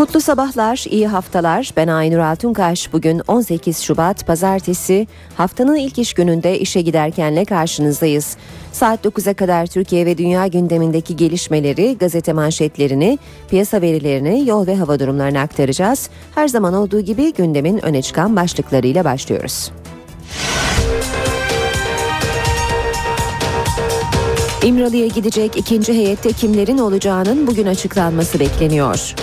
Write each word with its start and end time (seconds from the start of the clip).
Mutlu 0.00 0.20
sabahlar, 0.20 0.84
iyi 0.90 1.08
haftalar. 1.08 1.70
Ben 1.76 1.88
Aynur 1.88 2.18
Altunkaş. 2.18 2.92
Bugün 2.92 3.22
18 3.28 3.80
Şubat 3.80 4.26
Pazartesi. 4.26 5.06
Haftanın 5.34 5.76
ilk 5.76 5.98
iş 5.98 6.14
gününde 6.14 6.58
işe 6.58 6.80
giderkenle 6.80 7.44
karşınızdayız. 7.44 8.36
Saat 8.72 9.04
9'a 9.04 9.34
kadar 9.34 9.66
Türkiye 9.66 10.06
ve 10.06 10.18
dünya 10.18 10.46
gündemindeki 10.46 11.16
gelişmeleri, 11.16 11.98
gazete 11.98 12.32
manşetlerini, 12.32 13.18
piyasa 13.50 13.80
verilerini, 13.80 14.48
yol 14.48 14.66
ve 14.66 14.76
hava 14.76 14.98
durumlarını 14.98 15.40
aktaracağız. 15.40 16.10
Her 16.34 16.48
zaman 16.48 16.74
olduğu 16.74 17.00
gibi 17.00 17.32
gündemin 17.32 17.84
öne 17.84 18.02
çıkan 18.02 18.36
başlıklarıyla 18.36 19.04
başlıyoruz. 19.04 19.70
İmralı'ya 24.64 25.06
gidecek 25.06 25.56
ikinci 25.56 25.92
heyette 25.92 26.32
kimlerin 26.32 26.78
olacağının 26.78 27.46
bugün 27.46 27.66
açıklanması 27.66 28.40
bekleniyor. 28.40 29.14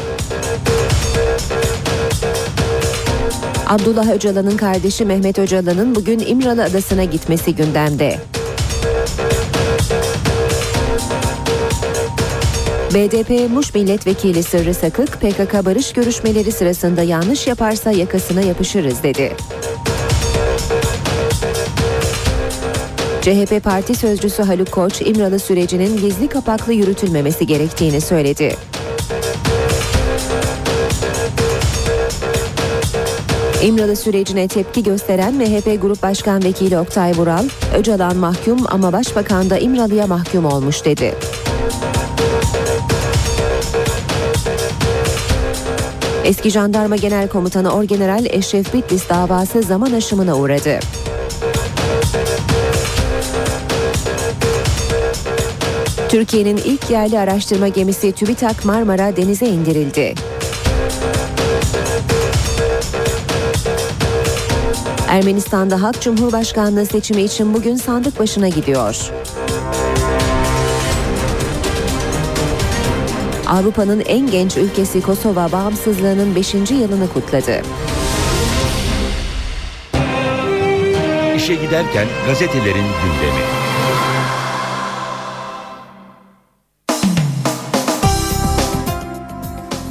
Abdullah 3.68 4.12
Öcalan'ın 4.12 4.58
kardeşi 4.58 5.06
Mehmet 5.06 5.40
Öcalan'ın 5.40 5.96
bugün 5.96 6.20
İmralı 6.20 6.64
Adası'na 6.64 7.04
gitmesi 7.04 7.56
gündemde. 7.56 8.20
BDP 12.94 13.50
Muş 13.52 13.74
Milletvekili 13.76 14.44
Sırrı 14.44 14.74
Sakık, 14.74 15.22
PKK 15.22 15.66
barış 15.66 15.94
görüşmeleri 15.94 16.52
sırasında 16.52 17.04
yanlış 17.04 17.48
yaparsa 17.48 17.92
yakasına 17.92 18.42
yapışırız 18.42 19.04
dedi. 19.04 19.34
CHP 23.22 23.64
Parti 23.64 23.96
Sözcüsü 23.96 24.44
Haluk 24.44 24.72
Koç, 24.72 25.02
İmralı 25.02 25.40
sürecinin 25.40 25.98
gizli 25.98 26.28
kapaklı 26.28 26.74
yürütülmemesi 26.74 27.48
gerektiğini 27.48 28.02
söyledi. 28.02 28.56
İmralı 33.64 33.96
sürecine 33.96 34.48
tepki 34.48 34.84
gösteren 34.84 35.34
MHP 35.34 35.82
Grup 35.82 36.04
Başkan 36.04 36.44
Vekili 36.44 36.80
Oktay 36.80 37.14
Vural, 37.14 37.44
Öcalan 37.78 38.16
mahkum 38.18 38.58
ama 38.68 38.94
Başbakan 38.94 39.50
da 39.50 39.58
İmralı'ya 39.58 40.08
mahkum 40.08 40.46
olmuş 40.46 40.86
dedi. 40.86 41.16
Eski 46.26 46.50
Jandarma 46.50 46.96
Genel 46.96 47.28
Komutanı 47.28 47.74
Orgeneral 47.74 48.26
Eşref 48.26 48.74
Bitlis 48.74 49.10
davası 49.10 49.64
zaman 49.64 49.94
aşımına 49.94 50.38
uğradı. 50.38 50.80
Türkiye'nin 56.10 56.58
ilk 56.58 56.90
yerli 56.90 57.20
araştırma 57.20 57.68
gemisi 57.68 58.12
TÜBİTAK 58.12 58.66
Marmara 58.66 59.18
denize 59.18 59.46
indirildi. 59.48 60.27
Ermenistan'da 65.18 65.82
Halk 65.82 66.02
Cumhurbaşkanlığı 66.02 66.86
seçimi 66.86 67.22
için 67.22 67.54
bugün 67.54 67.76
sandık 67.76 68.20
başına 68.20 68.48
gidiyor. 68.48 69.12
Avrupa'nın 73.48 74.00
en 74.00 74.32
genç 74.32 74.58
ülkesi 74.58 75.02
Kosova 75.02 75.52
bağımsızlığının 75.52 76.36
5. 76.36 76.54
yılını 76.54 77.10
kutladı. 77.14 77.62
İşe 81.36 81.56
giderken 81.56 82.08
gazetelerin 82.28 82.76
gündemi. 82.76 83.67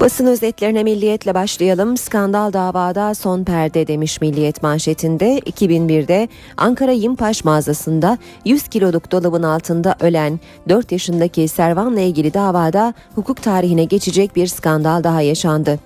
Basın 0.06 0.26
özetlerine 0.26 0.82
milliyetle 0.82 1.34
başlayalım. 1.34 1.96
Skandal 1.96 2.52
davada 2.52 3.14
son 3.14 3.44
perde 3.44 3.86
demiş 3.86 4.20
milliyet 4.20 4.62
manşetinde. 4.62 5.38
2001'de 5.38 6.28
Ankara 6.56 6.92
Yimpaş 6.92 7.44
mağazasında 7.44 8.18
100 8.44 8.68
kiloluk 8.68 9.12
dolabın 9.12 9.42
altında 9.42 9.96
ölen 10.00 10.40
4 10.68 10.92
yaşındaki 10.92 11.48
Servan'la 11.48 12.00
ilgili 12.00 12.34
davada 12.34 12.94
hukuk 13.14 13.42
tarihine 13.42 13.84
geçecek 13.84 14.36
bir 14.36 14.46
skandal 14.46 15.04
daha 15.04 15.20
yaşandı. 15.20 15.78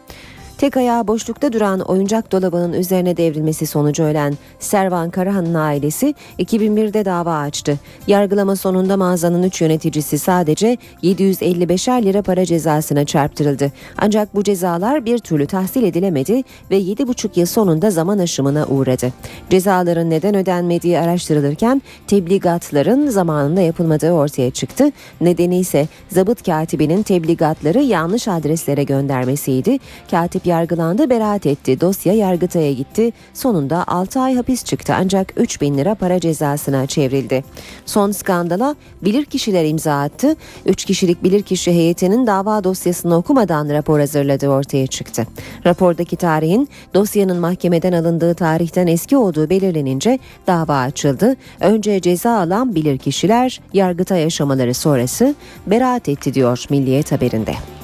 Tek 0.60 0.76
ayağı 0.76 1.06
boşlukta 1.06 1.52
duran 1.52 1.80
oyuncak 1.80 2.32
dolabının 2.32 2.72
üzerine 2.72 3.16
devrilmesi 3.16 3.66
sonucu 3.66 4.02
ölen 4.02 4.34
Servan 4.58 5.10
Karahan'ın 5.10 5.54
ailesi 5.54 6.14
2001'de 6.38 7.04
dava 7.04 7.38
açtı. 7.38 7.78
Yargılama 8.06 8.56
sonunda 8.56 8.96
mağazanın 8.96 9.42
3 9.42 9.60
yöneticisi 9.60 10.18
sadece 10.18 10.76
755'er 11.02 12.02
lira 12.02 12.22
para 12.22 12.44
cezasına 12.44 13.04
çarptırıldı. 13.04 13.72
Ancak 13.98 14.34
bu 14.34 14.44
cezalar 14.44 15.04
bir 15.04 15.18
türlü 15.18 15.46
tahsil 15.46 15.82
edilemedi 15.82 16.42
ve 16.70 16.80
7,5 16.80 17.40
yıl 17.40 17.46
sonunda 17.46 17.90
zaman 17.90 18.18
aşımına 18.18 18.66
uğradı. 18.66 19.12
Cezaların 19.50 20.10
neden 20.10 20.34
ödenmediği 20.34 20.98
araştırılırken 20.98 21.82
tebligatların 22.06 23.06
zamanında 23.06 23.60
yapılmadığı 23.60 24.12
ortaya 24.12 24.50
çıktı. 24.50 24.92
Nedeni 25.20 25.58
ise 25.58 25.88
zabıt 26.08 26.42
katibinin 26.46 27.02
tebligatları 27.02 27.82
yanlış 27.82 28.28
adreslere 28.28 28.84
göndermesiydi. 28.84 29.78
Katip 30.10 30.49
yargılandı, 30.50 31.10
beraat 31.10 31.46
etti. 31.46 31.80
Dosya 31.80 32.12
Yargıtay'a 32.12 32.72
gitti. 32.72 33.12
Sonunda 33.34 33.84
6 33.86 34.20
ay 34.20 34.34
hapis 34.34 34.64
çıktı 34.64 34.94
ancak 34.98 35.32
3 35.36 35.60
bin 35.60 35.78
lira 35.78 35.94
para 35.94 36.20
cezasına 36.20 36.86
çevrildi. 36.86 37.44
Son 37.86 38.10
skandala 38.10 38.74
bilirkişiler 39.02 39.64
imza 39.64 40.00
attı. 40.00 40.36
3 40.66 40.84
kişilik 40.84 41.24
bilirkişi 41.24 41.72
heyetinin 41.72 42.26
dava 42.26 42.64
dosyasını 42.64 43.16
okumadan 43.16 43.68
rapor 43.68 44.00
hazırladığı 44.00 44.48
ortaya 44.48 44.86
çıktı. 44.86 45.26
Rapordaki 45.66 46.16
tarihin 46.16 46.68
dosyanın 46.94 47.36
mahkemeden 47.36 47.92
alındığı 47.92 48.34
tarihten 48.34 48.86
eski 48.86 49.16
olduğu 49.16 49.50
belirlenince 49.50 50.18
dava 50.46 50.78
açıldı. 50.78 51.36
Önce 51.60 52.00
ceza 52.00 52.38
alan 52.38 52.74
bilirkişiler 52.74 53.60
Yargıtay 53.72 54.24
aşamaları 54.24 54.74
sonrası 54.74 55.34
beraat 55.66 56.08
etti 56.08 56.34
diyor 56.34 56.64
Milliyet 56.70 57.12
haberinde. 57.12 57.79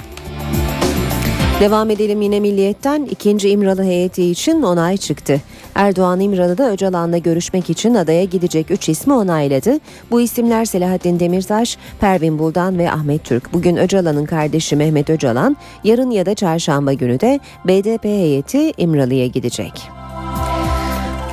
Devam 1.61 1.91
edelim 1.91 2.23
yine 2.23 2.41
milliyetten 2.41 3.05
ikinci 3.11 3.49
İmralı 3.49 3.85
heyeti 3.85 4.31
için 4.31 4.63
onay 4.63 4.97
çıktı. 4.97 5.41
Erdoğan 5.75 6.21
İmralı'da 6.21 6.71
Öcalan'la 6.71 7.19
görüşmek 7.19 7.71
için 7.71 7.95
adaya 7.95 8.25
gidecek 8.25 8.71
3 8.71 8.89
ismi 8.89 9.13
onayladı. 9.13 9.79
Bu 10.11 10.21
isimler 10.21 10.65
Selahattin 10.65 11.21
Demirtaş, 11.21 11.79
Pervin 12.01 12.39
Buldan 12.39 12.79
ve 12.79 12.91
Ahmet 12.91 13.25
Türk. 13.25 13.53
Bugün 13.53 13.77
Öcalan'ın 13.77 14.27
kardeşi 14.27 14.77
Mehmet 14.77 15.11
Öcalan, 15.11 15.57
yarın 15.85 16.11
ya 16.11 16.27
da 16.27 16.35
çarşamba 16.35 16.93
günü 16.93 17.21
de 17.21 17.41
BDP 17.65 18.05
heyeti 18.05 18.73
İmralı'ya 18.77 19.27
gidecek. 19.27 19.73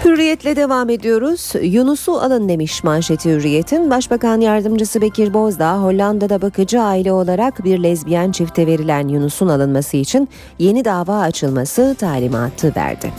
Hürriyetle 0.06 0.56
devam 0.56 0.90
ediyoruz. 0.90 1.54
Yunus'u 1.62 2.14
alın 2.22 2.50
demiş 2.50 2.84
manşeti 2.84 3.30
Hürriyet'in. 3.30 3.90
Başbakan 3.90 4.42
Yardımcısı 4.42 5.02
Bekir 5.02 5.34
Bozdağ 5.34 5.82
Hollanda'da 5.82 6.42
bakıcı 6.42 6.82
aile 6.82 7.12
olarak 7.12 7.64
bir 7.64 7.84
lezbiyen 7.84 8.32
çifte 8.32 8.68
verilen 8.68 9.08
Yunus'un 9.08 9.48
alınması 9.48 9.98
için 9.98 10.30
yeni 10.60 10.86
dava 10.86 11.20
açılması 11.20 11.96
talimatı 12.00 12.74
verdi. 12.76 13.12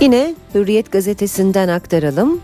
Yine 0.00 0.34
Hürriyet 0.54 0.92
gazetesinden 0.92 1.68
aktaralım. 1.68 2.40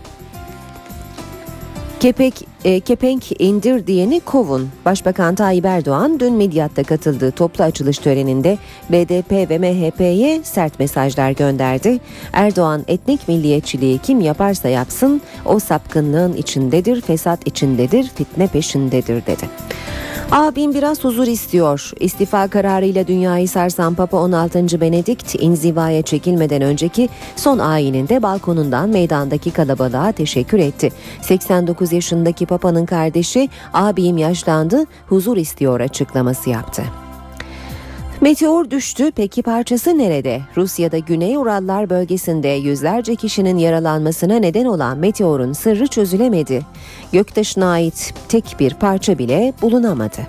Kepek, 1.99 2.47
e, 2.65 2.79
kepenk 2.79 3.41
indir 3.41 3.87
diyeni 3.87 4.19
kovun. 4.19 4.69
Başbakan 4.85 5.35
Tayyip 5.35 5.65
Erdoğan 5.65 6.19
dün 6.19 6.33
Midyat'ta 6.33 6.83
katıldığı 6.83 7.31
toplu 7.31 7.63
açılış 7.63 7.97
töreninde 7.97 8.57
BDP 8.89 9.31
ve 9.31 9.57
MHP'ye 9.57 10.43
sert 10.43 10.79
mesajlar 10.79 11.31
gönderdi. 11.31 11.99
Erdoğan 12.33 12.83
etnik 12.87 13.27
milliyetçiliği 13.27 13.97
kim 13.97 14.21
yaparsa 14.21 14.69
yapsın 14.69 15.21
o 15.45 15.59
sapkınlığın 15.59 16.33
içindedir, 16.33 17.01
fesat 17.01 17.47
içindedir, 17.47 18.11
fitne 18.15 18.47
peşindedir 18.47 19.25
dedi. 19.25 19.49
Abim 20.33 20.73
biraz 20.73 21.03
huzur 21.03 21.27
istiyor. 21.27 21.91
İstifa 21.99 22.47
kararıyla 22.47 23.07
dünyayı 23.07 23.47
sarsan 23.47 23.95
Papa 23.95 24.17
16. 24.17 24.81
Benedikt 24.81 25.35
inzivaya 25.35 26.01
çekilmeden 26.01 26.61
önceki 26.61 27.09
son 27.35 27.59
ayininde 27.59 28.23
balkonundan 28.23 28.89
meydandaki 28.89 29.51
kalabalığa 29.51 30.11
teşekkür 30.11 30.59
etti. 30.59 30.91
89 31.21 31.93
yaşındaki 31.93 32.45
Papa'nın 32.53 32.85
kardeşi 32.85 33.49
abim 33.73 34.17
yaşlandı, 34.17 34.85
huzur 35.07 35.37
istiyor 35.37 35.79
açıklaması 35.79 36.49
yaptı. 36.49 36.83
Meteor 38.21 38.69
düştü 38.69 39.11
peki 39.15 39.41
parçası 39.41 39.97
nerede? 39.97 40.41
Rusya'da 40.57 40.97
Güney 40.97 41.37
Urallar 41.37 41.89
bölgesinde 41.89 42.47
yüzlerce 42.47 43.15
kişinin 43.15 43.57
yaralanmasına 43.57 44.35
neden 44.35 44.65
olan 44.65 44.97
meteorun 44.97 45.53
sırrı 45.53 45.87
çözülemedi. 45.87 46.61
Göktaşına 47.11 47.71
ait 47.71 48.13
tek 48.29 48.55
bir 48.59 48.73
parça 48.73 49.17
bile 49.17 49.53
bulunamadı. 49.61 50.21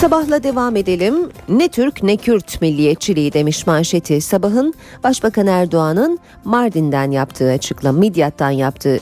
Sabahla 0.00 0.42
devam 0.42 0.76
edelim. 0.76 1.14
Ne 1.48 1.68
Türk 1.68 2.02
ne 2.02 2.16
Kürt 2.16 2.62
milliyetçiliği 2.62 3.32
demiş 3.32 3.66
manşeti 3.66 4.20
sabahın. 4.20 4.74
Başbakan 5.04 5.46
Erdoğan'ın 5.46 6.18
Mardin'den 6.44 7.10
yaptığı 7.10 7.50
açıklama, 7.50 7.98
Midyat'tan 7.98 8.50
yaptığı 8.50 9.00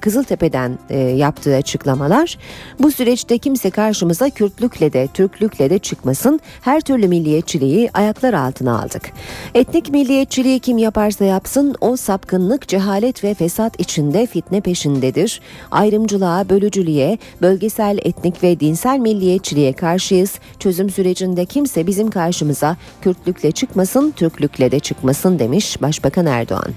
Kızıltepe'den 0.00 0.78
e, 0.90 0.98
yaptığı 0.98 1.56
açıklamalar 1.56 2.38
bu 2.78 2.90
süreçte 2.90 3.38
kimse 3.38 3.70
karşımıza 3.70 4.30
Kürtlükle 4.30 4.92
de 4.92 5.08
Türklükle 5.14 5.70
de 5.70 5.78
çıkmasın 5.78 6.40
her 6.60 6.80
türlü 6.80 7.08
milliyetçiliği 7.08 7.90
ayaklar 7.94 8.34
altına 8.34 8.82
aldık. 8.82 9.12
Etnik 9.54 9.90
milliyetçiliği 9.90 10.60
kim 10.60 10.78
yaparsa 10.78 11.24
yapsın 11.24 11.74
o 11.80 11.96
sapkınlık, 11.96 12.68
cehalet 12.68 13.24
ve 13.24 13.34
fesat 13.34 13.80
içinde 13.80 14.26
fitne 14.26 14.60
peşindedir. 14.60 15.40
Ayrımcılığa, 15.70 16.48
bölücülüğe, 16.48 17.18
bölgesel 17.42 17.98
etnik 18.02 18.42
ve 18.42 18.60
dinsel 18.60 18.98
milliyetçiliğe 18.98 19.72
karşıyız. 19.72 20.32
Çözüm 20.58 20.90
sürecinde 20.90 21.44
kimse 21.44 21.86
bizim 21.86 22.10
karşımıza 22.10 22.76
Kürtlükle 23.02 23.52
çıkmasın, 23.52 24.10
Türklükle 24.10 24.70
de 24.70 24.80
çıkmasın 24.80 25.38
demiş 25.38 25.82
Başbakan 25.82 26.26
Erdoğan. 26.26 26.72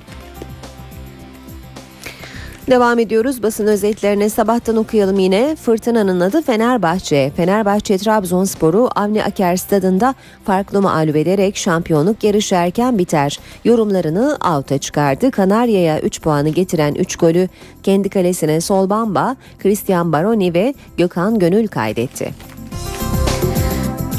Devam 2.70 3.00
ediyoruz 3.00 3.44
basın 3.44 3.68
özetlerine 3.68 4.30
sabahtan 4.30 4.76
okuyalım 4.76 5.20
yine. 5.20 5.56
Fırtınanın 5.56 6.20
adı 6.20 6.42
Fenerbahçe. 6.42 7.32
Fenerbahçe 7.36 7.98
Trabzonspor'u 7.98 8.90
Avni 8.96 9.24
Aker 9.24 9.56
stadında 9.56 10.16
farklı 10.46 10.82
mağlup 10.82 11.16
ederek 11.16 11.58
şampiyonluk 11.58 12.24
yarışı 12.24 12.56
erken 12.56 12.98
biter. 12.98 13.40
Yorumlarını 13.66 14.38
out'a 14.56 14.78
çıkardı. 14.78 15.32
Kanarya'ya 15.32 16.00
3 16.00 16.22
puanı 16.22 16.50
getiren 16.50 16.96
3 16.96 17.16
golü 17.16 17.50
kendi 17.84 18.10
kalesine 18.10 18.62
Solbamba, 18.62 19.36
Christian 19.60 20.14
Baroni 20.14 20.54
ve 20.54 20.74
Gökhan 20.98 21.40
Gönül 21.40 21.68
kaydetti. 21.68 22.34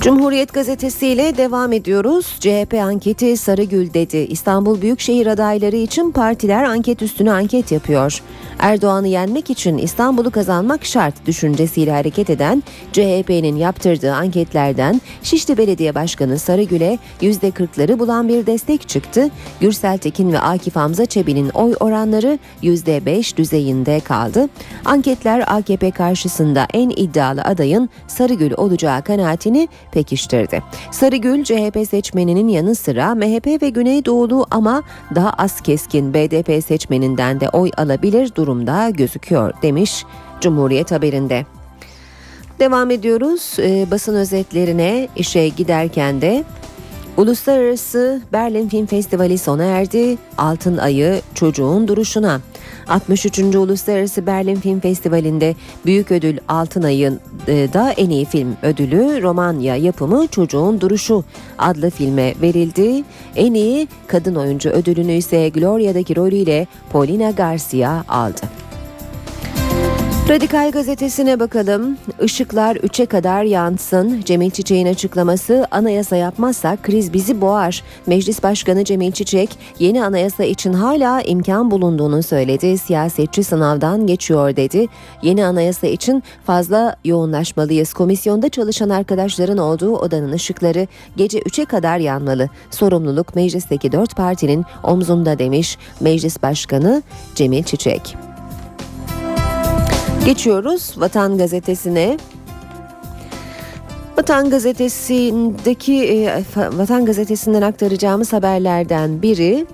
Cumhuriyet 0.06 0.52
Gazetesi 0.52 1.06
ile 1.06 1.36
devam 1.36 1.72
ediyoruz. 1.72 2.36
CHP 2.40 2.74
anketi 2.74 3.36
Sarıgül 3.36 3.94
dedi. 3.94 4.16
İstanbul 4.16 4.80
Büyükşehir 4.82 5.26
adayları 5.26 5.76
için 5.76 6.10
partiler 6.10 6.62
anket 6.62 7.02
üstüne 7.02 7.32
anket 7.32 7.72
yapıyor. 7.72 8.22
Erdoğan'ı 8.58 9.08
yenmek 9.08 9.50
için 9.50 9.78
İstanbul'u 9.78 10.30
kazanmak 10.30 10.84
şart 10.84 11.26
düşüncesiyle 11.26 11.92
hareket 11.92 12.30
eden 12.30 12.62
CHP'nin 12.92 13.56
yaptırdığı 13.56 14.14
anketlerden 14.14 15.00
Şişli 15.22 15.58
Belediye 15.58 15.94
Başkanı 15.94 16.38
Sarıgül'e 16.38 16.98
%40'ları 17.22 17.98
bulan 17.98 18.28
bir 18.28 18.46
destek 18.46 18.88
çıktı. 18.88 19.30
Gürsel 19.60 19.98
Tekin 19.98 20.32
ve 20.32 20.40
Akif 20.40 20.76
Hamza 20.76 21.06
Çebi'nin 21.06 21.48
oy 21.48 21.74
oranları 21.80 22.38
%5 22.62 23.36
düzeyinde 23.36 24.00
kaldı. 24.00 24.48
Anketler 24.84 25.44
AKP 25.46 25.90
karşısında 25.90 26.66
en 26.74 26.90
iddialı 26.90 27.42
adayın 27.42 27.90
Sarıgül 28.06 28.52
olacağı 28.56 29.02
kanaatini 29.02 29.68
pekiştirdi. 29.96 30.62
Sarıgül 30.90 31.44
CHP 31.44 31.88
seçmeninin 31.90 32.48
yanı 32.48 32.74
sıra 32.74 33.14
MHP 33.14 33.62
ve 33.62 33.68
Güneydoğulu 33.68 34.46
ama 34.50 34.82
daha 35.14 35.30
az 35.30 35.60
keskin 35.60 36.14
BDP 36.14 36.64
seçmeninden 36.64 37.40
de 37.40 37.48
oy 37.48 37.70
alabilir 37.76 38.34
durumda 38.34 38.90
gözüküyor 38.90 39.52
demiş 39.62 40.04
Cumhuriyet 40.40 40.92
haberinde. 40.92 41.46
Devam 42.58 42.90
ediyoruz 42.90 43.56
e, 43.58 43.90
basın 43.90 44.14
özetlerine 44.14 45.08
işe 45.16 45.48
giderken 45.48 46.20
de 46.20 46.44
Uluslararası 47.16 48.22
Berlin 48.32 48.68
Film 48.68 48.86
Festivali 48.86 49.38
sona 49.38 49.64
erdi. 49.64 50.18
Altın 50.38 50.76
Ayı 50.76 51.20
çocuğun 51.34 51.88
duruşuna. 51.88 52.40
63. 52.88 53.38
Uluslararası 53.38 54.26
Berlin 54.26 54.54
Film 54.54 54.80
Festivali'nde 54.80 55.54
büyük 55.86 56.10
ödül 56.10 56.38
Altın 56.48 56.82
Ay'ın 56.82 57.20
e, 57.48 57.72
da 57.72 57.92
en 57.92 58.10
iyi 58.10 58.24
film 58.24 58.56
ödülü 58.62 59.22
Romanya 59.22 59.76
yapımı 59.76 60.26
Çocuğun 60.26 60.80
Duruşu 60.80 61.24
adlı 61.58 61.90
filme 61.90 62.34
verildi. 62.42 63.04
En 63.36 63.54
iyi 63.54 63.88
kadın 64.06 64.34
oyuncu 64.34 64.70
ödülünü 64.70 65.12
ise 65.12 65.48
Gloria'daki 65.48 66.16
rolüyle 66.16 66.66
Paulina 66.92 67.30
Garcia 67.30 68.04
aldı. 68.08 68.65
Radikal 70.28 70.70
gazetesine 70.70 71.40
bakalım. 71.40 71.96
Işıklar 72.22 72.76
3'e 72.76 73.06
kadar 73.06 73.42
yansın. 73.42 74.22
Cemil 74.24 74.50
Çiçek'in 74.50 74.86
açıklaması 74.86 75.66
anayasa 75.70 76.16
yapmazsak 76.16 76.82
kriz 76.82 77.12
bizi 77.12 77.40
boğar. 77.40 77.82
Meclis 78.06 78.42
Başkanı 78.42 78.84
Cemil 78.84 79.12
Çiçek 79.12 79.58
yeni 79.78 80.04
anayasa 80.04 80.44
için 80.44 80.72
hala 80.72 81.22
imkan 81.22 81.70
bulunduğunu 81.70 82.22
söyledi. 82.22 82.78
Siyasetçi 82.78 83.44
sınavdan 83.44 84.06
geçiyor 84.06 84.56
dedi. 84.56 84.86
Yeni 85.22 85.44
anayasa 85.44 85.86
için 85.86 86.22
fazla 86.46 86.96
yoğunlaşmalıyız. 87.04 87.92
Komisyonda 87.92 88.48
çalışan 88.48 88.88
arkadaşların 88.88 89.58
olduğu 89.58 89.96
odanın 89.96 90.32
ışıkları 90.32 90.86
gece 91.16 91.38
3'e 91.38 91.64
kadar 91.64 91.98
yanmalı. 91.98 92.48
Sorumluluk 92.70 93.34
meclisteki 93.36 93.92
dört 93.92 94.16
partinin 94.16 94.64
omzunda 94.82 95.38
demiş 95.38 95.78
Meclis 96.00 96.42
Başkanı 96.42 97.02
Cemil 97.34 97.62
Çiçek. 97.62 98.35
Geçiyoruz 100.26 100.94
Vatan 100.96 101.38
Gazetesi'ne. 101.38 102.18
Vatan 104.18 104.50
Gazetesi'ndeki 104.50 106.04
e, 106.04 106.42
Vatan 106.56 107.04
Gazetesi'nden 107.06 107.62
aktaracağımız 107.62 108.32
haberlerden 108.32 109.22
biri 109.22 109.66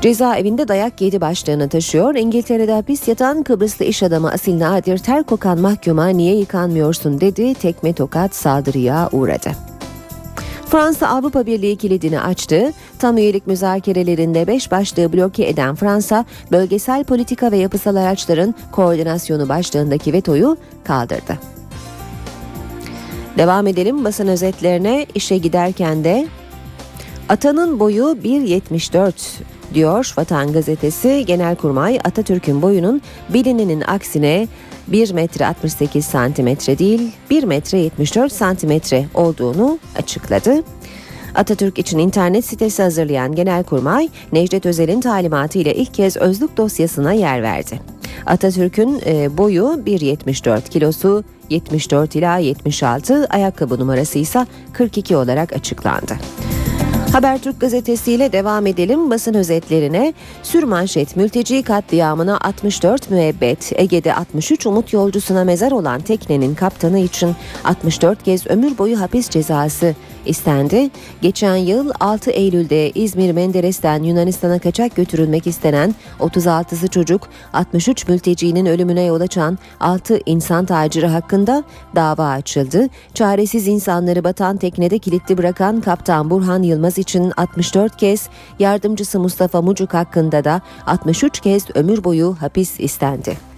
cezaevinde 0.00 0.68
dayak 0.68 1.00
yedi 1.00 1.20
başlığını 1.20 1.68
taşıyor. 1.68 2.14
İngiltere'de 2.14 2.72
hapis 2.72 3.08
yatan 3.08 3.42
Kıbrıslı 3.42 3.84
iş 3.84 4.02
adamı 4.02 4.30
Asil 4.30 4.58
Nadir 4.58 4.98
ter 4.98 5.22
kokan 5.22 5.60
mahkuma 5.60 6.08
niye 6.08 6.36
yıkanmıyorsun 6.36 7.20
dedi 7.20 7.54
tekme 7.54 7.92
tokat 7.92 8.34
saldırıya 8.34 9.08
uğradı. 9.12 9.73
Fransa 10.66 11.08
Avrupa 11.08 11.46
Birliği 11.46 11.76
kilidini 11.76 12.20
açtı. 12.20 12.72
Tam 12.98 13.18
üyelik 13.18 13.46
müzakerelerinde 13.46 14.46
5 14.46 14.70
başlığı 14.70 15.12
bloke 15.12 15.48
eden 15.48 15.74
Fransa, 15.74 16.24
bölgesel 16.52 17.04
politika 17.04 17.52
ve 17.52 17.56
yapısal 17.56 17.96
araçların 17.96 18.54
koordinasyonu 18.72 19.48
başlığındaki 19.48 20.12
vetoyu 20.12 20.56
kaldırdı. 20.84 21.38
Devam 23.38 23.66
edelim 23.66 24.04
basın 24.04 24.28
özetlerine 24.28 25.06
işe 25.14 25.38
giderken 25.38 26.04
de 26.04 26.28
Atanın 27.28 27.80
boyu 27.80 28.04
1.74 28.04 29.12
diyor 29.74 30.14
Vatan 30.18 30.52
Gazetesi. 30.52 31.24
Genelkurmay 31.26 31.98
Atatürk'ün 32.04 32.62
boyunun 32.62 33.02
bilinenin 33.28 33.80
aksine 33.80 34.48
1 34.88 35.12
metre 35.12 35.46
68 35.46 36.04
santimetre 36.04 36.78
değil 36.78 37.12
1 37.30 37.44
metre 37.44 37.78
74 37.78 38.32
santimetre 38.32 39.06
olduğunu 39.14 39.78
açıkladı. 39.96 40.62
Atatürk 41.34 41.78
için 41.78 41.98
internet 41.98 42.44
sitesi 42.44 42.82
hazırlayan 42.82 43.34
Genelkurmay, 43.34 44.08
Necdet 44.32 44.66
Özel'in 44.66 45.00
talimatı 45.00 45.58
ile 45.58 45.74
ilk 45.74 45.94
kez 45.94 46.16
özlük 46.16 46.56
dosyasına 46.56 47.12
yer 47.12 47.42
verdi. 47.42 47.80
Atatürk'ün 48.26 49.00
e, 49.06 49.38
boyu 49.38 49.64
1.74 49.64 50.68
kilosu 50.68 51.24
74 51.50 52.16
ila 52.16 52.38
76 52.38 53.26
ayakkabı 53.30 53.78
numarası 53.78 54.18
ise 54.18 54.46
42 54.72 55.16
olarak 55.16 55.52
açıklandı. 55.52 56.14
Habertürk 57.14 57.60
gazetesiyle 57.60 58.32
devam 58.32 58.66
edelim. 58.66 59.10
Basın 59.10 59.34
özetlerine. 59.34 60.14
Sürmanşet 60.42 61.16
mülteci 61.16 61.62
katliamına 61.62 62.38
64 62.38 63.10
müebbet, 63.10 63.72
Ege'de 63.76 64.14
63 64.14 64.66
umut 64.66 64.92
yolcusuna 64.92 65.44
mezar 65.44 65.72
olan 65.72 66.00
teknenin 66.00 66.54
kaptanı 66.54 66.98
için 66.98 67.36
64 67.64 68.22
kez 68.22 68.46
ömür 68.46 68.78
boyu 68.78 69.00
hapis 69.00 69.30
cezası 69.30 69.94
istendi. 70.26 70.90
Geçen 71.22 71.56
yıl 71.56 71.90
6 72.00 72.30
Eylül'de 72.30 72.90
İzmir 72.90 73.32
Menderes'ten 73.32 74.02
Yunanistan'a 74.02 74.58
kaçak 74.58 74.96
götürülmek 74.96 75.46
istenen 75.46 75.94
36'sı 76.20 76.88
çocuk 76.88 77.28
63 77.52 78.08
mültecinin 78.08 78.66
ölümüne 78.66 79.02
yol 79.02 79.20
açan 79.20 79.58
6 79.80 80.20
insan 80.26 80.66
taciri 80.66 81.06
hakkında 81.06 81.64
dava 81.94 82.28
açıldı. 82.28 82.88
Çaresiz 83.14 83.68
insanları 83.68 84.24
batan 84.24 84.56
teknede 84.56 84.98
kilitli 84.98 85.38
bırakan 85.38 85.80
kaptan 85.80 86.30
Burhan 86.30 86.62
Yılmaz 86.62 86.98
için 86.98 87.32
64 87.36 87.96
kez, 87.96 88.28
yardımcısı 88.58 89.20
Mustafa 89.20 89.62
Mucuk 89.62 89.94
hakkında 89.94 90.44
da 90.44 90.60
63 90.86 91.40
kez 91.40 91.64
ömür 91.74 92.04
boyu 92.04 92.36
hapis 92.40 92.80
istendi. 92.80 93.53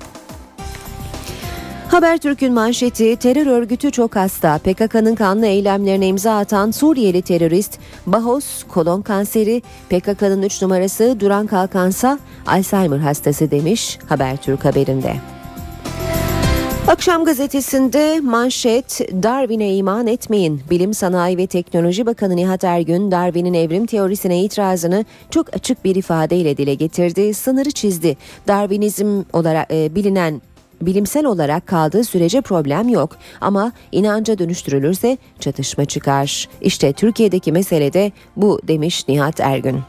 Habertürk'ün 1.91 2.53
manşeti 2.53 3.17
terör 3.17 3.47
örgütü 3.47 3.91
çok 3.91 4.17
hasta. 4.17 4.59
PKK'nın 4.59 5.15
kanlı 5.15 5.47
eylemlerine 5.47 6.07
imza 6.07 6.39
atan 6.39 6.71
Suriyeli 6.71 7.23
terörist 7.23 7.79
Bahos 8.07 8.63
kolon 8.63 9.03
kanseri, 9.03 9.63
PKK'nın 9.91 10.43
3 10.43 10.63
numarası 10.63 11.21
Duran 11.21 11.47
Kalkansa 11.47 12.19
Alzheimer 12.47 12.99
hastası 12.99 13.51
demiş 13.51 13.99
Habertürk 14.09 14.65
haberinde. 14.65 15.15
Akşam 16.89 17.25
gazetesinde 17.25 18.21
manşet 18.21 19.01
Darwin'e 19.23 19.75
iman 19.75 20.07
etmeyin. 20.07 20.63
Bilim 20.71 20.95
Sanayi 20.95 21.39
ve 21.39 21.47
Teknoloji 21.47 22.07
Bakanı 22.07 22.37
Nihat 22.37 22.65
Ergün 22.65 23.11
Darwin'in 23.11 23.55
evrim 23.55 23.87
teorisine 23.87 24.43
itirazını 24.43 25.05
çok 25.31 25.55
açık 25.55 25.85
bir 25.85 25.97
ifadeyle 25.97 26.57
dile 26.57 26.75
getirdi. 26.75 27.35
Sınırı 27.35 27.71
çizdi. 27.71 28.17
Darwinizm 28.49 29.23
olarak 29.33 29.71
e, 29.71 29.95
bilinen 29.95 30.41
bilimsel 30.83 31.25
olarak 31.25 31.67
kaldığı 31.67 32.05
sürece 32.05 32.41
problem 32.41 32.89
yok 32.89 33.17
ama 33.41 33.73
inanca 33.93 34.39
dönüştürülürse 34.39 35.19
çatışma 35.41 35.85
çıkar. 35.85 36.49
İşte 36.61 36.93
Türkiye'deki 36.93 37.53
mesele 37.53 37.93
de 37.93 38.13
bu 38.37 38.61
demiş 38.69 39.09
Nihat 39.09 39.41
Ergün. 39.41 39.81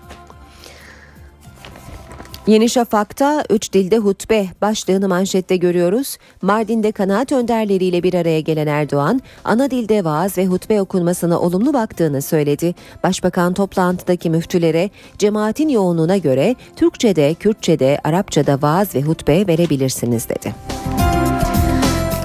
Yeni 2.47 2.69
Şafak'ta 2.69 3.43
3 3.49 3.73
dilde 3.73 3.97
hutbe 3.97 4.45
başlığını 4.61 5.07
manşette 5.07 5.57
görüyoruz. 5.57 6.17
Mardin'de 6.41 6.91
kanaat 6.91 7.31
önderleriyle 7.31 8.03
bir 8.03 8.13
araya 8.13 8.39
gelen 8.39 8.67
Erdoğan, 8.67 9.21
ana 9.43 9.71
dilde 9.71 10.03
vaaz 10.03 10.37
ve 10.37 10.45
hutbe 10.45 10.81
okunmasına 10.81 11.39
olumlu 11.39 11.73
baktığını 11.73 12.21
söyledi. 12.21 12.75
Başbakan 13.03 13.53
toplantıdaki 13.53 14.29
müftülere 14.29 14.89
cemaatin 15.17 15.69
yoğunluğuna 15.69 16.17
göre 16.17 16.55
Türkçe'de, 16.75 17.33
Kürtçe'de, 17.33 17.99
Arapça'da 18.03 18.61
vaaz 18.61 18.95
ve 18.95 19.01
hutbe 19.01 19.47
verebilirsiniz 19.47 20.29
dedi. 20.29 20.55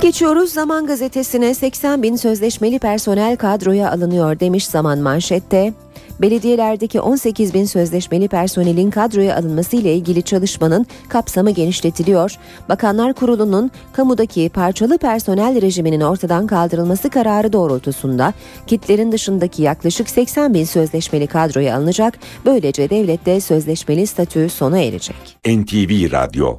Geçiyoruz 0.02 0.52
Zaman 0.52 0.86
Gazetesi'ne 0.86 1.54
80 1.54 2.02
bin 2.02 2.16
sözleşmeli 2.16 2.78
personel 2.78 3.36
kadroya 3.36 3.90
alınıyor 3.92 4.40
demiş 4.40 4.66
Zaman 4.66 4.98
manşette. 4.98 5.72
Belediyelerdeki 6.21 7.00
18 7.00 7.54
bin 7.54 7.64
sözleşmeli 7.64 8.28
personelin 8.28 8.90
kadroya 8.90 9.37
alınması 9.37 9.76
ile 9.76 9.95
ilgili 9.95 10.23
çalışmanın 10.23 10.87
kapsamı 11.09 11.50
genişletiliyor. 11.50 12.37
Bakanlar 12.69 13.12
Kurulu'nun 13.12 13.71
kamudaki 13.92 14.49
parçalı 14.49 14.99
personel 14.99 15.62
rejiminin 15.62 16.00
ortadan 16.00 16.47
kaldırılması 16.47 17.11
kararı 17.11 17.52
doğrultusunda 17.52 18.33
kitlerin 18.66 19.12
dışındaki 19.12 19.62
yaklaşık 19.62 20.11
80 20.11 20.54
bin 20.54 20.64
sözleşmeli 20.64 21.26
kadroya 21.26 21.76
alınacak. 21.76 22.19
Böylece 22.45 22.90
devlette 22.90 23.40
sözleşmeli 23.40 24.07
statü 24.07 24.49
sona 24.49 24.78
erecek. 24.78 25.38
NTV 25.47 26.12
Radyo 26.12 26.59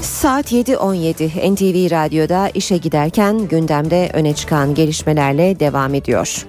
Saat 0.00 0.52
7.17 0.52 1.54
NTV 1.54 1.90
Radyo'da 1.90 2.48
işe 2.48 2.76
giderken 2.76 3.48
gündemde 3.48 4.10
öne 4.12 4.34
çıkan 4.34 4.74
gelişmelerle 4.74 5.60
devam 5.60 5.94
ediyor. 5.94 6.46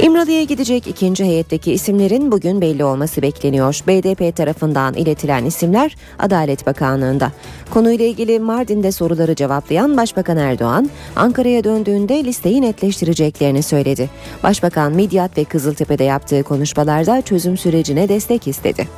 İmralı'ya 0.00 0.42
gidecek 0.42 0.86
ikinci 0.86 1.24
heyetteki 1.24 1.72
isimlerin 1.72 2.32
bugün 2.32 2.60
belli 2.60 2.84
olması 2.84 3.22
bekleniyor. 3.22 3.80
BDP 3.86 4.36
tarafından 4.36 4.94
iletilen 4.94 5.44
isimler 5.44 5.96
Adalet 6.18 6.66
Bakanlığı'nda. 6.66 7.32
Konuyla 7.70 8.04
ilgili 8.04 8.40
Mardin'de 8.40 8.92
soruları 8.92 9.34
cevaplayan 9.34 9.96
Başbakan 9.96 10.36
Erdoğan, 10.36 10.90
Ankara'ya 11.16 11.64
döndüğünde 11.64 12.24
listeyi 12.24 12.62
netleştireceklerini 12.62 13.62
söyledi. 13.62 14.10
Başbakan 14.42 14.92
Midyat 14.92 15.38
ve 15.38 15.44
Kızıltepe'de 15.44 16.04
yaptığı 16.04 16.42
konuşmalarda 16.42 17.22
çözüm 17.22 17.56
sürecine 17.56 18.08
destek 18.08 18.48
istedi. 18.48 18.88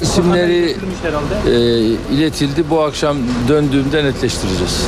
İsimleri 0.00 0.76
e, 1.46 1.56
iletildi. 2.14 2.70
Bu 2.70 2.80
akşam 2.80 3.16
döndüğümde 3.48 4.04
netleştireceğiz. 4.04 4.86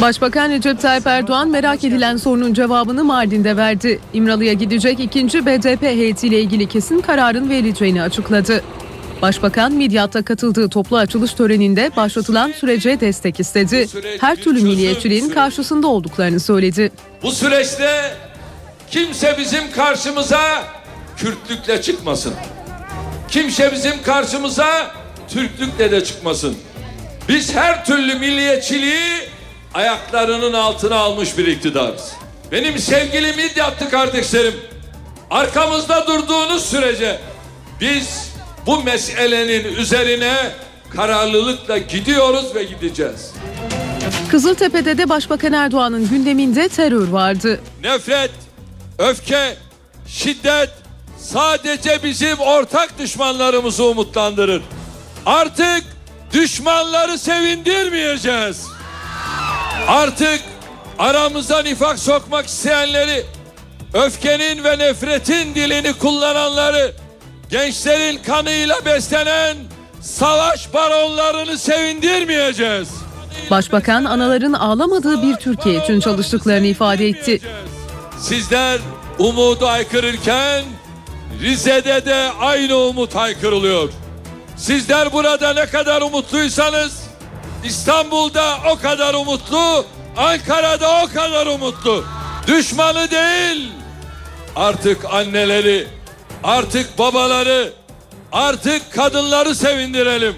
Başbakan 0.00 0.50
Recep 0.50 0.80
Tayyip 0.80 1.06
Erdoğan 1.06 1.48
merak 1.48 1.84
edilen 1.84 2.16
sorunun 2.16 2.54
cevabını 2.54 3.04
Mardin'de 3.04 3.56
verdi. 3.56 4.00
İmralı'ya 4.12 4.52
gidecek 4.52 5.00
ikinci 5.00 5.46
BDP 5.46 5.82
heyetiyle 5.82 6.40
ilgili 6.40 6.68
kesin 6.68 7.00
kararın 7.00 7.50
verileceğini 7.50 8.02
açıkladı. 8.02 8.62
Başbakan 9.22 9.72
Midyat'ta 9.72 10.22
katıldığı 10.22 10.68
toplu 10.68 10.96
açılış 10.96 11.32
töreninde 11.32 11.90
başlatılan 11.96 12.52
sürece 12.52 13.00
destek 13.00 13.40
istedi. 13.40 13.86
Her 14.20 14.36
türlü 14.36 14.62
milliyetçiliğin 14.62 15.28
karşısında 15.28 15.86
olduklarını 15.86 16.40
söyledi. 16.40 16.92
Bu 17.22 17.32
süreçte 17.32 17.90
kimse 18.90 19.36
bizim 19.38 19.70
karşımıza 19.70 20.64
Kürtlükle 21.16 21.82
çıkmasın. 21.82 22.34
Kimse 23.28 23.72
bizim 23.72 24.02
karşımıza 24.02 24.94
Türklükle 25.28 25.90
de 25.90 26.04
çıkmasın. 26.04 26.56
Biz 27.28 27.54
her 27.54 27.84
türlü 27.84 28.14
milliyetçiliği 28.14 29.37
ayaklarının 29.74 30.52
altına 30.52 30.96
almış 30.96 31.38
bir 31.38 31.46
iktidarız. 31.46 32.12
Benim 32.52 32.78
sevgili 32.78 33.32
Midyatlı 33.32 33.90
kardeşlerim, 33.90 34.54
arkamızda 35.30 36.06
durduğunuz 36.06 36.66
sürece 36.66 37.20
biz 37.80 38.32
bu 38.66 38.82
meselenin 38.82 39.74
üzerine 39.74 40.36
kararlılıkla 40.96 41.78
gidiyoruz 41.78 42.54
ve 42.54 42.64
gideceğiz. 42.64 43.32
Kızıltepe'de 44.30 44.98
de 44.98 45.08
Başbakan 45.08 45.52
Erdoğan'ın 45.52 46.08
gündeminde 46.08 46.68
terör 46.68 47.08
vardı. 47.08 47.60
Nefret, 47.82 48.30
öfke, 48.98 49.56
şiddet 50.06 50.70
sadece 51.18 52.02
bizim 52.04 52.38
ortak 52.38 52.98
düşmanlarımızı 52.98 53.84
umutlandırır. 53.84 54.62
Artık 55.26 55.84
düşmanları 56.32 57.18
sevindirmeyeceğiz. 57.18 58.66
Artık 59.88 60.40
aramıza 60.98 61.62
nifak 61.62 61.98
sokmak 61.98 62.46
isteyenleri, 62.46 63.24
öfkenin 63.94 64.64
ve 64.64 64.78
nefretin 64.78 65.54
dilini 65.54 65.92
kullananları, 65.92 66.92
gençlerin 67.50 68.22
kanıyla 68.22 68.84
beslenen 68.84 69.56
savaş 70.00 70.74
baronlarını 70.74 71.58
sevindirmeyeceğiz. 71.58 72.88
Başbakan 73.50 74.04
anaların 74.04 74.52
ağlamadığı 74.52 75.22
bir 75.22 75.36
Türkiye 75.36 75.84
için 75.84 76.00
çalıştıklarını 76.00 76.66
ifade 76.66 77.08
etti. 77.08 77.40
Sizler 78.18 78.78
umudu 79.18 79.66
aykırırken 79.66 80.64
Rize'de 81.42 82.04
de 82.04 82.30
aynı 82.40 82.76
umut 82.76 83.14
haykırılıyor. 83.14 83.90
Sizler 84.56 85.12
burada 85.12 85.52
ne 85.52 85.66
kadar 85.66 86.02
umutluysanız 86.02 87.07
İstanbul'da 87.64 88.58
o 88.72 88.78
kadar 88.78 89.14
umutlu, 89.14 89.84
Ankara'da 90.16 91.02
o 91.04 91.06
kadar 91.14 91.46
umutlu. 91.46 92.04
Düşmanı 92.46 93.10
değil, 93.10 93.72
artık 94.56 95.04
anneleri, 95.14 95.86
artık 96.44 96.98
babaları, 96.98 97.72
artık 98.32 98.92
kadınları 98.92 99.54
sevindirelim. 99.54 100.34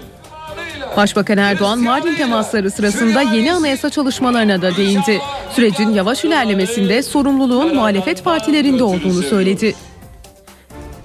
Başbakan 0.97 1.37
Erdoğan 1.37 1.79
Mardin 1.79 2.15
temasları 2.15 2.71
sırasında 2.71 3.21
yeni 3.21 3.53
anayasa 3.53 3.89
çalışmalarına 3.89 4.61
da 4.61 4.75
değindi. 4.77 5.21
Sürecin 5.55 5.93
yavaş 5.93 6.25
ilerlemesinde 6.25 7.03
sorumluluğun 7.03 7.75
muhalefet 7.75 8.23
partilerinde 8.23 8.83
olduğunu 8.83 9.23
söyledi. 9.23 9.75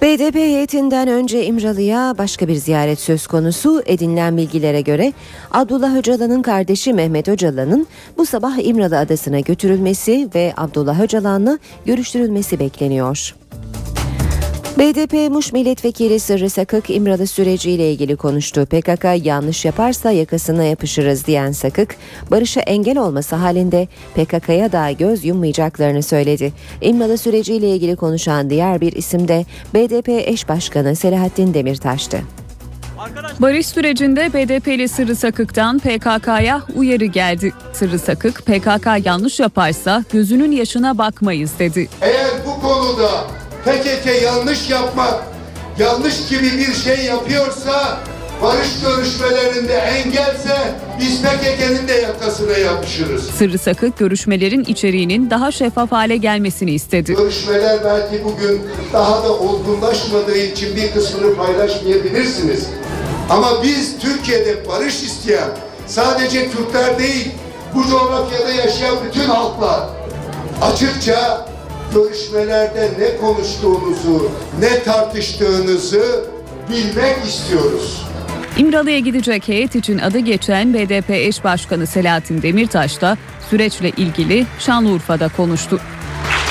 BDP 0.03 0.35
heyetinden 0.35 1.09
önce 1.09 1.47
İmralı'ya 1.47 2.15
başka 2.19 2.49
bir 2.49 2.55
ziyaret 2.55 3.01
söz 3.01 3.27
konusu 3.27 3.83
edinilen 3.87 4.37
bilgilere 4.37 4.81
göre 4.81 5.13
Abdullah 5.51 5.97
Öcalan'ın 5.97 6.43
kardeşi 6.43 6.93
Mehmet 6.93 7.29
Öcalan'ın 7.29 7.87
bu 8.19 8.27
sabah 8.27 8.59
İmralı 8.59 8.99
adasına 8.99 9.41
götürülmesi 9.41 10.29
ve 10.35 10.55
Abdullah 10.57 11.01
Öcalan'la 11.01 11.59
görüştürülmesi 11.87 12.59
bekleniyor. 12.59 13.35
BDP 14.79 15.31
Muş 15.31 15.53
Milletvekili 15.53 16.21
Sırrı 16.21 16.51
Sakık 16.51 16.91
İmralı 16.91 17.27
süreciyle 17.27 17.93
ilgili 17.93 18.17
konuştu. 18.17 18.67
PKK 18.67 19.27
yanlış 19.27 19.65
yaparsa 19.65 20.11
yakasına 20.11 20.65
yapışırız 20.65 21.27
diyen 21.27 21.53
Sakık, 21.53 21.97
barışa 22.31 22.61
engel 22.61 22.99
olması 22.99 23.37
halinde 23.37 23.89
PKK'ya 24.15 24.73
da 24.73 24.91
göz 24.91 25.25
yummayacaklarını 25.25 26.03
söyledi. 26.03 26.53
İmralı 26.81 27.19
süreciyle 27.19 27.69
ilgili 27.69 27.97
konuşan 27.97 28.51
diğer 28.51 28.81
bir 28.81 28.93
isim 28.93 29.29
de 29.29 29.45
BDP 29.75 30.09
eş 30.09 30.49
başkanı 30.49 30.97
Selahattin 30.97 31.55
Demirtaş'tı. 31.55 32.19
Barış 33.39 33.67
sürecinde 33.67 34.33
BDP'li 34.33 34.89
Sırrı 34.89 35.17
Sakık'tan 35.17 35.79
PKK'ya 35.79 36.63
uyarı 36.75 37.05
geldi. 37.05 37.53
Sırrı 37.73 37.99
Sakık, 37.99 38.47
PKK 38.47 39.07
yanlış 39.07 39.41
yaparsa 39.41 40.05
gözünün 40.13 40.53
yaşına 40.53 40.99
bakmayız 40.99 41.51
dedi. 41.59 41.89
Eğer 42.01 42.31
bu 42.47 42.61
konuda 42.61 43.11
PKK 43.67 44.23
yanlış 44.23 44.71
yapmak, 44.71 45.15
yanlış 45.79 46.29
gibi 46.29 46.59
bir 46.59 46.75
şey 46.75 47.05
yapıyorsa, 47.05 47.99
barış 48.43 48.69
görüşmelerinde 48.85 49.75
engelse 49.75 50.57
biz 51.01 51.23
PKK'nın 51.23 51.89
de 51.89 51.93
yakasına 51.93 52.59
yapışırız. 52.59 53.31
Sırrı 53.39 53.59
Sakık 53.59 53.99
görüşmelerin 53.99 54.65
içeriğinin 54.65 55.31
daha 55.31 55.53
şeffaf 55.53 55.93
hale 55.93 56.17
gelmesini 56.17 56.71
istedi. 56.71 57.15
Görüşmeler 57.15 57.79
belki 57.85 58.25
bugün 58.25 58.63
daha 58.93 59.25
da 59.25 59.33
olgunlaşmadığı 59.33 60.39
için 60.39 60.77
bir 60.77 60.93
kısmını 60.93 61.37
paylaşmayabilirsiniz. 61.37 62.67
Ama 63.31 63.63
biz 63.63 63.99
Türkiye'de 63.99 64.69
barış 64.69 65.03
isteyen 65.03 65.49
sadece 65.87 66.51
Kürtler 66.51 66.99
değil, 66.99 67.31
bu 67.75 67.91
coğrafyada 67.91 68.53
yaşayan 68.53 68.97
bütün 69.09 69.25
halklar 69.25 69.81
açıkça 70.63 71.47
görüşmelerde 71.95 72.91
ne 72.99 73.17
konuştuğunuzu, 73.17 74.31
ne 74.61 74.83
tartıştığınızı 74.83 76.25
bilmek 76.71 77.25
istiyoruz. 77.27 78.03
İmralı'ya 78.59 78.99
gidecek 78.99 79.49
heyet 79.49 79.75
için 79.75 79.99
adı 79.99 80.19
geçen 80.19 80.75
BDP 80.75 81.11
eş 81.11 81.45
başkanı 81.45 81.87
Selahattin 81.87 82.43
Demirtaş 82.43 83.01
da 83.01 83.17
süreçle 83.51 83.91
ilgili 83.91 84.47
Şanlıurfa'da 84.59 85.29
konuştu. 85.29 85.81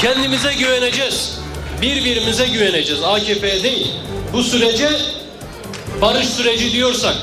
Kendimize 0.01 0.54
güveneceğiz. 0.54 1.39
Birbirimize 1.82 2.48
güveneceğiz. 2.48 3.04
AKP'ye 3.04 3.63
değil. 3.63 3.92
Bu 4.34 4.44
sürece 4.44 4.89
barış 6.01 6.27
süreci 6.27 6.72
diyorsak, 6.72 7.15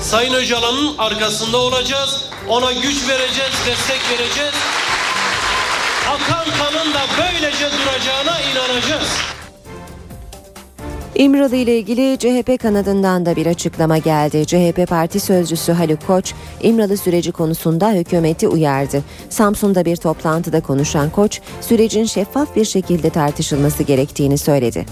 Sayın 0.00 0.34
Öcalan'ın 0.34 0.98
arkasında 0.98 1.56
olacağız. 1.56 2.24
Ona 2.48 2.72
güç 2.72 3.08
vereceğiz, 3.08 3.52
destek 3.66 4.00
vereceğiz. 4.10 4.54
Akan 6.08 6.44
kanın 6.58 6.94
da 6.94 7.00
böylece 7.18 7.64
duracağına 7.66 8.40
inanacağız. 8.40 9.18
İmralı 11.14 11.56
ile 11.56 11.78
ilgili 11.78 12.18
CHP 12.18 12.62
kanadından 12.62 13.26
da 13.26 13.36
bir 13.36 13.46
açıklama 13.46 13.98
geldi. 13.98 14.46
CHP 14.46 14.88
Parti 14.88 15.20
Sözcüsü 15.20 15.72
Haluk 15.72 16.06
Koç, 16.06 16.34
İmralı 16.62 16.96
süreci 16.96 17.32
konusunda 17.32 17.90
hükümeti 17.90 18.48
uyardı. 18.48 19.02
Samsun'da 19.30 19.84
bir 19.84 19.96
toplantıda 19.96 20.60
konuşan 20.60 21.10
Koç, 21.10 21.40
sürecin 21.60 22.04
şeffaf 22.04 22.56
bir 22.56 22.64
şekilde 22.64 23.10
tartışılması 23.10 23.82
gerektiğini 23.82 24.38
söyledi. 24.38 24.86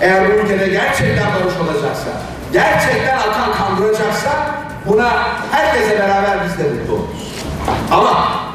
Eğer 0.00 0.28
bu 0.28 0.32
ülkede 0.32 0.68
gerçekten 0.68 1.26
barış 1.34 1.54
olacaksa, 1.56 2.08
gerçekten 2.52 3.18
akan 3.18 3.52
kandıracaksa 3.54 4.54
buna 4.88 5.10
herkese 5.52 5.98
beraber 5.98 6.38
biz 6.44 6.58
de 6.64 6.70
mutlu 6.70 6.92
oluruz. 6.94 7.32
Ama 7.90 8.47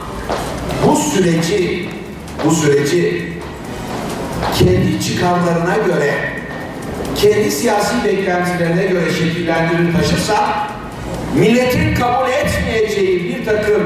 bu 0.93 0.97
süreci, 0.97 1.89
bu 2.45 2.51
süreci 2.51 3.29
kendi 4.59 5.01
çıkarlarına 5.03 5.77
göre, 5.77 6.13
kendi 7.15 7.51
siyasi 7.51 8.03
beklentilerine 8.05 8.85
göre 8.85 9.11
şekillendirir 9.11 9.93
taşırsa 9.93 10.67
milletin 11.35 11.95
kabul 11.95 12.29
etmeyeceği 12.29 13.35
bir 13.35 13.45
takım 13.45 13.83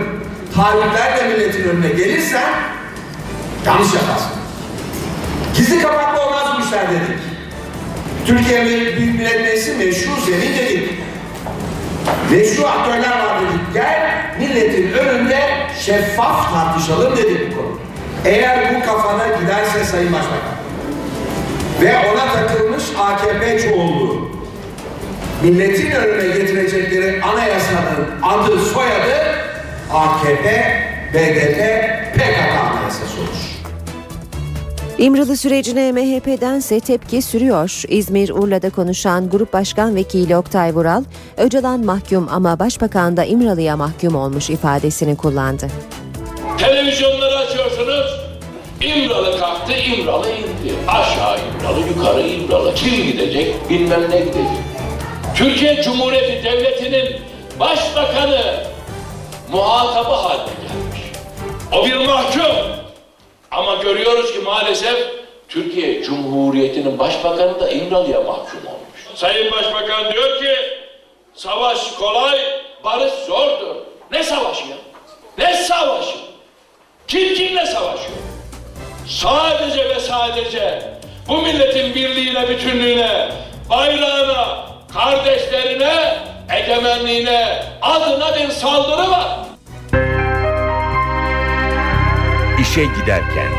taahhütlerle 0.56 1.34
milletin 1.34 1.70
önüne 1.70 1.90
gelirsen 1.90 2.54
yanlış 3.66 3.94
yaparsın. 3.94 4.32
Gizli 5.56 5.82
kapaklı 5.82 6.22
olmaz 6.26 6.48
bu 6.58 6.66
işler 6.66 6.88
dedik. 6.90 7.20
Türkiye 8.26 8.66
Büyük 8.66 9.00
Millet 9.00 9.42
Meclisi 9.42 9.74
meşru 9.74 10.12
zemin 10.26 10.58
dedik. 10.58 10.90
Meşru 12.32 12.68
aktörler 12.68 13.26
var 13.26 13.42
dedik. 13.42 13.74
Gel 13.74 14.26
milletin 14.40 14.92
önünde 14.92 15.57
şeffaf 15.88 16.54
tartışalım 16.54 17.18
dedik 17.18 17.52
bu 17.52 17.56
konu. 17.56 17.80
Eğer 18.26 18.76
bu 18.76 18.86
kafana 18.86 19.28
giderse 19.28 19.84
Sayın 19.84 20.14
Başbakan 20.14 20.58
ve 21.82 21.98
ona 21.98 22.34
takılmış 22.34 22.84
AKP 23.00 23.60
çoğunluğu 23.60 24.30
milletin 25.44 25.92
önüne 25.92 26.38
getirecekleri 26.38 27.24
anayasanın 27.24 28.22
adı 28.24 28.60
soyadı 28.60 29.36
AKP, 29.94 30.78
BDP, 31.14 31.58
PKK 32.14 32.74
anayasası 32.74 33.22
olur. 33.22 33.47
İmralı 34.98 35.38
sürecine 35.38 35.92
MHP'dense 35.92 36.80
tepki 36.80 37.22
sürüyor. 37.22 37.84
İzmir 37.88 38.30
Urla'da 38.30 38.70
konuşan 38.70 39.30
Grup 39.30 39.54
Başkan 39.54 39.96
Vekili 39.96 40.38
Oktay 40.38 40.76
Vural, 40.76 41.04
Öcalan 41.38 41.86
mahkum 41.86 42.28
ama 42.32 42.60
Başbakan 42.60 43.18
da 43.18 43.24
İmralı'ya 43.24 43.78
mahkum 43.78 44.16
olmuş 44.16 44.50
ifadesini 44.50 45.18
kullandı. 45.18 45.68
Televizyonları 46.58 47.38
açıyorsunuz. 47.38 48.06
İmralı 48.82 49.40
kalktı, 49.40 49.74
İmralı 49.74 50.30
indi. 50.30 50.74
Aşağı 50.88 51.38
İmralı, 51.40 51.80
yukarı 51.88 52.22
İmralı. 52.22 52.76
Kim 52.76 53.04
gidecek, 53.04 53.70
bilmem 53.70 54.02
ne 54.12 54.20
gidecek. 54.20 54.48
Türkiye 55.36 55.82
Cumhuriyeti 55.84 56.44
Devleti'nin 56.44 57.22
başbakanı 57.60 58.64
muhatabı 59.52 60.14
haline 60.14 60.44
gelmiş. 60.44 61.02
O 61.72 61.86
bir 61.86 62.08
mahkum. 62.08 62.87
Ama 63.52 63.76
görüyoruz 63.76 64.34
ki 64.34 64.40
maalesef 64.40 64.98
Türkiye 65.50 66.04
Cumhuriyeti'nin 66.04 67.00
başbakanı 67.00 67.60
da 67.60 67.70
İmralı'ya 67.70 68.22
mahkum 68.22 68.60
olmuş. 68.68 69.08
Sayın 69.16 69.52
Başbakan 69.52 70.14
diyor 70.14 70.40
ki 70.40 70.56
savaş 71.34 71.92
kolay, 71.92 72.40
barış 72.84 73.14
zordur. 73.14 73.76
Ne 74.12 74.24
savaşı 74.24 74.64
ya? 74.68 74.78
Ne 75.38 75.54
savaşı? 75.54 76.18
Kim 77.08 77.34
kimle 77.34 77.66
savaşıyor? 77.66 78.18
Sadece 79.08 79.90
ve 79.90 80.00
sadece 80.00 80.82
bu 81.28 81.38
milletin 81.42 81.96
birliğine, 81.96 82.50
bütünlüğüne, 82.50 83.30
bayrağına, 83.70 84.66
kardeşlerine, 84.94 86.18
egemenliğine, 86.56 87.64
adına 87.82 88.36
bir 88.36 88.50
saldırı 88.50 89.12
var. 89.12 89.28
İşe 92.78 92.86
giderken 92.86 93.52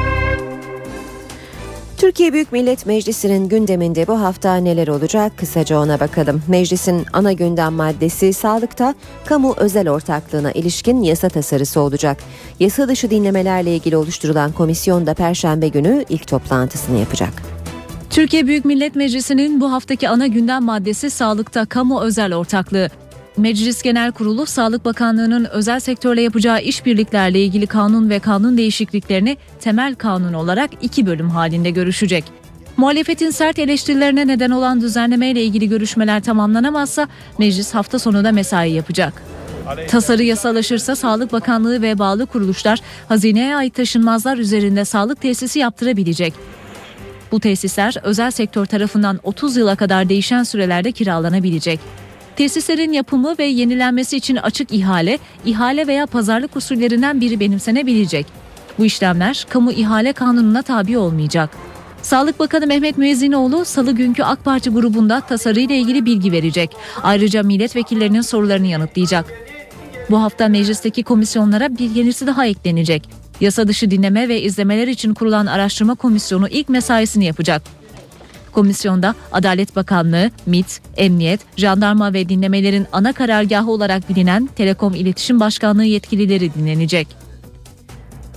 Türkiye 1.96 2.32
Büyük 2.32 2.52
Millet 2.52 2.86
Meclisi'nin 2.86 3.48
gündeminde 3.48 4.06
bu 4.06 4.20
hafta 4.20 4.56
neler 4.56 4.88
olacak 4.88 5.32
kısaca 5.38 5.78
ona 5.78 6.00
bakalım. 6.00 6.42
Meclisin 6.48 7.06
ana 7.12 7.32
gündem 7.32 7.72
maddesi 7.72 8.32
sağlıkta 8.32 8.94
kamu 9.24 9.54
özel 9.56 9.88
ortaklığına 9.88 10.52
ilişkin 10.52 11.02
yasa 11.02 11.28
tasarısı 11.28 11.80
olacak. 11.80 12.18
Yasa 12.60 12.88
dışı 12.88 13.10
dinlemelerle 13.10 13.76
ilgili 13.76 13.96
oluşturulan 13.96 14.52
komisyon 14.52 15.06
da 15.06 15.14
perşembe 15.14 15.68
günü 15.68 16.04
ilk 16.08 16.26
toplantısını 16.28 16.98
yapacak. 16.98 17.32
Türkiye 18.10 18.46
Büyük 18.46 18.64
Millet 18.64 18.96
Meclisi'nin 18.96 19.60
bu 19.60 19.72
haftaki 19.72 20.08
ana 20.08 20.26
gündem 20.26 20.64
maddesi 20.64 21.10
sağlıkta 21.10 21.66
kamu 21.66 22.00
özel 22.00 22.34
ortaklığı. 22.34 22.88
Meclis 23.38 23.82
Genel 23.82 24.12
Kurulu 24.12 24.46
Sağlık 24.46 24.84
Bakanlığı'nın 24.84 25.44
özel 25.44 25.80
sektörle 25.80 26.22
yapacağı 26.22 26.62
işbirliklerle 26.62 27.42
ilgili 27.42 27.66
kanun 27.66 28.10
ve 28.10 28.18
kanun 28.18 28.56
değişikliklerini 28.56 29.36
temel 29.60 29.94
kanun 29.94 30.32
olarak 30.32 30.70
iki 30.82 31.06
bölüm 31.06 31.30
halinde 31.30 31.70
görüşecek. 31.70 32.24
Muhalefetin 32.76 33.30
sert 33.30 33.58
eleştirilerine 33.58 34.26
neden 34.26 34.50
olan 34.50 34.80
düzenlemeyle 34.80 35.44
ilgili 35.44 35.68
görüşmeler 35.68 36.22
tamamlanamazsa 36.22 37.08
meclis 37.38 37.74
hafta 37.74 37.98
sonu 37.98 38.24
da 38.24 38.32
mesai 38.32 38.70
yapacak. 38.70 39.22
Tasarı 39.88 40.22
yasalaşırsa 40.22 40.96
Sağlık 40.96 41.32
Bakanlığı 41.32 41.82
ve 41.82 41.98
bağlı 41.98 42.26
kuruluşlar 42.26 42.80
hazineye 43.08 43.56
ait 43.56 43.74
taşınmazlar 43.74 44.38
üzerinde 44.38 44.84
sağlık 44.84 45.20
tesisi 45.20 45.58
yaptırabilecek. 45.58 46.34
Bu 47.32 47.40
tesisler 47.40 47.94
özel 48.02 48.30
sektör 48.30 48.66
tarafından 48.66 49.20
30 49.22 49.56
yıla 49.56 49.76
kadar 49.76 50.08
değişen 50.08 50.42
sürelerde 50.42 50.92
kiralanabilecek. 50.92 51.80
Tesislerin 52.38 52.92
yapımı 52.92 53.38
ve 53.38 53.44
yenilenmesi 53.44 54.16
için 54.16 54.36
açık 54.36 54.72
ihale, 54.72 55.18
ihale 55.44 55.86
veya 55.86 56.06
pazarlık 56.06 56.56
usullerinden 56.56 57.20
biri 57.20 57.40
benimsenebilecek. 57.40 58.26
Bu 58.78 58.84
işlemler 58.84 59.46
kamu 59.48 59.72
ihale 59.72 60.12
kanununa 60.12 60.62
tabi 60.62 60.98
olmayacak. 60.98 61.50
Sağlık 62.02 62.38
Bakanı 62.38 62.66
Mehmet 62.66 62.98
Müezzinoğlu 62.98 63.64
salı 63.64 63.92
günkü 63.92 64.22
AK 64.22 64.44
Parti 64.44 64.70
grubunda 64.70 65.20
tasarıyla 65.20 65.74
ilgili 65.74 66.04
bilgi 66.04 66.32
verecek. 66.32 66.76
Ayrıca 67.02 67.42
milletvekillerinin 67.42 68.20
sorularını 68.20 68.66
yanıtlayacak. 68.66 69.32
Bu 70.10 70.22
hafta 70.22 70.48
meclisteki 70.48 71.02
komisyonlara 71.02 71.78
bir 71.78 71.90
yenisi 71.90 72.26
daha 72.26 72.46
eklenecek. 72.46 73.08
Yasa 73.40 73.68
dışı 73.68 73.90
dinleme 73.90 74.28
ve 74.28 74.42
izlemeler 74.42 74.88
için 74.88 75.14
kurulan 75.14 75.46
araştırma 75.46 75.94
komisyonu 75.94 76.48
ilk 76.48 76.68
mesaisini 76.68 77.24
yapacak. 77.24 77.77
Komisyonda 78.52 79.14
Adalet 79.32 79.76
Bakanlığı, 79.76 80.30
MİT, 80.46 80.80
Emniyet, 80.96 81.40
Jandarma 81.56 82.12
ve 82.12 82.28
dinlemelerin 82.28 82.86
ana 82.92 83.12
karargahı 83.12 83.70
olarak 83.70 84.08
bilinen 84.08 84.48
Telekom 84.56 84.94
İletişim 84.94 85.40
Başkanlığı 85.40 85.84
yetkilileri 85.84 86.54
dinlenecek. 86.54 87.28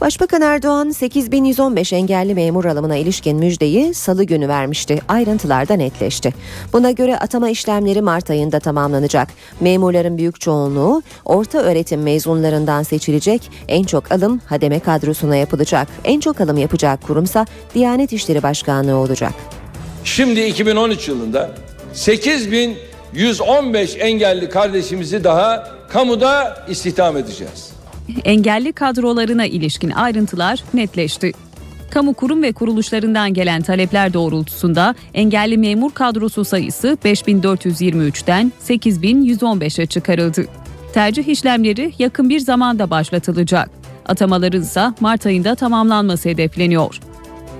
Başbakan 0.02 0.42
Erdoğan 0.42 0.90
8115 0.90 1.94
engelli 1.94 2.36
memur 2.36 2.66
alımına 2.66 2.96
ilişkin 2.96 3.38
müjdeyi 3.38 3.94
salı 3.94 4.24
günü 4.24 4.48
vermişti. 4.48 5.00
Ayrıntılar 5.08 5.70
da 5.70 5.74
netleşti. 5.74 6.34
Buna 6.74 6.92
göre 6.92 7.18
atama 7.18 7.50
işlemleri 7.50 8.02
Mart 8.02 8.30
ayında 8.30 8.60
tamamlanacak. 8.60 9.28
Memurların 9.60 10.18
büyük 10.18 10.42
çoğunluğu 10.42 11.02
orta 11.26 11.58
öğretim 11.58 12.02
mezunlarından 12.02 12.84
seçilecek. 12.84 13.52
En 13.68 13.84
çok 13.84 14.12
alım 14.12 14.42
hademe 14.46 14.80
kadrosuna 14.80 15.36
yapılacak. 15.36 15.88
En 16.04 16.20
çok 16.20 16.42
alım 16.42 16.58
yapacak 16.58 17.02
kurumsa 17.02 17.46
Diyanet 17.74 18.14
İşleri 18.14 18.44
Başkanlığı 18.44 18.96
olacak. 18.96 19.61
Şimdi 20.04 20.42
2013 20.42 21.08
yılında 21.08 21.52
8115 21.94 23.96
engelli 24.00 24.50
kardeşimizi 24.50 25.24
daha 25.24 25.68
kamuda 25.90 26.66
istihdam 26.70 27.18
edeceğiz. 27.18 27.72
Engelli 28.24 28.74
kadrolarına 28.74 29.46
ilişkin 29.46 29.90
ayrıntılar 29.90 30.64
netleşti. 30.74 31.32
Kamu 31.92 32.14
kurum 32.14 32.44
ve 32.44 32.52
kuruluşlarından 32.52 33.34
gelen 33.34 33.62
talepler 33.62 34.14
doğrultusunda 34.14 34.96
engelli 35.14 35.58
memur 35.58 35.92
kadrosu 35.92 36.46
sayısı 36.46 36.98
5423'ten 37.06 38.52
8115'e 38.68 39.86
çıkarıldı. 39.86 40.46
Tercih 40.94 41.28
işlemleri 41.28 41.94
yakın 42.00 42.30
bir 42.30 42.40
zamanda 42.40 42.90
başlatılacak. 42.90 43.70
Atamaların 44.06 44.62
ise 44.62 44.84
Mart 45.00 45.26
ayında 45.26 45.56
tamamlanması 45.56 46.30
hedefleniyor. 46.30 47.00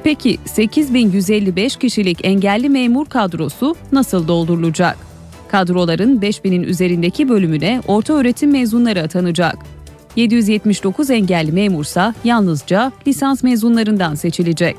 Peki 0.04 0.38
8155 0.46 1.76
kişilik 1.76 2.26
engelli 2.26 2.70
memur 2.70 3.06
kadrosu 3.06 3.76
nasıl 3.92 4.28
doldurulacak? 4.28 4.98
Kadroların 5.52 6.20
5000'in 6.20 6.64
üzerindeki 6.64 7.30
bölümüne 7.30 7.82
orta 7.88 8.14
öğretim 8.14 8.52
mezunları 8.52 9.02
atanacak. 9.02 9.58
779 10.16 11.10
engelli 11.10 11.52
memursa 11.52 12.16
yalnızca 12.24 12.92
lisans 13.08 13.44
mezunlarından 13.44 14.16
seçilecek. 14.16 14.76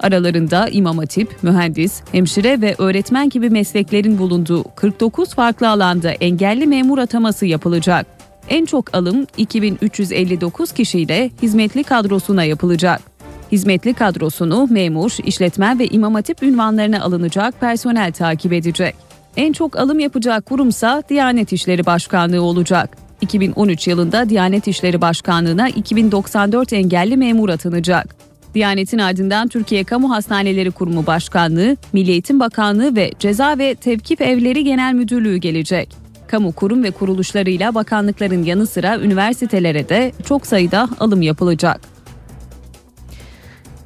Aralarında 0.00 0.68
imam 0.68 0.98
hatip, 0.98 1.42
mühendis, 1.42 2.02
hemşire 2.12 2.60
ve 2.60 2.74
öğretmen 2.78 3.28
gibi 3.28 3.50
mesleklerin 3.50 4.18
bulunduğu 4.18 4.64
49 4.76 5.34
farklı 5.34 5.68
alanda 5.68 6.10
engelli 6.10 6.66
memur 6.66 6.98
ataması 6.98 7.46
yapılacak. 7.46 8.06
En 8.48 8.64
çok 8.64 8.94
alım 8.94 9.26
2359 9.36 10.72
kişiyle 10.72 11.30
hizmetli 11.42 11.84
kadrosuna 11.84 12.44
yapılacak. 12.44 13.09
Hizmetli 13.52 13.94
kadrosunu 13.94 14.66
memur, 14.70 15.16
işletmen 15.24 15.78
ve 15.78 15.86
imam 15.86 16.14
hatip 16.14 16.42
ünvanlarına 16.42 17.00
alınacak 17.00 17.60
personel 17.60 18.12
takip 18.12 18.52
edecek. 18.52 18.94
En 19.36 19.52
çok 19.52 19.76
alım 19.76 19.98
yapacak 19.98 20.46
kurumsa 20.46 21.02
Diyanet 21.08 21.52
İşleri 21.52 21.86
Başkanlığı 21.86 22.42
olacak. 22.42 22.96
2013 23.20 23.88
yılında 23.88 24.28
Diyanet 24.28 24.68
İşleri 24.68 25.00
Başkanlığı'na 25.00 25.68
2094 25.68 26.72
engelli 26.72 27.16
memur 27.16 27.48
atanacak. 27.48 28.16
Diyanet'in 28.54 28.98
ardından 28.98 29.48
Türkiye 29.48 29.84
Kamu 29.84 30.10
Hastaneleri 30.10 30.70
Kurumu 30.70 31.06
Başkanlığı, 31.06 31.76
Milli 31.92 32.10
Eğitim 32.10 32.40
Bakanlığı 32.40 32.96
ve 32.96 33.10
Ceza 33.18 33.58
ve 33.58 33.74
Tevkif 33.74 34.20
Evleri 34.20 34.64
Genel 34.64 34.94
Müdürlüğü 34.94 35.36
gelecek. 35.36 35.88
Kamu 36.26 36.52
kurum 36.52 36.84
ve 36.84 36.90
kuruluşlarıyla 36.90 37.74
bakanlıkların 37.74 38.42
yanı 38.42 38.66
sıra 38.66 38.98
üniversitelere 38.98 39.88
de 39.88 40.12
çok 40.24 40.46
sayıda 40.46 40.88
alım 41.00 41.22
yapılacak. 41.22 41.80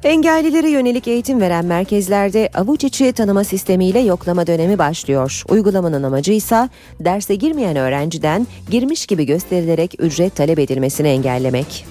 Engellilere 0.05 0.69
yönelik 0.69 1.07
eğitim 1.07 1.41
veren 1.41 1.65
merkezlerde 1.65 2.49
avuç 2.53 2.83
içi 2.83 3.13
tanıma 3.13 3.43
sistemiyle 3.43 3.99
yoklama 3.99 4.47
dönemi 4.47 4.77
başlıyor. 4.77 5.43
Uygulamanın 5.49 6.03
amacı 6.03 6.31
ise 6.31 6.69
derse 6.99 7.35
girmeyen 7.35 7.75
öğrenciden 7.75 8.47
girmiş 8.69 9.05
gibi 9.05 9.25
gösterilerek 9.25 9.95
ücret 9.99 10.35
talep 10.35 10.59
edilmesini 10.59 11.07
engellemek. 11.07 11.85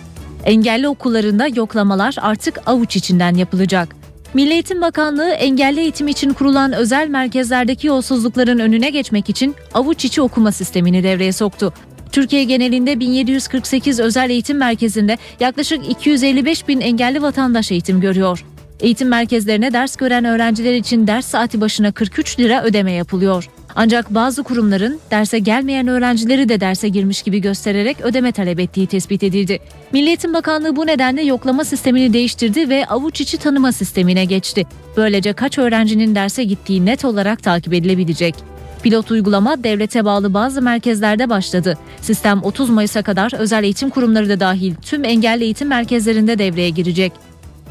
Engelli 0.44 0.88
okullarında 0.88 1.46
yoklamalar 1.46 2.16
artık 2.20 2.61
avuç 2.66 2.96
içinden 2.96 3.35
yapılacak. 3.35 3.96
Milli 4.35 4.53
Eğitim 4.53 4.81
Bakanlığı 4.81 5.31
engelli 5.31 5.81
eğitim 5.81 6.09
için 6.09 6.33
kurulan 6.33 6.72
özel 6.72 7.09
merkezlerdeki 7.09 7.87
yolsuzlukların 7.87 8.59
önüne 8.59 8.90
geçmek 8.90 9.31
için 9.31 9.55
avuç 9.74 10.05
içi 10.05 10.22
okuma 10.22 10.53
sistemini 10.53 11.03
devreye 11.03 11.33
soktu. 11.33 11.72
Türkiye 12.14 12.44
genelinde 12.44 13.00
1748 13.00 14.00
özel 14.00 14.31
eğitim 14.31 14.59
merkezinde 14.59 15.18
yaklaşık 15.40 15.90
255 15.90 16.68
bin 16.68 16.81
engelli 16.81 17.22
vatandaş 17.22 17.72
eğitim 17.72 18.00
görüyor. 18.00 18.44
Eğitim 18.81 19.09
merkezlerine 19.09 19.72
ders 19.72 19.96
gören 19.96 20.24
öğrenciler 20.24 20.74
için 20.74 21.07
ders 21.07 21.27
saati 21.27 21.61
başına 21.61 21.92
43 21.92 22.40
lira 22.40 22.62
ödeme 22.64 22.92
yapılıyor. 22.92 23.48
Ancak 23.74 24.14
bazı 24.14 24.42
kurumların 24.42 25.00
derse 25.11 25.38
gelmeyen 25.38 25.88
öğrencileri 25.88 26.48
de 26.48 26.61
derse 26.61 26.88
girmiş 26.88 27.22
gibi 27.22 27.40
göstererek 27.40 28.00
ödeme 28.00 28.33
talep 28.33 28.61
ettiği 28.61 28.87
tespit 28.87 29.22
edildi. 29.22 29.59
Milli 29.92 30.07
Eğitim 30.07 30.35
Bakanlığı 30.35 30.77
bu 30.77 30.87
nedenle 30.87 31.22
yoklama 31.22 31.64
sistemini 31.64 32.12
değiştirdi 32.12 32.68
ve 32.68 32.87
avuç 32.87 33.20
içi 33.20 33.38
tanıma 33.38 33.72
sistemine 33.72 34.24
geçti. 34.24 34.66
Böylece 34.96 35.33
kaç 35.33 35.59
öğrencinin 35.59 36.14
derse 36.14 36.44
gittiği 36.44 36.87
net 36.87 37.05
olarak 37.05 37.42
takip 37.42 37.74
edilebilecek. 37.74 38.54
Pilot 38.85 39.11
uygulama 39.11 39.64
devlete 39.64 40.05
bağlı 40.05 40.35
bazı 40.35 40.62
merkezlerde 40.62 41.31
başladı. 41.31 41.79
Sistem 42.01 42.42
30 42.42 42.70
Mayıs'a 42.70 43.03
kadar 43.03 43.33
özel 43.38 43.64
eğitim 43.64 43.90
kurumları 43.90 44.29
da 44.29 44.40
dahil 44.40 44.75
tüm 44.75 45.05
engelli 45.05 45.44
eğitim 45.44 45.68
merkezlerinde 45.68 46.38
devreye 46.38 46.70
girecek. 46.70 47.12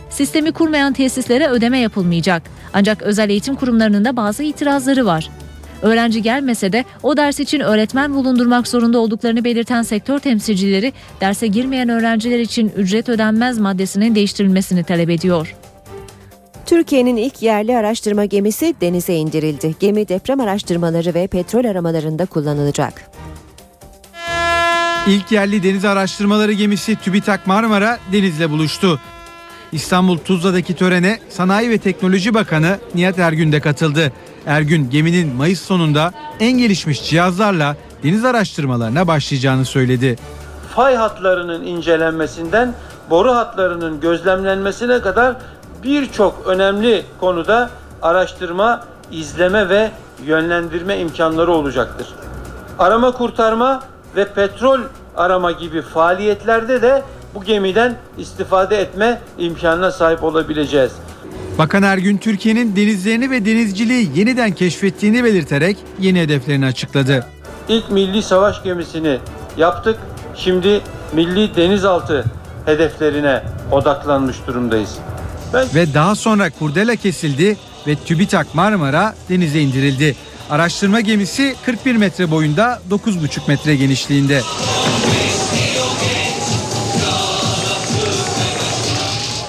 Sistemi 0.09 0.51
kurmayan 0.51 0.93
tesislere 0.93 1.47
ödeme 1.47 1.79
yapılmayacak. 1.79 2.43
Ancak 2.73 3.01
özel 3.01 3.29
eğitim 3.29 3.55
kurumlarının 3.55 4.05
da 4.05 4.15
bazı 4.15 4.43
itirazları 4.43 5.05
var. 5.05 5.29
Öğrenci 5.81 6.21
gelmese 6.21 6.73
de 6.73 6.85
o 7.03 7.17
ders 7.17 7.39
için 7.39 7.59
öğretmen 7.59 8.13
bulundurmak 8.13 8.67
zorunda 8.67 8.99
olduklarını 8.99 9.43
belirten 9.43 9.81
sektör 9.81 10.19
temsilcileri 10.19 10.93
derse 11.21 11.47
girmeyen 11.47 11.89
öğrenciler 11.89 12.39
için 12.39 12.71
ücret 12.77 13.09
ödenmez 13.09 13.57
maddesinin 13.59 14.15
değiştirilmesini 14.15 14.83
talep 14.83 15.09
ediyor. 15.09 15.55
Türkiye'nin 16.65 17.17
ilk 17.17 17.41
yerli 17.41 17.77
araştırma 17.77 18.25
gemisi 18.25 18.75
denize 18.81 19.13
indirildi. 19.13 19.75
Gemi 19.79 20.07
deprem 20.07 20.39
araştırmaları 20.39 21.13
ve 21.13 21.27
petrol 21.27 21.65
aramalarında 21.65 22.25
kullanılacak. 22.25 22.93
İlk 25.07 25.31
yerli 25.31 25.63
deniz 25.63 25.85
araştırmaları 25.85 26.51
gemisi 26.51 26.95
TÜBİTAK 26.95 27.47
Marmara 27.47 27.97
denizle 28.11 28.49
buluştu. 28.49 28.99
İstanbul 29.71 30.17
Tuzla'daki 30.17 30.75
törene 30.75 31.19
Sanayi 31.29 31.69
ve 31.69 31.77
Teknoloji 31.77 32.33
Bakanı 32.33 32.77
Nihat 32.95 33.19
Ergün 33.19 33.51
de 33.51 33.59
katıldı. 33.59 34.11
Ergün 34.45 34.89
geminin 34.89 35.35
Mayıs 35.35 35.61
sonunda 35.61 36.11
en 36.39 36.57
gelişmiş 36.57 37.09
cihazlarla 37.09 37.77
deniz 38.03 38.25
araştırmalarına 38.25 39.07
başlayacağını 39.07 39.65
söyledi. 39.65 40.15
Fay 40.75 40.95
hatlarının 40.95 41.65
incelenmesinden 41.65 42.73
boru 43.09 43.31
hatlarının 43.31 43.99
gözlemlenmesine 43.99 45.01
kadar 45.01 45.35
birçok 45.83 46.47
önemli 46.47 47.05
konuda 47.19 47.69
araştırma, 48.01 48.83
izleme 49.11 49.69
ve 49.69 49.91
yönlendirme 50.25 50.97
imkanları 50.97 51.51
olacaktır. 51.51 52.07
Arama 52.79 53.11
kurtarma 53.11 53.83
ve 54.15 54.25
petrol 54.25 54.79
arama 55.15 55.51
gibi 55.51 55.81
faaliyetlerde 55.81 56.81
de 56.81 57.03
bu 57.35 57.43
gemiden 57.43 57.95
istifade 58.17 58.77
etme 58.77 59.21
imkanına 59.37 59.91
sahip 59.91 60.23
olabileceğiz. 60.23 60.91
Bakan 61.57 61.83
Ergün 61.83 62.17
Türkiye'nin 62.17 62.75
denizlerini 62.75 63.31
ve 63.31 63.45
denizciliği 63.45 64.11
yeniden 64.15 64.51
keşfettiğini 64.51 65.23
belirterek 65.23 65.77
yeni 65.99 66.21
hedeflerini 66.21 66.65
açıkladı. 66.65 67.25
İlk 67.69 67.91
milli 67.91 68.23
savaş 68.23 68.63
gemisini 68.63 69.19
yaptık. 69.57 69.97
Şimdi 70.35 70.81
milli 71.13 71.55
denizaltı 71.55 72.23
hedeflerine 72.65 73.43
odaklanmış 73.71 74.37
durumdayız. 74.47 74.97
Ben... 75.53 75.67
Ve 75.75 75.93
daha 75.93 76.15
sonra 76.15 76.49
kurdela 76.49 76.95
kesildi 76.95 77.57
ve 77.87 77.95
TÜBİTAK 77.95 78.55
Marmara 78.55 79.15
denize 79.29 79.61
indirildi. 79.61 80.15
Araştırma 80.49 81.01
gemisi 81.01 81.55
41 81.65 81.95
metre 81.95 82.31
boyunda 82.31 82.81
9,5 82.89 83.47
metre 83.47 83.75
genişliğinde. 83.75 84.41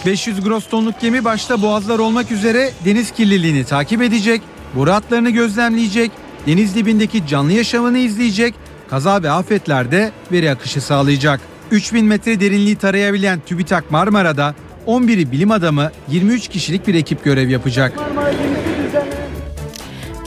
...500 0.06 0.40
gross 0.40 0.68
tonluk 0.68 1.00
gemi 1.00 1.24
başta 1.24 1.62
boğazlar 1.62 1.98
olmak 1.98 2.30
üzere 2.30 2.70
deniz 2.84 3.10
kirliliğini 3.10 3.64
takip 3.64 4.02
edecek, 4.02 4.42
boru 4.74 4.92
hatlarını 4.92 5.30
gözlemleyecek, 5.30 6.10
deniz 6.46 6.74
dibindeki 6.74 7.26
canlı 7.26 7.52
yaşamını 7.52 7.98
izleyecek, 7.98 8.54
kaza 8.90 9.22
ve 9.22 9.30
afetlerde 9.30 10.12
veri 10.32 10.50
akışı 10.50 10.80
sağlayacak. 10.80 11.40
3000 11.70 12.04
metre 12.04 12.40
derinliği 12.40 12.76
tarayabilen 12.76 13.40
TÜBİTAK 13.46 13.90
Marmara'da 13.90 14.54
11'i 14.86 15.32
bilim 15.32 15.50
adamı 15.50 15.90
23 16.08 16.48
kişilik 16.48 16.86
bir 16.86 16.94
ekip 16.94 17.24
görev 17.24 17.48
yapacak. 17.48 17.92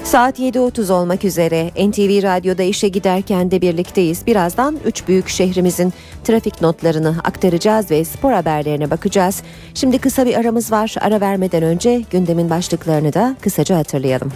Saat 0.04 0.40
7.30 0.40 0.92
olmak 0.92 1.26
üzere 1.26 1.72
NTV 1.88 2.24
Radyo'da 2.24 2.64
işe 2.64 2.88
giderken 2.88 3.52
de 3.52 3.62
birlikteyiz. 3.62 4.28
Birazdan 4.28 4.78
3 4.86 5.08
büyük 5.08 5.30
şehrimizin 5.30 5.94
trafik 6.24 6.62
notlarını 6.62 7.16
aktaracağız 7.24 7.92
ve 7.92 8.06
spor 8.06 8.32
haberlerine 8.32 8.90
bakacağız. 8.90 9.44
Şimdi 9.74 10.00
kısa 10.00 10.26
bir 10.26 10.36
aramız 10.36 10.72
var. 10.72 10.96
Ara 11.02 11.22
vermeden 11.22 11.64
önce 11.64 12.04
gündemin 12.12 12.50
başlıklarını 12.50 13.14
da 13.14 13.36
kısaca 13.42 13.78
hatırlayalım. 13.78 14.32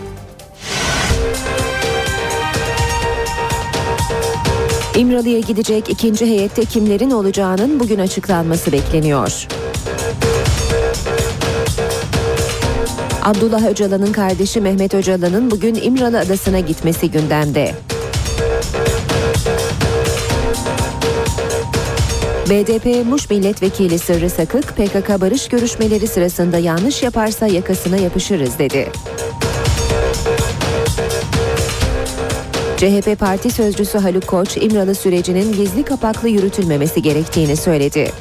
İmralı'ya 4.95 5.39
gidecek 5.39 5.89
ikinci 5.89 6.25
heyette 6.25 6.65
kimlerin 6.65 7.11
olacağının 7.11 7.79
bugün 7.79 7.99
açıklanması 7.99 8.71
bekleniyor. 8.71 9.47
Abdullah 13.21 13.65
Öcalan'ın 13.67 14.11
kardeşi 14.11 14.61
Mehmet 14.61 14.93
Öcalan'ın 14.93 15.51
bugün 15.51 15.75
İmralı 15.75 16.19
Adası'na 16.19 16.59
gitmesi 16.59 17.11
gündemde. 17.11 17.75
BDP 22.49 23.05
Muş 23.05 23.29
Milletvekili 23.29 23.99
Sırrı 23.99 24.29
Sakık, 24.29 24.67
PKK 24.77 25.21
barış 25.21 25.47
görüşmeleri 25.47 26.07
sırasında 26.07 26.57
yanlış 26.57 27.03
yaparsa 27.03 27.47
yakasına 27.47 27.97
yapışırız 27.97 28.59
dedi. 28.59 28.87
CHP 32.77 33.19
Parti 33.19 33.51
Sözcüsü 33.51 33.97
Haluk 33.97 34.27
Koç, 34.27 34.57
İmralı 34.57 34.95
sürecinin 34.95 35.53
gizli 35.53 35.83
kapaklı 35.83 36.29
yürütülmemesi 36.29 37.01
gerektiğini 37.01 37.55
söyledi. 37.55 38.11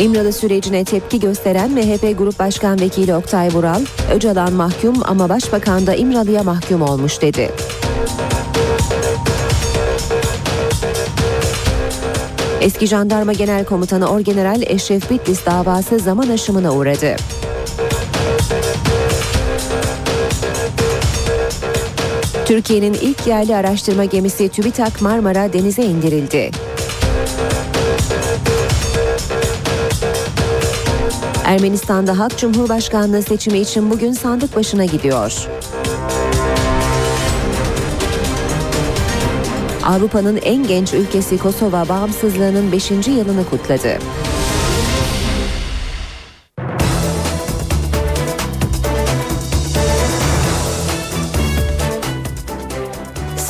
İmralı 0.00 0.32
sürecine 0.32 0.84
tepki 0.84 1.20
gösteren 1.20 1.70
MHP 1.70 2.18
Grup 2.18 2.38
Başkan 2.38 2.80
Vekili 2.80 3.14
Oktay 3.14 3.48
Vural, 3.48 3.80
Öcalan 4.14 4.52
mahkum 4.52 4.94
ama 5.04 5.28
Başbakan 5.28 5.86
da 5.86 5.94
İmralı'ya 5.94 6.42
mahkum 6.42 6.82
olmuş 6.82 7.22
dedi. 7.22 7.50
Eski 12.60 12.86
Jandarma 12.86 13.32
Genel 13.32 13.64
Komutanı 13.64 14.08
Orgeneral 14.08 14.62
Eşref 14.62 15.10
Bitlis 15.10 15.46
davası 15.46 15.98
zaman 15.98 16.28
aşımına 16.28 16.74
uğradı. 16.74 17.16
Türkiye'nin 22.46 22.94
ilk 22.94 23.26
yerli 23.26 23.56
araştırma 23.56 24.04
gemisi 24.04 24.48
TÜBİTAK 24.48 25.02
Marmara 25.02 25.52
denize 25.52 25.82
indirildi. 25.82 26.71
Ermenistan'da 31.52 32.18
Halk 32.18 32.38
Cumhurbaşkanlığı 32.38 33.22
seçimi 33.22 33.58
için 33.58 33.90
bugün 33.90 34.12
sandık 34.12 34.56
başına 34.56 34.84
gidiyor. 34.84 35.48
Avrupa'nın 39.84 40.36
en 40.36 40.66
genç 40.66 40.94
ülkesi 40.94 41.38
Kosova 41.38 41.88
bağımsızlığının 41.88 42.72
5. 42.72 42.90
yılını 42.90 43.44
kutladı. 43.50 43.98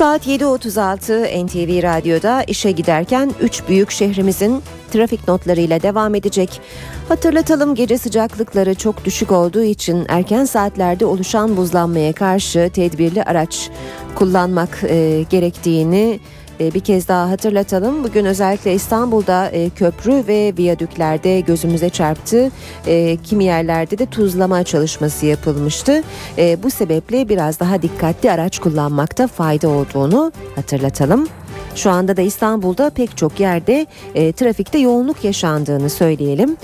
Saat 0.03 0.27
7.36 0.27 1.47
NTV 1.47 1.83
Radyo'da 1.83 2.43
işe 2.43 2.71
giderken 2.71 3.33
3 3.41 3.69
büyük 3.69 3.91
şehrimizin 3.91 4.63
trafik 4.93 5.29
notlarıyla 5.29 5.83
devam 5.83 6.15
edecek. 6.15 6.61
Hatırlatalım 7.09 7.75
gece 7.75 7.99
sıcaklıkları 7.99 8.75
çok 8.75 9.05
düşük 9.05 9.33
olduğu 9.33 9.63
için 9.63 10.07
erken 10.09 10.45
saatlerde 10.45 11.07
oluşan 11.07 11.57
buzlanmaya 11.57 12.13
karşı 12.13 12.71
tedbirli 12.75 13.23
araç 13.23 13.71
kullanmak 14.15 14.85
e, 14.85 15.25
gerektiğini 15.31 16.21
bir 16.75 16.81
kez 16.81 17.09
daha 17.09 17.31
hatırlatalım. 17.31 18.05
Bugün 18.05 18.25
özellikle 18.25 18.75
İstanbul'da 18.75 19.49
e, 19.49 19.71
köprü 19.71 20.25
ve 20.29 20.55
viyadüklerde 20.59 21.41
gözümüze 21.41 21.89
çarptı. 21.89 22.51
E, 22.87 23.17
kimi 23.25 23.45
yerlerde 23.45 23.99
de 23.99 24.07
tuzlama 24.07 24.65
çalışması 24.65 25.27
yapılmıştı. 25.27 26.03
Bu 26.63 26.71
sebeple 26.71 27.29
biraz 27.29 27.61
daha 27.61 27.83
dikkatli 27.83 28.31
araç 28.31 28.59
kullanmakta 28.59 29.27
fayda 29.27 29.69
olduğunu 29.69 30.33
hatırlatalım. 30.57 31.29
Şu 31.75 31.91
anda 31.91 32.17
da 32.17 32.23
İstanbul'da 32.23 32.91
pek 32.91 33.17
çok 33.17 33.41
yerde 33.41 33.87
e, 34.15 34.33
trafikte 34.33 34.79
yoğunluk 34.79 35.25
yaşandığını 35.25 35.91
söyleyelim. 35.91 36.57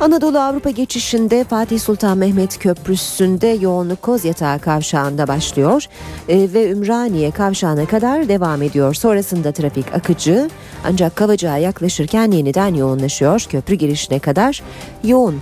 Anadolu 0.00 0.38
Avrupa 0.38 0.70
geçişinde 0.70 1.44
Fatih 1.44 1.80
Sultan 1.80 2.18
Mehmet 2.18 2.58
Köprüsü'nde 2.58 3.46
yoğunluk 3.46 4.02
Kozyatağı 4.02 4.58
kavşağında 4.58 5.28
başlıyor 5.28 5.86
e, 6.28 6.52
ve 6.52 6.70
Ümraniye 6.70 7.30
kavşağına 7.30 7.86
kadar 7.86 8.28
devam 8.28 8.62
ediyor. 8.62 8.94
Sonrasında 8.94 9.52
trafik 9.52 9.94
akıcı 9.94 10.50
ancak 10.84 11.16
Kavacığa 11.16 11.56
yaklaşırken 11.56 12.30
yeniden 12.30 12.74
yoğunlaşıyor. 12.74 13.40
Köprü 13.48 13.74
girişine 13.74 14.18
kadar 14.18 14.62
yoğun 15.04 15.40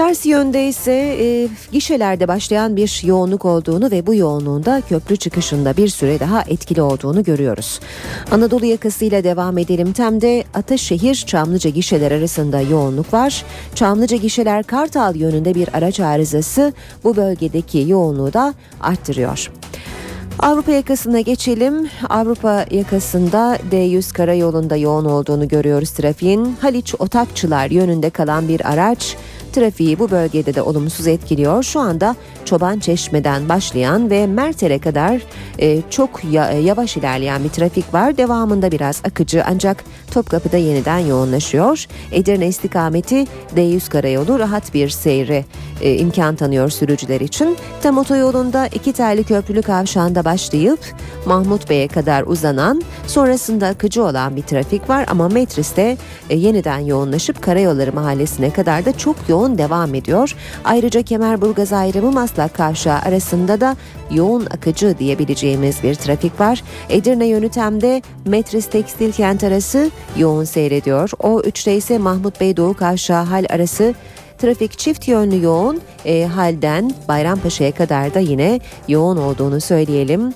Ters 0.00 0.26
yönde 0.26 0.68
ise 0.68 0.92
e, 0.92 1.48
gişelerde 1.72 2.28
başlayan 2.28 2.76
bir 2.76 3.02
yoğunluk 3.04 3.44
olduğunu 3.44 3.90
ve 3.90 4.06
bu 4.06 4.14
yoğunluğunda 4.14 4.82
köprü 4.88 5.16
çıkışında 5.16 5.76
bir 5.76 5.88
süre 5.88 6.20
daha 6.20 6.42
etkili 6.42 6.82
olduğunu 6.82 7.24
görüyoruz. 7.24 7.80
Anadolu 8.30 8.66
yakasıyla 8.66 9.24
devam 9.24 9.58
edelim. 9.58 9.92
Tem'de 9.92 10.44
Ataşehir 10.54 11.14
Çamlıca 11.14 11.70
gişeler 11.70 12.12
arasında 12.12 12.60
yoğunluk 12.60 13.12
var. 13.12 13.44
Çamlıca 13.74 14.16
gişeler 14.16 14.62
Kartal 14.62 15.16
yönünde 15.16 15.54
bir 15.54 15.68
araç 15.76 16.00
arızası 16.00 16.72
bu 17.04 17.16
bölgedeki 17.16 17.84
yoğunluğu 17.88 18.32
da 18.32 18.54
arttırıyor. 18.80 19.50
Avrupa 20.38 20.72
yakasına 20.72 21.20
geçelim. 21.20 21.88
Avrupa 22.08 22.66
yakasında 22.70 23.58
D100 23.70 24.12
karayolunda 24.12 24.76
yoğun 24.76 25.04
olduğunu 25.04 25.48
görüyoruz 25.48 25.90
trafiğin. 25.90 26.56
Haliç 26.60 26.94
Otakçılar 26.98 27.70
yönünde 27.70 28.10
kalan 28.10 28.48
bir 28.48 28.72
araç 28.72 29.16
trafiği 29.52 29.98
bu 29.98 30.10
bölgede 30.10 30.54
de 30.54 30.62
olumsuz 30.62 31.06
etkiliyor. 31.06 31.62
Şu 31.62 31.80
anda 31.80 32.16
Çoban 32.44 32.78
Çeşme'den 32.78 33.48
başlayan 33.48 34.10
ve 34.10 34.26
Merter'e 34.26 34.78
kadar 34.78 35.22
e, 35.58 35.78
çok 35.90 36.24
ya, 36.30 36.52
yavaş 36.52 36.96
ilerleyen 36.96 37.44
bir 37.44 37.48
trafik 37.48 37.94
var. 37.94 38.16
Devamında 38.16 38.72
biraz 38.72 39.02
akıcı 39.04 39.44
ancak 39.46 39.84
Topkapı'da 40.10 40.56
yeniden 40.56 40.98
yoğunlaşıyor. 40.98 41.86
Edirne 42.12 42.48
istikameti 42.48 43.26
D100 43.56 43.90
karayolu 43.90 44.38
rahat 44.38 44.74
bir 44.74 44.88
seyri 44.88 45.44
e, 45.80 45.96
imkan 45.96 46.36
tanıyor 46.36 46.70
sürücüler 46.70 47.20
için. 47.20 47.56
Tam 47.82 47.98
otoyolunda 47.98 48.66
iki 48.66 48.92
terli 48.92 49.24
köprülü 49.24 49.62
kavşağında 49.62 50.24
başlayıp 50.24 50.80
Mahmut 51.26 51.70
Bey'e 51.70 51.88
kadar 51.88 52.22
uzanan 52.22 52.82
sonrasında 53.06 53.66
akıcı 53.66 54.04
olan 54.04 54.36
bir 54.36 54.42
trafik 54.42 54.88
var 54.88 55.06
ama 55.08 55.28
Metris'te 55.28 55.96
e, 56.30 56.36
yeniden 56.36 56.78
yoğunlaşıp 56.78 57.42
Karayolları 57.42 57.92
Mahallesi'ne 57.92 58.50
kadar 58.50 58.84
da 58.84 58.98
çok 58.98 59.16
yoğun 59.28 59.58
devam 59.58 59.94
ediyor. 59.94 60.36
Ayrıca 60.64 61.02
Kemerburgaz 61.02 61.72
ayrımı 61.72 62.12
Maslak 62.30 62.54
Kavşağı 62.54 62.98
arasında 62.98 63.60
da 63.60 63.76
yoğun 64.10 64.46
akıcı 64.46 64.98
diyebileceğimiz 64.98 65.82
bir 65.82 65.94
trafik 65.94 66.40
var. 66.40 66.62
Edirne 66.88 67.26
yönü 67.26 67.48
Tem'de 67.48 68.02
Metris 68.26 68.66
Tekstil 68.66 69.12
Kent 69.12 69.44
arası 69.44 69.90
yoğun 70.16 70.44
seyrediyor. 70.44 71.10
O 71.22 71.40
3'te 71.40 71.76
ise 71.76 71.98
Mahmut 71.98 72.40
Bey 72.40 72.56
Doğu 72.56 72.74
Kavşağı 72.74 73.24
hal 73.24 73.44
arası 73.50 73.94
Trafik 74.38 74.78
çift 74.78 75.08
yönlü 75.08 75.44
yoğun 75.44 75.80
e, 76.04 76.24
halden 76.24 76.92
Bayrampaşa'ya 77.08 77.72
kadar 77.72 78.14
da 78.14 78.18
yine 78.18 78.60
yoğun 78.88 79.16
olduğunu 79.16 79.60
söyleyelim 79.60 80.32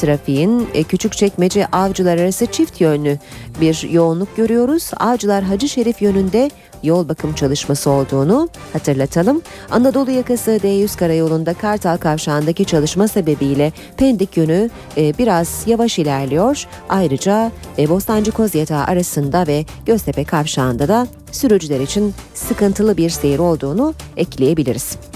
trafiğin 0.00 0.68
e, 0.74 0.82
küçük 0.82 1.12
çekmece 1.12 1.66
avcılar 1.66 2.18
arası 2.18 2.46
çift 2.46 2.80
yönlü 2.80 3.18
bir 3.60 3.88
yoğunluk 3.90 4.36
görüyoruz. 4.36 4.90
Avcılar 5.00 5.44
Hacı 5.44 5.68
Şerif 5.68 6.02
yönünde 6.02 6.50
yol 6.82 7.08
bakım 7.08 7.34
çalışması 7.34 7.90
olduğunu 7.90 8.48
hatırlatalım. 8.72 9.42
Anadolu 9.70 10.10
yakası 10.10 10.50
D100 10.50 10.98
karayolunda 10.98 11.54
Kartal 11.54 11.96
kavşağındaki 11.96 12.64
çalışma 12.64 13.08
sebebiyle 13.08 13.72
Pendik 13.96 14.36
yönü 14.36 14.70
e, 14.96 15.18
biraz 15.18 15.62
yavaş 15.66 15.98
ilerliyor. 15.98 16.66
Ayrıca 16.88 17.52
e, 17.78 17.88
Bostancı 17.88 18.32
Kozyatağı 18.32 18.84
arasında 18.84 19.46
ve 19.46 19.64
Göztepe 19.86 20.24
kavşağında 20.24 20.88
da 20.88 21.06
sürücüler 21.32 21.80
için 21.80 22.14
sıkıntılı 22.34 22.96
bir 22.96 23.10
seyir 23.10 23.38
olduğunu 23.38 23.94
ekleyebiliriz. 24.16 25.11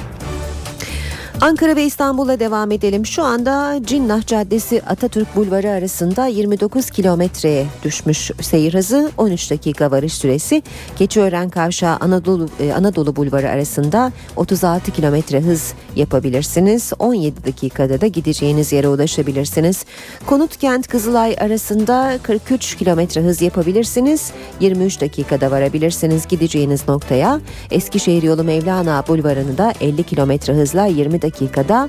Ankara 1.41 1.77
ve 1.77 1.85
İstanbul'a 1.85 2.41
devam 2.41 2.71
edelim. 2.71 3.07
Şu 3.07 3.23
anda 3.23 3.81
Cinnah 3.85 4.27
Caddesi 4.27 4.83
Atatürk 4.87 5.37
Bulvarı 5.37 5.71
arasında 5.71 6.27
29 6.27 6.91
kilometreye 6.91 7.67
düşmüş 7.85 8.31
seyir 8.41 8.75
hızı 8.75 9.11
13 9.17 9.51
dakika 9.51 9.91
varış 9.91 10.15
süresi. 10.15 10.63
Keçiören 10.99 11.51
Kavşağı 11.51 11.97
Anadolu, 11.97 12.49
e, 12.61 12.73
Anadolu 12.73 13.17
Bulvarı 13.17 13.51
arasında 13.51 14.13
36 14.37 14.93
kilometre 14.93 15.41
hız 15.41 15.75
yapabilirsiniz. 15.97 16.93
17 16.99 17.45
dakikada 17.45 18.01
da 18.01 18.07
gideceğiniz 18.07 18.73
yere 18.73 18.89
ulaşabilirsiniz. 18.89 19.85
Konut 20.27 20.57
Kent 20.57 20.89
Kızılay 20.89 21.37
arasında 21.41 22.19
43 22.23 22.77
kilometre 22.77 23.21
hız 23.21 23.43
yapabilirsiniz. 23.43 24.31
23 24.61 25.01
dakikada 25.01 25.51
varabilirsiniz 25.51 26.27
gideceğiniz 26.27 26.89
noktaya. 26.89 27.41
Eskişehir 27.71 28.23
yolu 28.23 28.45
Mevlana 28.45 29.05
Bulvarı'nı 29.09 29.59
da 29.59 29.73
50 29.81 30.03
kilometre 30.03 30.53
hızla 30.55 30.87
20 30.87 31.26
dakikada 31.27 31.89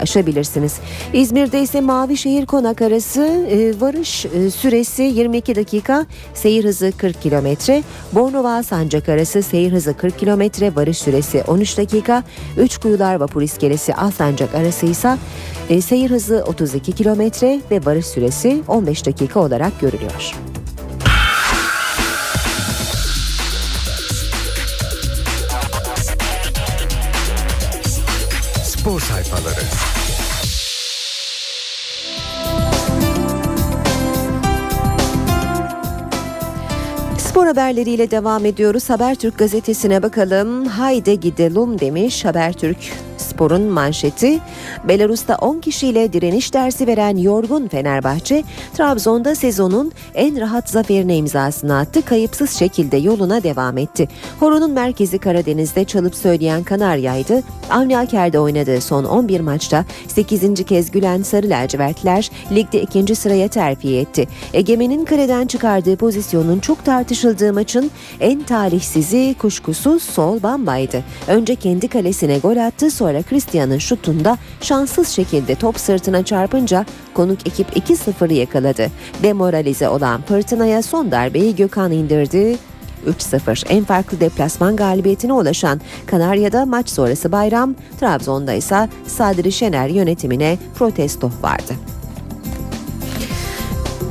aşabilirsiniz. 0.00 0.78
İzmir'de 1.12 1.62
ise 1.62 1.80
Mavişehir 1.80 2.46
Konak 2.46 2.82
arası 2.82 3.46
e, 3.50 3.80
varış 3.80 4.26
e, 4.26 4.50
süresi 4.50 5.02
22 5.02 5.54
dakika, 5.54 6.06
seyir 6.34 6.64
hızı 6.64 6.92
40 6.98 7.22
kilometre. 7.22 7.82
Bornova 8.12 8.62
Sancak 8.62 9.08
arası 9.08 9.42
seyir 9.42 9.72
hızı 9.72 9.96
40 9.96 10.18
kilometre, 10.18 10.76
varış 10.76 10.98
süresi 10.98 11.42
13 11.46 11.78
dakika. 11.78 12.22
Üç 12.56 12.78
Kuyular 12.78 13.14
Vapur 13.14 13.42
İskelesi 13.42 13.94
Alsancak 13.94 14.54
arası 14.54 14.86
ise 14.86 15.16
e, 15.68 15.80
seyir 15.80 16.10
hızı 16.10 16.44
32 16.46 16.92
kilometre 16.92 17.60
ve 17.70 17.84
varış 17.84 18.06
süresi 18.06 18.62
15 18.68 19.06
dakika 19.06 19.40
olarak 19.40 19.80
görülüyor. 19.80 20.34
Spor 28.88 29.00
sayfaları. 29.00 29.60
Spor 37.18 37.46
haberleriyle 37.46 38.10
devam 38.10 38.46
ediyoruz. 38.46 38.90
Habertürk 38.90 39.38
gazetesine 39.38 40.02
bakalım. 40.02 40.66
Haydi 40.66 41.20
gidelim 41.20 41.80
demiş 41.80 42.24
Habertürk 42.24 42.78
Spor'un 43.38 43.62
manşeti 43.62 44.38
Belarus'ta 44.84 45.36
10 45.36 45.60
kişiyle 45.60 46.12
direniş 46.12 46.54
dersi 46.54 46.86
veren 46.86 47.16
yorgun 47.16 47.68
Fenerbahçe 47.68 48.44
Trabzon'da 48.74 49.34
sezonun 49.34 49.92
en 50.14 50.40
rahat 50.40 50.70
zaferine 50.70 51.16
imzasını 51.16 51.78
attı. 51.78 52.02
Kayıpsız 52.02 52.50
şekilde 52.50 52.96
yoluna 52.96 53.42
devam 53.42 53.78
etti. 53.78 54.08
Horonun 54.40 54.70
merkezi 54.70 55.18
Karadeniz'de 55.18 55.84
çalıp 55.84 56.14
söyleyen 56.14 56.62
Kanarya'ydı. 56.62 57.42
Avni 57.70 57.98
Aker'de 57.98 58.40
oynadığı 58.40 58.80
son 58.80 59.04
11 59.04 59.40
maçta 59.40 59.84
8. 60.08 60.64
kez 60.64 60.90
gülen 60.90 61.22
Sarı 61.22 61.48
Lacivertler 61.48 62.30
ligde 62.52 62.82
ikinci 62.82 63.14
sıraya 63.14 63.48
terfi 63.48 63.96
etti. 63.96 64.28
Egemen'in 64.52 65.04
kaleden 65.04 65.46
çıkardığı 65.46 65.96
pozisyonun 65.96 66.58
çok 66.58 66.84
tartışıldığı 66.84 67.52
maçın 67.52 67.90
en 68.20 68.42
talihsizi 68.42 69.34
kuşkusuz 69.38 70.02
Sol 70.02 70.42
Bamba'ydı. 70.42 71.04
Önce 71.28 71.54
kendi 71.54 71.88
kalesine 71.88 72.38
gol 72.38 72.56
attı 72.56 72.90
sonra 72.90 73.22
Christian'ın 73.28 73.78
şutunda 73.78 74.38
şanssız 74.60 75.08
şekilde 75.08 75.54
top 75.54 75.80
sırtına 75.80 76.24
çarpınca 76.24 76.86
konuk 77.14 77.46
ekip 77.46 77.76
2-0'ı 77.76 78.32
yakaladı. 78.32 78.86
Demoralize 79.22 79.88
olan 79.88 80.22
Fırtına'ya 80.22 80.82
son 80.82 81.10
darbeyi 81.10 81.56
Gökhan 81.56 81.92
indirdi. 81.92 82.56
3-0. 83.06 83.68
En 83.68 83.84
farklı 83.84 84.20
deplasman 84.20 84.76
galibiyetine 84.76 85.32
ulaşan 85.32 85.80
Kanarya'da 86.06 86.66
maç 86.66 86.90
sonrası 86.90 87.32
bayram, 87.32 87.74
Trabzon'da 88.00 88.52
ise 88.52 88.88
Sadri 89.06 89.52
Şener 89.52 89.88
yönetimine 89.88 90.58
protesto 90.74 91.30
vardı. 91.42 91.72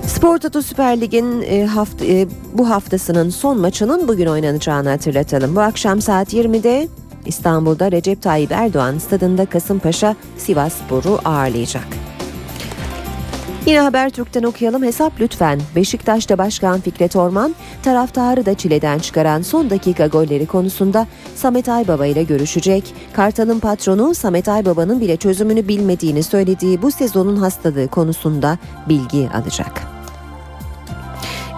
Spor 0.07 0.37
Toto 0.37 0.61
Süper 0.61 1.01
Lig'in 1.01 1.41
e, 1.41 1.67
e, 2.01 2.27
bu 2.53 2.69
haftasının 2.69 3.29
son 3.29 3.59
maçının 3.59 4.07
bugün 4.07 4.25
oynanacağını 4.25 4.89
hatırlatalım. 4.89 5.55
Bu 5.55 5.61
akşam 5.61 6.01
saat 6.01 6.33
20'de 6.33 6.87
İstanbul'da 7.27 7.91
Recep 7.91 8.21
Tayyip 8.21 8.51
Erdoğan 8.51 8.97
stadında 8.97 9.45
Kasımpaşa 9.45 10.15
Sivas 10.37 10.73
Spor'u 10.73 11.19
ağırlayacak. 11.25 11.87
Yine 13.65 13.79
Habertürk'ten 13.79 14.43
okuyalım 14.43 14.83
hesap 14.83 15.21
lütfen. 15.21 15.59
Beşiktaş'ta 15.75 16.37
Başkan 16.37 16.79
Fikret 16.79 17.15
Orman 17.15 17.55
taraftarı 17.83 18.45
da 18.45 18.53
çileden 18.53 18.99
çıkaran 18.99 19.41
son 19.41 19.69
dakika 19.69 20.07
golleri 20.07 20.45
konusunda 20.45 21.07
Samet 21.35 21.69
Aybaba 21.69 22.05
ile 22.05 22.23
görüşecek. 22.23 22.93
Kartal'ın 23.13 23.59
patronu 23.59 24.15
Samet 24.15 24.49
Aybaba'nın 24.49 25.01
bile 25.01 25.17
çözümünü 25.17 25.67
bilmediğini 25.67 26.23
söylediği 26.23 26.81
bu 26.81 26.91
sezonun 26.91 27.35
hastalığı 27.35 27.87
konusunda 27.87 28.57
bilgi 28.89 29.29
alacak. 29.29 29.96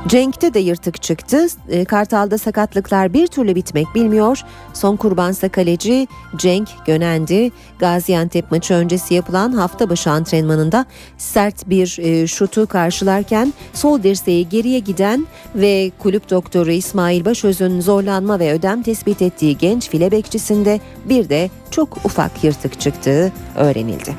Cenk'te 0.07 0.53
de 0.53 0.59
yırtık 0.59 1.01
çıktı. 1.01 1.47
E, 1.69 1.85
Kartal'da 1.85 2.37
sakatlıklar 2.37 3.13
bir 3.13 3.27
türlü 3.27 3.55
bitmek 3.55 3.87
bilmiyor. 3.95 4.41
Son 4.73 4.95
kurbansa 4.95 5.49
kaleci 5.49 6.07
Cenk 6.37 6.69
Gönendi. 6.85 7.51
Gaziantep 7.79 8.51
maçı 8.51 8.73
öncesi 8.73 9.13
yapılan 9.13 9.51
hafta 9.51 9.89
başı 9.89 10.09
antrenmanında 10.09 10.85
sert 11.17 11.69
bir 11.69 11.99
e, 11.99 12.27
şutu 12.27 12.67
karşılarken 12.67 13.53
sol 13.73 14.03
dirseği 14.03 14.49
geriye 14.49 14.79
giden 14.79 15.27
ve 15.55 15.91
kulüp 15.99 16.29
doktoru 16.29 16.71
İsmail 16.71 17.25
Başöz'ün 17.25 17.81
zorlanma 17.81 18.39
ve 18.39 18.53
ödem 18.53 18.83
tespit 18.83 19.21
ettiği 19.21 19.57
genç 19.57 19.89
file 19.89 20.11
bekçisinde 20.11 20.79
bir 21.05 21.29
de 21.29 21.49
çok 21.71 22.05
ufak 22.05 22.43
yırtık 22.43 22.79
çıktığı 22.79 23.31
öğrenildi. 23.55 24.15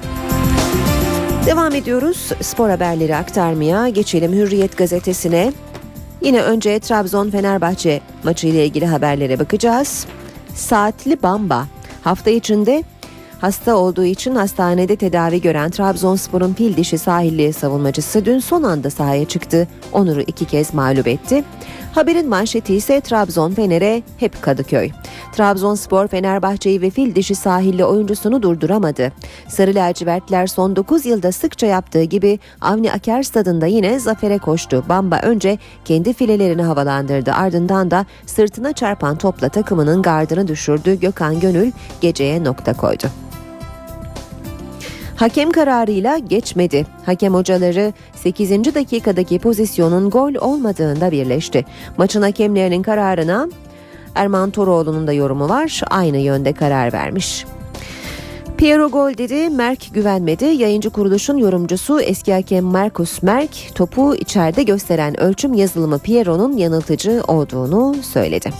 Devam 1.46 1.74
ediyoruz 1.74 2.28
spor 2.40 2.70
haberleri 2.70 3.16
aktarmaya. 3.16 3.88
Geçelim 3.88 4.32
Hürriyet 4.32 4.76
gazetesine. 4.76 5.52
Yine 6.22 6.42
önce 6.42 6.78
Trabzon 6.78 7.30
Fenerbahçe 7.30 8.00
maçı 8.24 8.46
ile 8.46 8.66
ilgili 8.66 8.86
haberlere 8.86 9.38
bakacağız. 9.38 10.06
Saatli 10.54 11.22
Bamba 11.22 11.66
hafta 12.04 12.30
içinde 12.30 12.84
hasta 13.40 13.76
olduğu 13.76 14.04
için 14.04 14.34
hastanede 14.34 14.96
tedavi 14.96 15.40
gören 15.40 15.70
Trabzonspor'un 15.70 16.52
fil 16.54 16.76
dişi 16.76 16.98
sahilli 16.98 17.52
savunmacısı 17.52 18.24
dün 18.24 18.38
son 18.38 18.62
anda 18.62 18.90
sahaya 18.90 19.24
çıktı. 19.24 19.68
Onur'u 19.92 20.20
iki 20.20 20.44
kez 20.44 20.74
mağlup 20.74 21.06
etti. 21.06 21.44
Haberin 21.94 22.28
manşeti 22.28 22.74
ise 22.74 23.00
Trabzon 23.00 23.52
Fener'e 23.52 24.02
hep 24.18 24.42
Kadıköy. 24.42 24.90
Trabzonspor 25.32 26.08
Fenerbahçe'yi 26.08 26.80
ve 26.80 26.90
fil 26.90 27.14
dişi 27.14 27.34
sahilli 27.34 27.84
oyuncusunu 27.84 28.42
durduramadı. 28.42 29.12
Sarı 29.48 29.74
lacivertler 29.74 30.46
son 30.46 30.76
9 30.76 31.06
yılda 31.06 31.32
sıkça 31.32 31.66
yaptığı 31.66 32.02
gibi 32.02 32.38
Avni 32.60 32.92
Aker 32.92 33.22
stadında 33.22 33.66
yine 33.66 34.00
zafere 34.00 34.38
koştu. 34.38 34.84
Bamba 34.88 35.20
önce 35.22 35.58
kendi 35.84 36.12
filelerini 36.12 36.62
havalandırdı 36.62 37.32
ardından 37.32 37.90
da 37.90 38.06
sırtına 38.26 38.72
çarpan 38.72 39.16
topla 39.16 39.48
takımının 39.48 40.02
gardını 40.02 40.48
düşürdü. 40.48 41.00
Gökhan 41.00 41.40
Gönül 41.40 41.72
geceye 42.00 42.44
nokta 42.44 42.72
koydu. 42.72 43.29
Hakem 45.20 45.50
kararıyla 45.50 46.18
geçmedi. 46.18 46.86
Hakem 47.06 47.34
hocaları 47.34 47.92
8. 48.14 48.74
dakikadaki 48.74 49.38
pozisyonun 49.38 50.10
gol 50.10 50.34
olmadığında 50.34 51.10
birleşti. 51.10 51.64
Maçın 51.96 52.22
hakemlerinin 52.22 52.82
kararına 52.82 53.48
Erman 54.14 54.50
Toroğlu'nun 54.50 55.06
da 55.06 55.12
yorumu 55.12 55.48
var. 55.48 55.80
Aynı 55.90 56.18
yönde 56.18 56.52
karar 56.52 56.92
vermiş. 56.92 57.44
Piero 58.56 58.90
gol 58.90 59.16
dedi, 59.16 59.50
Merk 59.50 59.94
güvenmedi. 59.94 60.44
Yayıncı 60.44 60.90
kuruluşun 60.90 61.36
yorumcusu 61.36 62.00
eski 62.00 62.32
hakem 62.32 62.64
Marcus 62.64 63.22
Merk 63.22 63.74
topu 63.74 64.14
içeride 64.14 64.62
gösteren 64.62 65.20
ölçüm 65.20 65.54
yazılımı 65.54 65.98
Piero'nun 65.98 66.56
yanıltıcı 66.56 67.22
olduğunu 67.28 67.94
söyledi. 68.02 68.50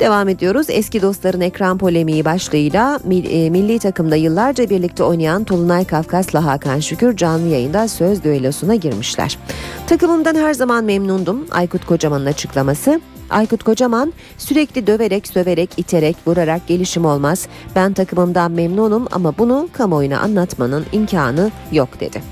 Devam 0.00 0.28
ediyoruz. 0.28 0.66
Eski 0.70 1.02
dostların 1.02 1.40
ekran 1.40 1.78
polemiği 1.78 2.24
başlığıyla 2.24 3.00
e, 3.10 3.50
milli 3.50 3.78
takımda 3.78 4.16
yıllarca 4.16 4.70
birlikte 4.70 5.02
oynayan 5.02 5.44
Tolunay 5.44 5.84
Kafkas'la 5.84 6.44
Hakan 6.44 6.80
Şükür 6.80 7.16
canlı 7.16 7.48
yayında 7.48 7.88
söz 7.88 8.24
düellosuna 8.24 8.74
girmişler. 8.74 9.38
Takımımdan 9.86 10.34
her 10.34 10.54
zaman 10.54 10.84
memnundum. 10.84 11.46
Aykut 11.50 11.86
Kocaman'ın 11.86 12.26
açıklaması. 12.26 13.00
Aykut 13.30 13.62
Kocaman 13.62 14.12
sürekli 14.38 14.86
döverek, 14.86 15.28
söverek, 15.28 15.70
iterek, 15.76 16.16
vurarak 16.26 16.66
gelişim 16.66 17.04
olmaz. 17.04 17.48
Ben 17.76 17.92
takımımdan 17.92 18.52
memnunum 18.52 19.06
ama 19.12 19.38
bunu 19.38 19.68
kamuoyuna 19.72 20.18
anlatmanın 20.18 20.86
imkanı 20.92 21.50
yok 21.72 22.00
dedi. 22.00 22.22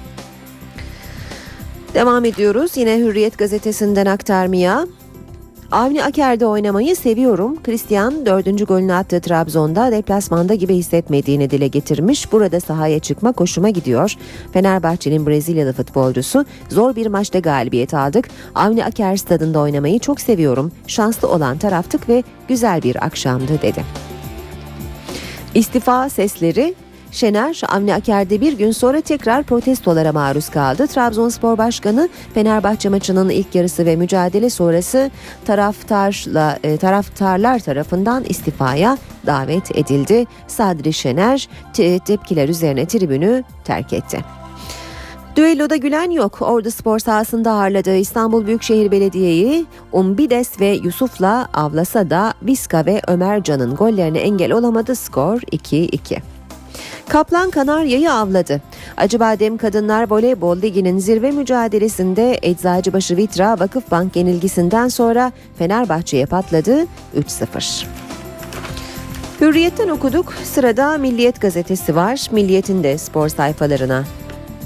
Devam 1.95 2.25
ediyoruz 2.25 2.77
yine 2.77 2.99
Hürriyet 2.99 3.39
gazetesinden 3.39 4.07
aktarmaya. 4.07 4.87
Avni 5.73 6.05
Aker'de 6.05 6.47
oynamayı 6.47 6.97
seviyorum. 6.97 7.63
Christian 7.63 8.27
dördüncü 8.27 8.65
golünü 8.65 8.93
attığı 8.93 9.21
Trabzon'da 9.21 9.93
deplasmanda 9.93 10.55
gibi 10.55 10.75
hissetmediğini 10.75 11.51
dile 11.51 11.67
getirmiş. 11.67 12.33
Burada 12.33 12.61
sahaya 12.61 12.99
çıkma 12.99 13.35
hoşuma 13.37 13.69
gidiyor. 13.71 14.15
Fenerbahçe'nin 14.53 15.27
Brezilyalı 15.27 15.73
futbolcusu 15.73 16.45
zor 16.69 16.97
bir 16.97 17.07
maçta 17.07 17.39
galibiyet 17.39 17.95
aldık. 17.95 18.29
Avni 18.55 18.85
Aker 18.85 19.17
stadında 19.17 19.59
oynamayı 19.61 19.99
çok 19.99 20.21
seviyorum. 20.21 20.73
Şanslı 20.87 21.29
olan 21.29 21.59
taraftık 21.59 22.09
ve 22.09 22.23
güzel 22.49 22.83
bir 22.83 23.05
akşamdı 23.05 23.63
dedi. 23.63 23.85
İstifa 25.55 26.09
sesleri 26.09 26.75
Şener, 27.15 27.63
Avni 27.69 27.95
Aker'de 27.95 28.41
bir 28.41 28.53
gün 28.53 28.71
sonra 28.71 29.01
tekrar 29.01 29.43
protestolara 29.43 30.13
maruz 30.13 30.49
kaldı. 30.49 30.87
Trabzonspor 30.87 31.59
Başkanı 31.59 32.09
Fenerbahçe 32.35 32.89
maçının 32.89 33.29
ilk 33.29 33.55
yarısı 33.55 33.87
ve 33.87 33.97
mücadele 33.97 34.51
sonrası 34.51 35.11
taraftarla 35.45 36.59
e, 36.65 36.77
taraftarlar 36.77 37.59
tarafından 37.59 38.25
istifaya 38.25 38.99
davet 39.27 39.77
edildi. 39.77 40.27
Sadri 40.47 40.93
Şener 40.93 41.49
te- 41.73 41.99
tepkiler 41.99 42.49
üzerine 42.49 42.87
tribünü 42.87 43.45
terk 43.65 43.93
etti. 43.93 44.21
Düelloda 45.37 45.77
gülen 45.77 46.11
yok. 46.11 46.43
Ordu 46.43 46.71
Spor 46.71 46.99
sahasında 46.99 47.53
ağırladığı 47.53 47.97
İstanbul 47.97 48.47
Büyükşehir 48.47 48.91
Belediye'yi 48.91 49.67
Umbides 49.93 50.61
ve 50.61 50.67
Yusuf'la 50.67 51.49
avlasa 51.55 52.11
da 52.11 52.35
Viska 52.43 52.87
ve 52.87 53.01
Ömercan'ın 53.09 53.75
gollerine 53.75 54.19
engel 54.19 54.53
olamadı. 54.53 54.95
Skor 54.95 55.41
2-2. 55.41 56.34
Kaplan 57.09 57.51
Kanarya'yı 57.51 58.13
avladı. 58.13 58.61
Acıbadem 58.97 59.57
Kadınlar 59.57 60.11
Voleybol 60.11 60.63
Ligi'nin 60.63 60.99
zirve 60.99 61.31
mücadelesinde 61.31 62.39
Eczacıbaşı 62.43 63.17
Vitra 63.17 63.61
Vakıfbank 63.61 64.17
yenilgisinden 64.17 64.89
sonra 64.89 65.33
Fenerbahçe'ye 65.59 66.27
patladı 66.27 66.87
3-0. 67.17 67.85
Hürriyet'ten 69.41 69.89
okuduk. 69.89 70.35
Sırada 70.45 70.99
Milliyet 70.99 71.41
gazetesi 71.41 71.97
var. 71.97 72.29
Milliyet'in 72.33 72.83
de 72.83 72.99
spor 72.99 73.29
sayfalarına 73.29 74.05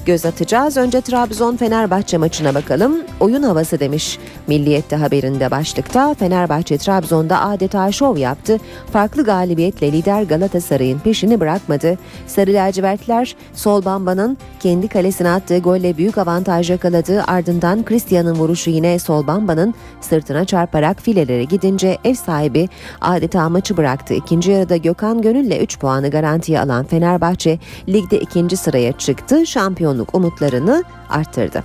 göz 0.08 0.26
atacağız. 0.26 0.76
Önce 0.76 1.00
Trabzon 1.00 1.56
Fenerbahçe 1.56 2.18
maçına 2.18 2.54
bakalım. 2.54 2.96
Oyun 3.20 3.42
havası 3.42 3.80
demiş. 3.80 4.18
Milliyet'te 4.46 4.96
haberinde 4.96 5.50
başlıkta 5.50 6.14
Fenerbahçe 6.14 6.78
Trabzon'da 6.78 7.40
adeta 7.40 7.92
şov 7.92 8.16
yaptı. 8.16 8.58
Farklı 8.92 9.24
galibiyetle 9.24 9.92
lider 9.92 10.22
Galatasaray'ın 10.22 10.98
peşini 10.98 11.40
bırakmadı. 11.40 11.98
Sarı 12.26 12.52
lacivertler 12.52 13.36
Sol 13.54 13.84
Bamba'nın 13.84 14.38
kendi 14.60 14.88
kalesine 14.88 15.30
attığı 15.30 15.58
golle 15.58 15.96
büyük 15.96 16.18
avantaj 16.18 16.70
yakaladı. 16.70 17.22
Ardından 17.26 17.84
Christian'ın 17.84 18.34
vuruşu 18.34 18.70
yine 18.70 18.98
Sol 18.98 19.26
Bamba'nın 19.26 19.74
sırtına 20.00 20.44
çarparak 20.44 21.02
filelere 21.02 21.44
gidince 21.44 21.98
ev 22.04 22.14
sahibi 22.14 22.68
adeta 23.00 23.48
maçı 23.48 23.76
bıraktı. 23.76 24.14
İkinci 24.14 24.50
yarıda 24.50 24.76
Gökhan 24.76 25.22
Gönül'le 25.22 25.62
3 25.62 25.78
puanı 25.78 26.10
garantiye 26.10 26.60
alan 26.60 26.84
Fenerbahçe 26.84 27.58
ligde 27.88 28.20
ikinci 28.20 28.56
sıraya 28.56 28.92
çıktı. 28.92 29.46
Şampiyon 29.46 29.97
şampiyonluk 29.98 30.14
umutlarını 30.14 30.84
arttırdı. 31.10 31.64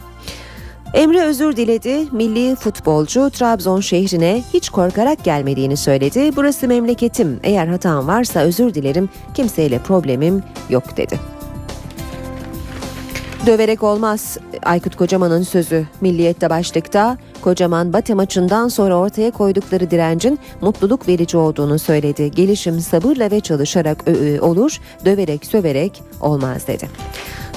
Emre 0.94 1.22
özür 1.22 1.56
diledi. 1.56 2.08
Milli 2.12 2.56
futbolcu 2.56 3.30
Trabzon 3.30 3.82
şehrine 3.82 4.44
hiç 4.54 4.70
korkarak 4.70 5.24
gelmediğini 5.24 5.78
söyledi. 5.78 6.36
Burası 6.36 6.68
memleketim. 6.68 7.40
Eğer 7.44 7.68
hatam 7.68 8.08
varsa 8.08 8.40
özür 8.40 8.74
dilerim. 8.74 9.10
Kimseyle 9.34 9.80
problemim 9.80 10.44
yok 10.70 10.98
dedi. 10.98 11.20
Döverek 13.46 13.84
olmaz 13.84 14.38
Aykut 14.64 14.96
Kocaman'ın 14.96 15.44
sözü 15.44 15.86
Milliyet'te 16.02 16.50
başlıkta 16.50 17.18
Kocaman 17.44 17.94
Batı 17.94 18.16
maçından 18.16 18.68
sonra 18.68 18.96
ortaya 18.96 19.32
koydukları 19.32 19.92
direncin 19.92 20.40
mutluluk 20.62 21.08
verici 21.08 21.38
olduğunu 21.38 21.80
söyledi. 21.80 22.32
Gelişim 22.32 22.80
sabırla 22.80 23.32
ve 23.32 23.40
çalışarak 23.40 24.04
olur, 24.42 24.80
döverek 25.06 25.46
söverek 25.46 26.04
olmaz 26.22 26.68
dedi. 26.68 26.90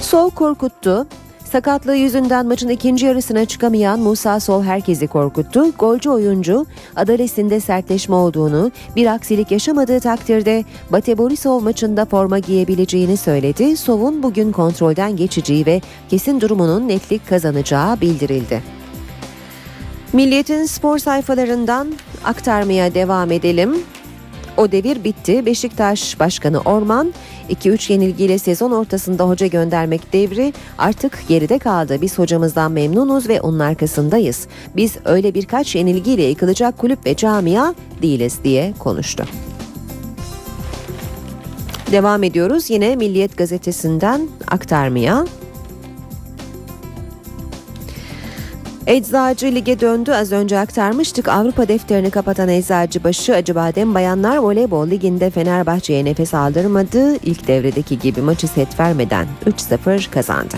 Soğuk 0.01 0.35
korkuttu. 0.35 1.07
Sakatlığı 1.51 1.95
yüzünden 1.95 2.45
maçın 2.45 2.69
ikinci 2.69 3.05
yarısına 3.05 3.45
çıkamayan 3.45 3.99
Musa 3.99 4.39
Sol 4.39 4.63
herkesi 4.63 5.07
korkuttu. 5.07 5.71
Golcü 5.79 6.09
oyuncu 6.09 6.65
adalesinde 6.95 7.59
sertleşme 7.59 8.15
olduğunu, 8.15 8.71
bir 8.95 9.05
aksilik 9.05 9.51
yaşamadığı 9.51 9.99
takdirde 9.99 10.63
Bate 10.89 11.17
Borisov 11.17 11.61
maçında 11.61 12.05
forma 12.05 12.39
giyebileceğini 12.39 13.17
söyledi. 13.17 13.77
Sov'un 13.77 14.23
bugün 14.23 14.51
kontrolden 14.51 15.15
geçeceği 15.15 15.65
ve 15.65 15.81
kesin 16.09 16.41
durumunun 16.41 16.87
netlik 16.87 17.27
kazanacağı 17.27 18.01
bildirildi. 18.01 18.76
Milliyet'in 20.17 20.65
spor 20.65 20.97
sayfalarından 20.97 21.93
aktarmaya 22.23 22.93
devam 22.93 23.31
edelim. 23.31 23.75
O 24.57 24.71
devir 24.71 25.03
bitti. 25.03 25.45
Beşiktaş 25.45 26.19
Başkanı 26.19 26.59
Orman 26.59 27.13
2-3 27.49 27.91
yenilgiyle 27.91 28.39
sezon 28.39 28.71
ortasında 28.71 29.27
hoca 29.27 29.47
göndermek 29.47 30.13
devri 30.13 30.53
artık 30.77 31.23
geride 31.27 31.59
kaldı. 31.59 32.01
Biz 32.01 32.17
hocamızdan 32.17 32.71
memnunuz 32.71 33.29
ve 33.29 33.41
onun 33.41 33.59
arkasındayız. 33.59 34.47
Biz 34.75 34.97
öyle 35.05 35.33
birkaç 35.33 35.75
yenilgiyle 35.75 36.23
yıkılacak 36.23 36.77
kulüp 36.77 37.05
ve 37.05 37.15
camia 37.15 37.73
değiliz 38.01 38.39
diye 38.43 38.73
konuştu. 38.79 39.25
Devam 41.91 42.23
ediyoruz 42.23 42.69
yine 42.69 42.95
Milliyet 42.95 43.37
gazetesinden 43.37 44.27
aktarmaya. 44.47 45.25
Eczacı 48.87 49.45
lige 49.47 49.79
döndü 49.79 50.11
az 50.11 50.31
önce 50.31 50.59
aktarmıştık. 50.59 51.27
Avrupa 51.27 51.67
defterini 51.67 52.09
kapatan 52.09 52.49
Eczacıbaşı 52.49 53.35
Acıbadem 53.35 53.95
Bayanlar 53.95 54.37
Voleybol 54.37 54.87
Ligi'nde 54.87 55.29
Fenerbahçe'ye 55.29 56.05
nefes 56.05 56.33
aldırmadı. 56.33 57.15
İlk 57.15 57.47
devredeki 57.47 57.99
gibi 57.99 58.21
maçı 58.21 58.47
set 58.47 58.79
vermeden 58.79 59.27
3-0 59.45 60.11
kazandı. 60.11 60.55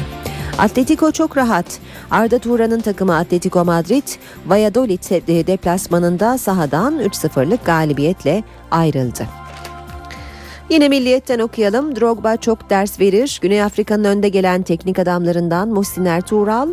Atletico 0.57 1.11
çok 1.11 1.37
rahat. 1.37 1.79
Arda 2.11 2.39
Turan'ın 2.39 2.79
takımı 2.79 3.15
Atletico 3.15 3.65
Madrid, 3.65 4.07
Valladolid 4.45 5.03
deplasmanında 5.47 6.37
sahadan 6.37 6.99
3-0'lık 6.99 7.65
galibiyetle 7.65 8.43
ayrıldı. 8.71 9.27
Yine 10.69 10.89
milliyetten 10.89 11.39
okuyalım. 11.39 11.95
Drogba 11.95 12.37
çok 12.37 12.69
ders 12.69 12.99
verir. 12.99 13.39
Güney 13.41 13.63
Afrika'nın 13.63 14.03
önde 14.03 14.29
gelen 14.29 14.61
teknik 14.61 14.99
adamlarından 14.99 15.69
Muhsin 15.69 16.05
Ertuğral, 16.05 16.69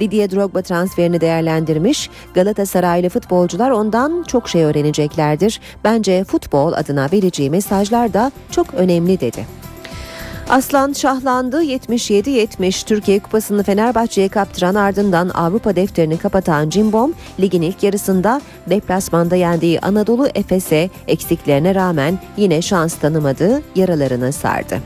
Didier 0.00 0.30
Drogba 0.30 0.62
transferini 0.62 1.20
değerlendirmiş. 1.20 2.10
Galatasaraylı 2.34 3.08
futbolcular 3.08 3.70
ondan 3.70 4.24
çok 4.28 4.48
şey 4.48 4.64
öğreneceklerdir. 4.64 5.60
Bence 5.84 6.24
futbol 6.24 6.72
adına 6.72 7.08
vereceği 7.12 7.50
mesajlar 7.50 8.14
da 8.14 8.32
çok 8.50 8.74
önemli 8.74 9.20
dedi. 9.20 9.46
Aslan 10.48 10.92
şahlandı 10.92 11.62
77-70 11.62 12.86
Türkiye 12.86 13.18
Kupası'nı 13.18 13.62
Fenerbahçe'ye 13.62 14.28
kaptıran 14.28 14.74
ardından 14.74 15.28
Avrupa 15.28 15.76
defterini 15.76 16.18
kapatan 16.18 16.70
Cimbom 16.70 17.14
ligin 17.40 17.62
ilk 17.62 17.82
yarısında 17.82 18.40
deplasmanda 18.66 19.36
yendiği 19.36 19.80
Anadolu 19.80 20.28
Efes'e 20.34 20.90
eksiklerine 21.08 21.74
rağmen 21.74 22.18
yine 22.36 22.62
şans 22.62 22.94
tanımadı 22.94 23.62
yaralarını 23.76 24.32
sardı. 24.32 24.80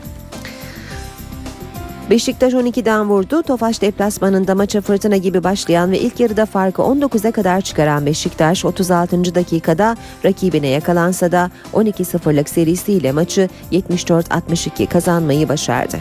Beşiktaş 2.11 2.53
12'den 2.53 3.09
vurdu. 3.09 3.43
Tofaş 3.43 3.83
deplasmanında 3.83 4.55
maça 4.55 4.81
fırtına 4.81 5.17
gibi 5.17 5.45
başlayan 5.45 5.91
ve 5.91 5.99
ilk 5.99 6.21
yarıda 6.21 6.47
farkı 6.47 6.83
19'a 6.83 7.33
kadar 7.33 7.61
çıkaran 7.61 8.07
Beşiktaş 8.07 8.65
36. 8.65 9.35
dakikada 9.35 9.97
rakibine 10.25 10.69
yakalansa 10.69 11.33
da 11.33 11.51
12-0'lık 11.75 12.49
serisiyle 12.49 13.13
maçı 13.13 13.49
74-62 13.73 14.87
kazanmayı 14.87 15.49
başardı. 15.49 15.97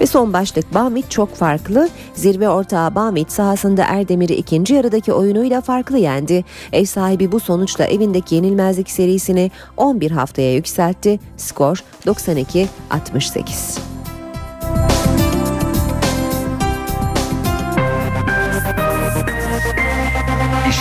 Ve 0.00 0.06
son 0.06 0.32
başlık 0.32 0.74
Bamit 0.74 1.10
çok 1.10 1.34
farklı. 1.34 1.88
Zirve 2.14 2.48
ortağı 2.48 2.94
Bamit 2.94 3.32
sahasında 3.32 3.84
Erdemir'i 3.88 4.34
ikinci 4.34 4.74
yarıdaki 4.74 5.12
oyunuyla 5.12 5.60
farklı 5.60 5.98
yendi. 5.98 6.44
Ev 6.72 6.84
sahibi 6.84 7.32
bu 7.32 7.40
sonuçla 7.40 7.84
evindeki 7.84 8.34
yenilmezlik 8.34 8.90
serisini 8.90 9.50
11 9.76 10.10
haftaya 10.10 10.54
yükseltti. 10.54 11.20
Skor 11.36 11.84
92-68. 12.06 13.91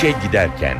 İşe 0.01 0.15
giderken 0.27 0.77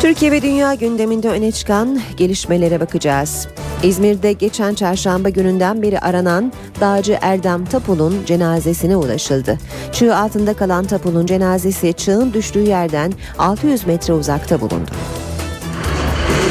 Türkiye 0.00 0.32
ve 0.32 0.42
dünya 0.42 0.74
gündeminde 0.74 1.28
öne 1.28 1.52
çıkan 1.52 2.00
gelişmelere 2.16 2.80
bakacağız. 2.80 3.48
İzmir'de 3.82 4.32
geçen 4.32 4.74
çarşamba 4.74 5.28
gününden 5.28 5.82
beri 5.82 6.00
aranan 6.00 6.52
dağcı 6.80 7.18
Erdem 7.20 7.64
Tapul'un 7.64 8.24
cenazesine 8.26 8.96
ulaşıldı. 8.96 9.58
Çığ 9.92 10.16
altında 10.16 10.54
kalan 10.54 10.84
Tapul'un 10.84 11.26
cenazesi 11.26 11.92
çığın 11.92 12.32
düştüğü 12.32 12.62
yerden 12.62 13.12
600 13.38 13.86
metre 13.86 14.12
uzakta 14.12 14.60
bulundu. 14.60 14.90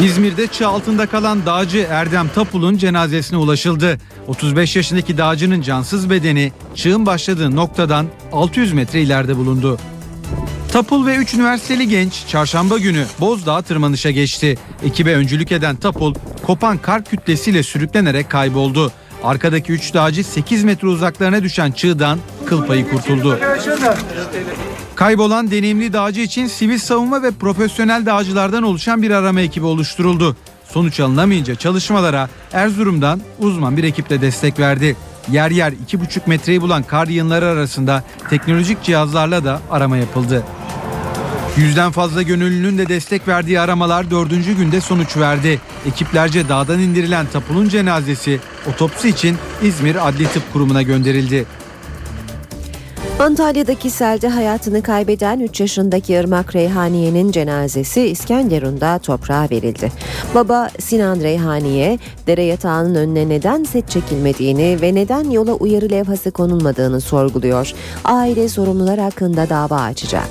İzmir'de 0.04 0.48
çığ 0.48 0.68
altında 0.68 1.06
kalan 1.06 1.46
dağcı 1.46 1.88
Erdem 1.90 2.28
Tapul'un 2.36 2.78
cenazesine 2.78 3.38
ulaşıldı. 3.38 3.98
35 4.28 4.76
yaşındaki 4.76 5.18
dağcının 5.18 5.62
cansız 5.62 6.10
bedeni 6.10 6.52
çığın 6.76 7.06
başladığı 7.06 7.56
noktadan 7.56 8.08
600 8.32 8.74
metre 8.74 9.02
ileride 9.02 9.38
bulundu. 9.38 9.78
Tapul 10.72 11.06
ve 11.06 11.16
3 11.16 11.34
üniversiteli 11.34 11.88
genç 11.88 12.28
çarşamba 12.28 12.78
günü 12.78 13.06
Bozdağ 13.20 13.62
tırmanışa 13.62 14.12
geçti. 14.12 14.58
Ekibe 14.84 15.16
öncülük 15.16 15.52
eden 15.52 15.76
Tapul 15.76 16.14
kopan 16.46 16.78
kar 16.78 17.04
kütlesiyle 17.04 17.64
sürüklenerek 17.64 18.30
kayboldu. 18.30 18.92
Arkadaki 19.24 19.72
3 19.72 19.94
dağcı 19.94 20.24
8 20.24 20.64
metre 20.64 20.88
uzaklarına 20.88 21.44
düşen 21.44 21.72
çığdan 21.72 22.20
kıl 22.46 22.66
payı 22.66 22.90
kurtuldu. 22.90 23.40
Kaybolan 24.96 25.52
deneyimli 25.52 25.94
dağcı 25.94 26.22
için 26.22 26.48
sivil 26.48 26.78
savunma 26.78 27.24
ve 27.24 27.32
profesyonel 27.32 28.06
dağcılardan 28.06 28.64
oluşan 28.64 29.02
bir 29.02 29.12
arama 29.12 29.42
ekibi 29.42 29.66
oluşturuldu. 29.66 30.36
Sonuç 30.74 31.00
alınamayınca 31.00 31.56
çalışmalara 31.56 32.30
Erzurum'dan 32.54 33.22
uzman 33.40 33.78
bir 33.78 33.84
ekiple 33.84 34.22
destek 34.22 34.60
verdi. 34.60 34.96
Yer 35.32 35.52
yer 35.52 35.72
2,5 35.72 36.22
metreyi 36.28 36.62
bulan 36.62 36.84
kar 36.84 37.08
yığınları 37.08 37.46
arasında 37.46 38.04
teknolojik 38.30 38.84
cihazlarla 38.84 39.46
da 39.46 39.62
arama 39.72 39.98
yapıldı. 39.98 40.44
Yüzden 41.58 41.92
fazla 41.92 42.22
gönüllünün 42.22 42.78
de 42.78 42.88
destek 42.88 43.28
verdiği 43.28 43.60
aramalar 43.60 44.12
dördüncü 44.12 44.54
günde 44.54 44.82
sonuç 44.82 45.18
verdi. 45.18 45.60
Ekiplerce 45.86 46.50
dağdan 46.50 46.80
indirilen 46.80 47.26
Tapul'un 47.34 47.70
cenazesi 47.70 48.40
otopsi 48.74 49.10
için 49.10 49.38
İzmir 49.64 50.08
Adli 50.08 50.28
Tıp 50.28 50.54
Kurumu'na 50.54 50.82
gönderildi. 50.82 51.46
Antalya'daki 53.20 53.90
selde 53.90 54.30
hayatını 54.30 54.84
kaybeden 54.84 55.40
3 55.40 55.60
yaşındaki 55.60 56.14
Irmak 56.14 56.56
Reyhaniye'nin 56.56 57.32
cenazesi 57.32 58.02
İskenderun'da 58.02 59.00
toprağa 59.00 59.48
verildi. 59.52 59.92
Baba 60.36 60.70
Sinan 60.80 61.20
Reyhaniye, 61.20 62.00
dere 62.28 62.44
yatağının 62.44 62.96
önüne 62.96 63.30
neden 63.30 63.64
set 63.64 63.90
çekilmediğini 63.90 64.78
ve 64.82 64.96
neden 64.96 65.30
yola 65.30 65.54
uyarı 65.54 65.90
levhası 65.90 66.32
konulmadığını 66.32 67.02
sorguluyor. 67.02 67.74
Aile 68.06 68.50
sorumlular 68.50 69.00
hakkında 69.00 69.50
dava 69.50 69.82
açacak. 69.82 70.28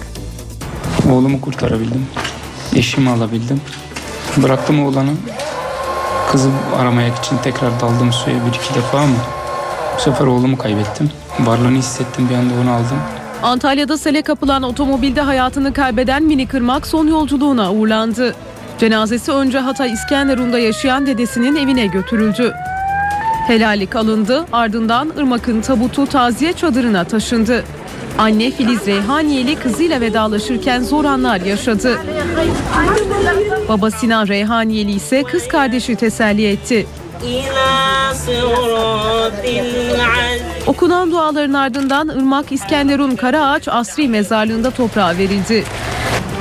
Oğlumu 1.12 1.41
kurtarabildim. 1.41 2.07
Eşimi 2.76 3.11
alabildim. 3.11 3.61
Bıraktım 4.37 4.87
oğlanı. 4.87 5.11
Kızı 6.33 6.51
aramaya 6.78 7.09
için 7.09 7.37
tekrar 7.45 7.80
daldım 7.80 8.12
suya 8.12 8.37
bir 8.47 8.59
iki 8.59 8.74
defa 8.74 8.99
ama 8.99 9.16
bu 9.97 10.01
sefer 10.01 10.26
oğlumu 10.26 10.59
kaybettim. 10.59 11.11
Varlığını 11.41 11.78
hissettim 11.78 12.28
bir 12.30 12.35
anda 12.35 12.55
onu 12.55 12.70
aldım. 12.72 12.99
Antalya'da 13.43 13.99
sele 13.99 14.22
kapılan 14.22 14.62
otomobilde 14.62 15.20
hayatını 15.20 15.72
kaybeden 15.72 16.22
Mini 16.22 16.47
Kırmak 16.49 16.87
son 16.87 17.07
yolculuğuna 17.07 17.72
uğurlandı. 17.72 18.35
Cenazesi 18.78 19.33
önce 19.33 19.59
Hatay 19.59 19.93
İskenderun'da 19.93 20.59
yaşayan 20.59 21.07
dedesinin 21.07 21.57
evine 21.57 21.87
götürüldü. 21.87 22.55
Helallik 23.47 23.97
alındı 23.97 24.45
ardından 24.53 25.12
Irmak'ın 25.16 25.61
tabutu 25.61 26.07
taziye 26.07 26.53
çadırına 26.53 27.05
taşındı. 27.05 27.64
Anne 28.18 28.51
Filiz 28.51 28.87
Reyhaniyeli 28.87 29.57
kızıyla 29.57 30.01
vedalaşırken 30.01 30.83
zor 30.83 31.05
anlar 31.05 31.41
yaşadı. 31.41 31.99
Baba 33.68 33.91
Sinan 33.91 34.28
Reyhaniyeli 34.28 34.93
ise 34.93 35.22
kız 35.22 35.49
kardeşi 35.49 35.97
teselli 35.97 36.47
etti. 36.47 36.87
Okunan 40.67 41.11
duaların 41.11 41.53
ardından 41.53 42.09
Irmak 42.09 42.53
İskenderun 42.53 43.17
Karaağaç 43.17 43.69
Asri 43.69 44.09
Mezarlığı'nda 44.09 44.71
toprağa 44.71 45.19
verildi. 45.19 45.65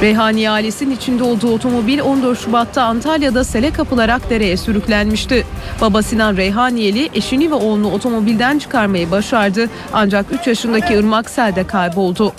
Reyhani 0.02 0.50
ailesinin 0.50 0.96
içinde 0.96 1.24
olduğu 1.24 1.54
otomobil 1.54 2.00
14 2.00 2.40
Şubat'ta 2.40 2.84
Antalya'da 2.84 3.44
sele 3.44 3.74
kapılarak 3.74 4.30
dereye 4.30 4.58
sürüklenmişti. 4.58 5.46
Baba 5.82 6.02
Sinan 6.02 6.38
Reyhaniyeli 6.38 7.10
eşini 7.14 7.52
ve 7.52 7.56
oğlunu 7.56 7.92
otomobilden 7.92 8.60
çıkarmayı 8.60 9.12
başardı 9.12 9.70
ancak 9.94 10.26
3 10.42 10.48
yaşındaki 10.48 10.94
Irmak 10.94 11.30
selde 11.30 11.68
kayboldu. 11.68 12.34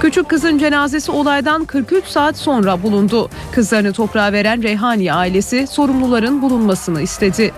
Küçük 0.00 0.28
kızın 0.28 0.58
cenazesi 0.58 1.10
olaydan 1.10 1.64
43 1.64 2.04
saat 2.04 2.36
sonra 2.36 2.82
bulundu. 2.82 3.30
Kızlarını 3.52 3.92
toprağa 3.92 4.32
veren 4.32 4.62
Reyhani 4.62 5.12
ailesi 5.12 5.66
sorumluların 5.66 6.42
bulunmasını 6.42 7.00
istedi. 7.00 7.52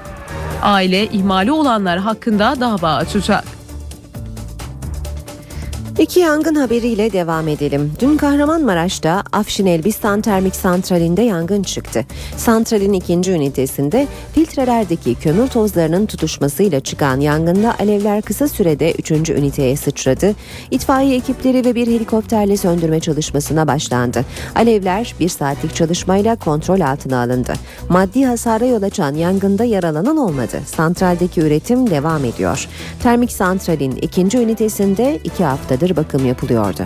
Aile 0.62 1.06
ihmali 1.06 1.52
olanlar 1.52 1.98
hakkında 1.98 2.60
dava 2.60 2.94
açacak. 2.94 3.59
İki 6.00 6.20
yangın 6.20 6.54
haberiyle 6.54 7.12
devam 7.12 7.48
edelim. 7.48 7.92
Dün 8.00 8.16
Kahramanmaraş'ta 8.16 9.22
Afşin 9.32 9.66
Elbistan 9.66 10.20
Termik 10.20 10.56
Santrali'nde 10.56 11.22
yangın 11.22 11.62
çıktı. 11.62 12.04
Santralin 12.36 12.92
ikinci 12.92 13.32
ünitesinde 13.32 14.06
filtrelerdeki 14.32 15.14
kömür 15.14 15.48
tozlarının 15.48 16.06
tutuşmasıyla 16.06 16.80
çıkan 16.80 17.20
yangında 17.20 17.74
alevler 17.78 18.22
kısa 18.22 18.48
sürede 18.48 18.92
üçüncü 18.92 19.32
üniteye 19.32 19.76
sıçradı. 19.76 20.34
İtfaiye 20.70 21.16
ekipleri 21.16 21.64
ve 21.64 21.74
bir 21.74 21.86
helikopterle 21.86 22.56
söndürme 22.56 23.00
çalışmasına 23.00 23.66
başlandı. 23.66 24.24
Alevler 24.54 25.14
bir 25.20 25.28
saatlik 25.28 25.74
çalışmayla 25.74 26.36
kontrol 26.36 26.80
altına 26.80 27.22
alındı. 27.22 27.52
Maddi 27.88 28.24
hasara 28.24 28.64
yol 28.64 28.82
açan 28.82 29.14
yangında 29.14 29.64
yaralanan 29.64 30.16
olmadı. 30.16 30.60
Santraldeki 30.66 31.40
üretim 31.40 31.90
devam 31.90 32.24
ediyor. 32.24 32.68
Termik 33.02 33.32
santralin 33.32 33.96
ikinci 33.96 34.38
ünitesinde 34.38 35.20
iki 35.24 35.44
haftadır 35.44 35.89
bakım 35.96 36.26
yapılıyordu. 36.26 36.84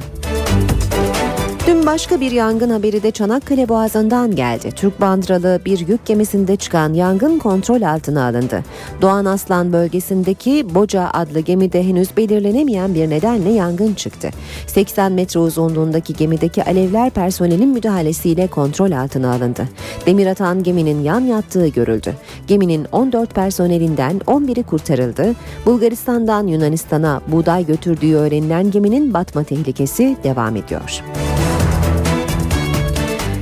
Dün 1.66 1.86
başka 1.86 2.20
bir 2.20 2.30
yangın 2.30 2.70
haberi 2.70 3.02
de 3.02 3.10
Çanakkale 3.10 3.68
Boğazı'ndan 3.68 4.36
geldi. 4.36 4.70
Türk 4.70 5.00
bandıralı 5.00 5.60
bir 5.64 5.88
yük 5.88 6.06
gemisinde 6.06 6.56
çıkan 6.56 6.94
yangın 6.94 7.38
kontrol 7.38 7.82
altına 7.82 8.24
alındı. 8.24 8.62
Doğan 9.02 9.24
Aslan 9.24 9.72
bölgesindeki 9.72 10.74
Boca 10.74 11.10
adlı 11.12 11.40
gemide 11.40 11.82
henüz 11.82 12.16
belirlenemeyen 12.16 12.94
bir 12.94 13.10
nedenle 13.10 13.50
yangın 13.50 13.94
çıktı. 13.94 14.30
80 14.66 15.12
metre 15.12 15.40
uzunluğundaki 15.40 16.14
gemideki 16.14 16.64
alevler 16.64 17.10
personelin 17.10 17.68
müdahalesiyle 17.68 18.46
kontrol 18.46 18.92
altına 18.92 19.34
alındı. 19.34 19.68
Demir 20.06 20.26
atan 20.26 20.62
geminin 20.62 21.02
yan 21.02 21.20
yattığı 21.20 21.68
görüldü. 21.68 22.14
Geminin 22.46 22.86
14 22.92 23.34
personelinden 23.34 24.18
11'i 24.18 24.62
kurtarıldı. 24.62 25.34
Bulgaristan'dan 25.66 26.46
Yunanistan'a 26.46 27.20
buğday 27.28 27.66
götürdüğü 27.66 28.14
öğrenilen 28.14 28.70
geminin 28.70 29.14
batma 29.14 29.44
tehlikesi 29.44 30.16
devam 30.24 30.56
ediyor. 30.56 31.02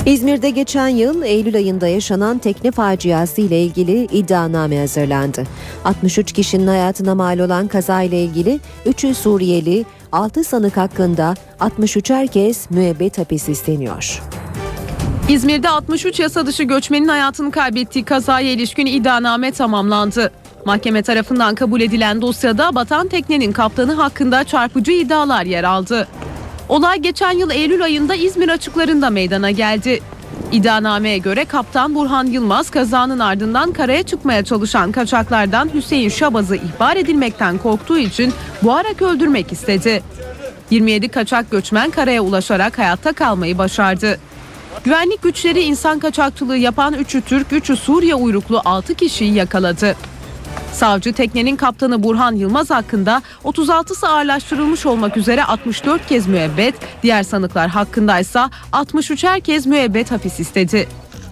İzmir'de 0.07 0.51
geçen 0.51 0.89
yıl 0.89 1.23
Eylül 1.23 1.57
ayında 1.57 1.89
yaşanan 1.89 2.39
tekne 2.39 2.71
faciası 2.71 3.41
ile 3.41 3.63
ilgili 3.63 4.05
iddianame 4.05 4.79
hazırlandı. 4.79 5.45
63 5.85 6.33
kişinin 6.33 6.67
hayatına 6.67 7.15
mal 7.15 7.39
olan 7.39 7.69
kaza 7.69 8.03
ile 8.03 8.23
ilgili 8.23 8.61
3'ü 8.87 9.15
Suriyeli, 9.15 9.85
6 10.13 10.45
sanık 10.45 10.77
hakkında 10.77 11.35
63 11.61 12.11
herkes 12.11 12.71
müebbet 12.71 13.19
hapis 13.19 13.49
isteniyor. 13.49 14.23
İzmir'de 15.29 15.69
63 15.69 16.21
yasa 16.21 16.47
dışı 16.47 16.63
göçmenin 16.63 17.09
hayatını 17.09 17.51
kaybettiği 17.51 18.05
kazaya 18.05 18.51
ilişkin 18.51 18.87
iddianame 18.87 19.53
tamamlandı. 19.53 20.33
Mahkeme 20.67 21.03
tarafından 21.03 21.55
kabul 21.55 21.81
edilen 21.81 22.23
dosyada 22.23 22.75
batan 22.75 23.09
teknenin 23.09 23.53
kaptanı 23.53 23.93
hakkında 23.93 24.45
çarpıcı 24.45 24.93
iddialar 24.93 25.45
yer 25.45 25.65
aldı. 25.65 26.09
Olay 26.73 26.99
geçen 26.99 27.31
yıl 27.31 27.51
Eylül 27.51 27.85
ayında 27.85 28.15
İzmir 28.15 28.49
açıklarında 28.49 29.11
meydana 29.11 29.51
geldi. 29.51 30.01
İddianameye 30.53 31.19
göre 31.19 31.45
kaptan 31.45 31.95
Burhan 31.95 32.27
Yılmaz 32.27 32.71
kazanın 32.71 33.19
ardından 33.19 33.73
karaya 33.73 34.03
çıkmaya 34.03 34.45
çalışan 34.45 34.93
kaçaklardan 34.93 35.71
Hüseyin 35.75 36.09
Şabaz'ı 36.09 36.57
ihbar 36.57 36.97
edilmekten 36.97 37.59
korktuğu 37.59 37.99
için 37.99 38.33
boğarak 38.63 39.03
öldürmek 39.03 39.53
istedi. 39.53 40.03
27 40.71 41.09
kaçak 41.09 41.51
göçmen 41.51 41.91
karaya 41.91 42.23
ulaşarak 42.23 42.79
hayatta 42.79 43.13
kalmayı 43.13 43.59
başardı. 43.59 44.19
Güvenlik 44.85 45.23
güçleri 45.23 45.61
insan 45.61 45.99
kaçakçılığı 45.99 46.57
yapan 46.57 46.95
3'ü 46.95 47.21
Türk, 47.21 47.53
3'ü 47.53 47.77
Suriye 47.77 48.15
uyruklu 48.15 48.63
6 48.65 48.95
kişiyi 48.95 49.35
yakaladı. 49.35 49.97
Savcı 50.73 51.13
teknenin 51.13 51.57
kaptanı 51.57 52.03
Burhan 52.03 52.37
Yılmaz 52.37 52.71
hakkında 52.71 53.23
36'sı 53.45 54.09
ağırlaştırılmış 54.09 54.87
olmak 54.87 55.17
üzere 55.17 55.45
64 55.45 56.07
kez 56.07 56.27
müebbet, 56.27 56.75
diğer 57.03 57.23
sanıklar 57.23 57.69
hakkındaysa 57.69 58.51
63'er 58.73 59.41
kez 59.41 59.67
müebbet 59.67 60.11
hapis 60.11 60.41
istedi. 60.41 60.89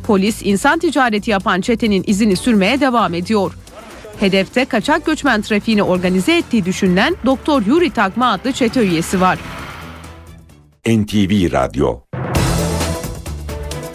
Polis 0.06 0.42
insan 0.44 0.78
ticareti 0.78 1.30
yapan 1.30 1.60
çetenin 1.60 2.04
izini 2.06 2.36
sürmeye 2.36 2.80
devam 2.80 3.14
ediyor. 3.14 3.52
Hedefte 4.20 4.64
kaçak 4.64 5.06
göçmen 5.06 5.42
trafiğini 5.42 5.82
organize 5.82 6.36
ettiği 6.36 6.64
düşünülen 6.64 7.16
Doktor 7.26 7.62
Yuri 7.66 7.90
Takma 7.90 8.32
adlı 8.32 8.52
çete 8.52 8.80
üyesi 8.80 9.20
var. 9.20 9.38
NTV 10.86 11.52
Radyo 11.52 12.09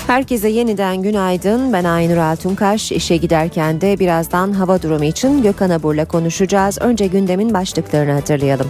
Herkese 0.08 0.50
yeniden 0.50 1.02
günaydın. 1.02 1.74
Ben 1.74 1.84
Aynur 1.84 2.18
Altunkaş. 2.18 2.92
İşe 2.92 3.18
giderken 3.18 3.82
de 3.82 4.00
birazdan 4.00 4.52
hava 4.52 4.82
durumu 4.82 5.04
için 5.04 5.44
Gökhan 5.44 5.70
Abur'la 5.70 6.06
konuşacağız. 6.06 6.78
Önce 6.82 7.08
gündemin 7.08 7.54
başlıklarını 7.54 8.12
hatırlayalım. 8.12 8.68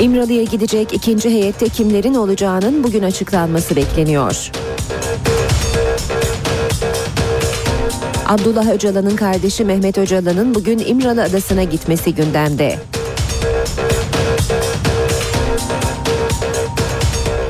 İmralı'ya 0.00 0.42
gidecek 0.42 0.92
ikinci 0.92 1.30
heyette 1.30 1.68
kimlerin 1.68 2.14
olacağının 2.14 2.84
bugün 2.84 3.02
açıklanması 3.02 3.76
bekleniyor. 3.76 4.50
Abdullah 8.26 8.70
Öcalan'ın 8.70 9.16
kardeşi 9.16 9.64
Mehmet 9.64 9.98
Öcalan'ın 9.98 10.54
bugün 10.54 10.78
İmralı 10.78 11.22
Adası'na 11.22 11.62
gitmesi 11.62 12.14
gündemde. 12.14 12.76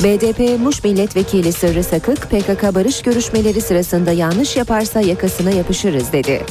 BDP 0.04 0.60
Muş 0.60 0.84
Milletvekili 0.84 1.52
Sırrı 1.52 1.84
Sakık, 1.84 2.30
PKK 2.30 2.74
barış 2.74 3.02
görüşmeleri 3.02 3.60
sırasında 3.60 4.12
yanlış 4.12 4.56
yaparsa 4.56 5.00
yakasına 5.00 5.50
yapışırız 5.50 6.12
dedi. 6.12 6.42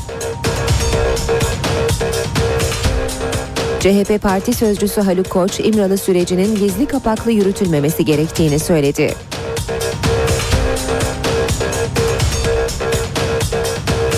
CHP 3.80 4.22
Parti 4.22 4.54
Sözcüsü 4.54 5.02
Haluk 5.02 5.30
Koç, 5.30 5.60
İmralı 5.60 5.98
sürecinin 5.98 6.56
gizli 6.56 6.86
kapaklı 6.86 7.32
yürütülmemesi 7.32 8.06
gerektiğini 8.06 8.60
söyledi. 8.60 9.14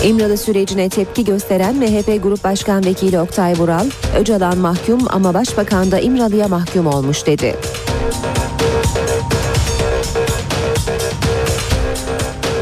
İmralı 0.04 0.36
sürecine 0.36 0.88
tepki 0.88 1.24
gösteren 1.24 1.76
MHP 1.76 2.22
Grup 2.22 2.44
Başkan 2.44 2.84
Vekili 2.84 3.20
Oktay 3.20 3.54
Vural, 3.54 3.86
Öcalan 4.20 4.58
mahkum 4.58 5.00
ama 5.10 5.34
Başbakan 5.34 5.90
da 5.90 5.98
İmralı'ya 5.98 6.48
mahkum 6.48 6.86
olmuş 6.86 7.26
dedi. 7.26 7.56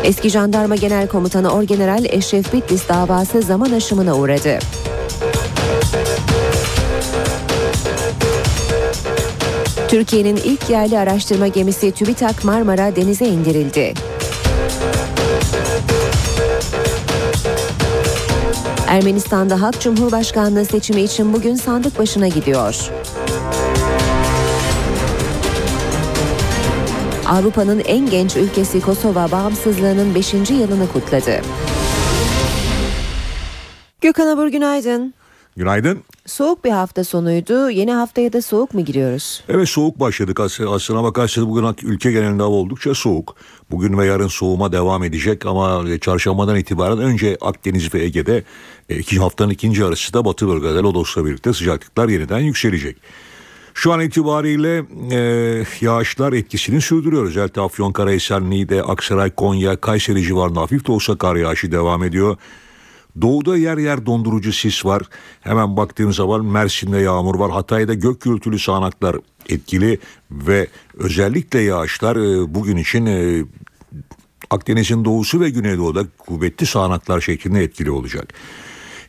Eski 0.06 0.30
Jandarma 0.30 0.76
Genel 0.76 1.08
Komutanı 1.08 1.52
Orgeneral 1.52 2.04
Eşref 2.04 2.52
Bitlis 2.52 2.88
davası 2.88 3.42
zaman 3.42 3.72
aşımına 3.72 4.16
uğradı. 4.16 4.58
Türkiye'nin 9.88 10.36
ilk 10.36 10.70
yerli 10.70 10.98
araştırma 10.98 11.46
gemisi 11.48 11.92
TÜBİTAK 11.92 12.44
Marmara 12.44 12.96
denize 12.96 13.26
indirildi. 13.26 13.94
Ermenistan'da 18.88 19.62
Halk 19.62 19.80
Cumhurbaşkanlığı 19.80 20.64
seçimi 20.64 21.02
için 21.02 21.32
bugün 21.32 21.54
sandık 21.54 21.98
başına 21.98 22.28
gidiyor. 22.28 22.90
Avrupa'nın 27.28 27.78
en 27.80 28.10
genç 28.10 28.36
ülkesi 28.36 28.80
Kosova 28.80 29.30
bağımsızlığının 29.30 30.14
5. 30.14 30.34
yılını 30.34 30.92
kutladı. 30.92 31.40
Gökhan 34.00 34.26
Abur 34.26 34.48
günaydın. 34.48 35.14
Günaydın. 35.56 36.02
Soğuk 36.26 36.64
bir 36.64 36.70
hafta 36.70 37.04
sonuydu. 37.04 37.70
Yeni 37.70 37.92
haftaya 37.92 38.32
da 38.32 38.42
soğuk 38.42 38.74
mu 38.74 38.84
giriyoruz? 38.84 39.44
Evet 39.48 39.68
soğuk 39.68 40.00
başladık. 40.00 40.40
Aslına 40.40 41.02
bakarsanız 41.02 41.48
bugün 41.48 41.66
ülke 41.82 42.12
genelinde 42.12 42.42
hava 42.42 42.54
oldukça 42.54 42.94
soğuk. 42.94 43.36
Bugün 43.70 43.98
ve 43.98 44.06
yarın 44.06 44.28
soğuma 44.28 44.72
devam 44.72 45.04
edecek 45.04 45.46
ama 45.46 45.84
çarşambadan 46.00 46.56
itibaren 46.56 46.98
önce 46.98 47.36
Akdeniz 47.40 47.94
ve 47.94 48.04
Ege'de 48.04 48.44
e, 48.88 48.96
iki 48.96 49.18
haftanın 49.18 49.50
ikinci 49.50 49.80
yarısı 49.80 50.14
da 50.14 50.24
Batı 50.24 50.48
bölgede 50.48 50.78
Lodos'la 50.78 51.24
birlikte 51.26 51.52
sıcaklıklar 51.52 52.08
yeniden 52.08 52.38
yükselecek. 52.40 52.96
Şu 53.76 53.92
an 53.92 54.00
itibariyle 54.00 54.84
e, 55.12 55.64
yağışlar 55.80 56.32
etkisini 56.32 56.80
sürdürüyor. 56.80 57.24
Özellikle 57.24 57.60
Afyonkarahisar, 57.60 58.50
Niğde, 58.50 58.82
Aksaray, 58.82 59.30
Konya, 59.30 59.76
Kayseri 59.76 60.22
civarında 60.22 60.60
hafif 60.60 60.86
de 60.86 60.92
olsa 60.92 61.18
kar 61.18 61.36
yağışı 61.36 61.72
devam 61.72 62.04
ediyor. 62.04 62.36
Doğuda 63.20 63.56
yer 63.56 63.78
yer 63.78 64.06
dondurucu 64.06 64.52
sis 64.52 64.84
var. 64.84 65.02
Hemen 65.40 65.76
baktığım 65.76 66.12
zaman 66.12 66.44
Mersin'de 66.44 66.98
yağmur 66.98 67.38
var. 67.38 67.50
Hatay'da 67.50 67.94
gök 67.94 68.20
gürültülü 68.20 68.58
sağanaklar 68.58 69.16
etkili 69.48 69.98
ve 70.30 70.66
özellikle 70.94 71.60
yağışlar 71.60 72.16
e, 72.16 72.54
bugün 72.54 72.76
için 72.76 73.06
e, 73.06 73.44
Akdeniz'in 74.50 75.04
doğusu 75.04 75.40
ve 75.40 75.50
güneydoğuda 75.50 76.04
kuvvetli 76.18 76.66
sağanaklar 76.66 77.20
şeklinde 77.20 77.62
etkili 77.62 77.90
olacak. 77.90 78.34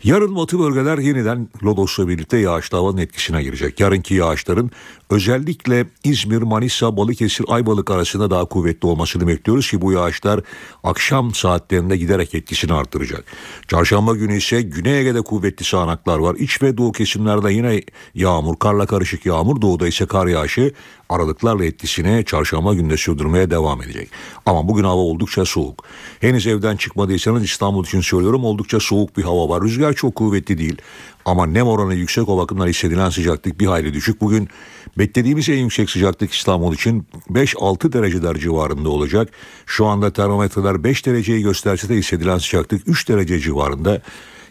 Yarın 0.04 0.36
batı 0.36 0.60
bölgeler 0.60 0.98
yeniden 0.98 1.50
Lodos'la 1.64 2.08
birlikte 2.08 2.38
yağışlı 2.38 2.78
havanın 2.78 2.98
etkisine 2.98 3.44
girecek. 3.44 3.80
Yarınki 3.80 4.14
yağışların 4.14 4.72
özellikle 5.10 5.86
İzmir, 6.04 6.42
Manisa, 6.42 6.98
Balıkesir, 6.98 7.46
Ayvalık 7.50 7.92
arasında 7.92 8.30
daha 8.30 8.46
kuvvetli 8.46 8.88
olmasını 8.88 9.28
bekliyoruz 9.28 9.72
ki 9.72 9.82
bu 9.82 9.92
yağışlar 9.92 10.40
akşam 10.84 11.34
saatlerinde 11.34 11.98
giderek 11.98 12.36
etkisini 12.36 12.74
artıracak. 12.74 13.24
Çarşamba 13.68 14.16
günü 14.16 14.38
ise 14.38 14.62
Güney 14.62 15.00
Ege'de 15.00 15.22
kuvvetli 15.22 15.66
sağanaklar 15.66 16.20
var. 16.20 16.36
İç 16.36 16.62
ve 16.62 16.78
doğu 16.78 16.92
kesimlerde 16.92 17.54
yine 17.54 17.82
yağmur, 18.16 18.56
karla 18.56 18.86
karışık 18.86 19.26
yağmur, 19.26 19.62
doğuda 19.62 19.88
ise 19.88 20.06
kar 20.06 20.28
yağışı 20.28 20.74
aralıklarla 21.10 21.66
etkisini 21.66 22.26
çarşamba 22.26 22.74
günde 22.74 22.98
sürdürmeye 22.98 23.50
devam 23.50 23.82
edecek. 23.82 24.10
Ama 24.46 24.68
bugün 24.68 24.84
hava 24.84 25.02
oldukça 25.02 25.46
soğuk. 25.46 25.84
Henüz 26.20 26.48
evden 26.48 26.78
çıkmadıysanız 26.78 27.44
İstanbul 27.44 27.86
için 27.86 28.02
söylüyorum 28.02 28.46
oldukça 28.46 28.80
soğuk 28.80 29.18
bir 29.18 29.24
hava 29.24 29.50
var. 29.50 29.64
Rüzgar 29.64 29.94
çok 29.94 30.16
kuvvetli 30.16 30.58
değil 30.58 30.82
ama 31.26 31.46
nem 31.46 31.68
oranı 31.68 31.96
yüksek 31.96 32.30
o 32.30 32.38
bakımdan 32.38 32.68
hissedilen 32.68 33.10
sıcaklık 33.10 33.60
bir 33.60 33.66
hayli 33.66 33.94
düşük. 33.94 34.22
Bugün 34.22 34.50
beklediğimiz 34.98 35.50
en 35.50 35.58
yüksek 35.58 35.90
sıcaklık 35.90 36.34
İstanbul 36.34 36.74
için 36.74 37.08
5-6 37.30 37.94
dereceler 37.94 38.36
civarında 38.36 38.90
olacak. 38.90 39.30
Şu 39.66 39.86
anda 39.86 40.14
termometreler 40.14 40.84
5 40.84 41.06
dereceyi 41.06 41.44
gösterse 41.44 41.90
de 41.90 41.96
hissedilen 41.96 42.38
sıcaklık 42.38 42.88
3 42.88 43.10
derece 43.10 43.40
civarında. 43.40 44.02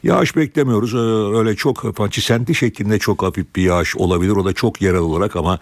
Yağış 0.06 0.36
beklemiyoruz. 0.36 0.94
Ee, 0.94 1.36
Öyle 1.38 1.56
çok 1.56 2.12
çisenti 2.12 2.54
şeklinde 2.54 2.98
çok 2.98 3.22
hafif 3.22 3.56
bir 3.56 3.62
yağış 3.62 3.96
olabilir. 3.96 4.30
O 4.30 4.44
da 4.44 4.52
çok 4.52 4.82
yerel 4.82 5.00
olarak 5.00 5.36
ama 5.36 5.58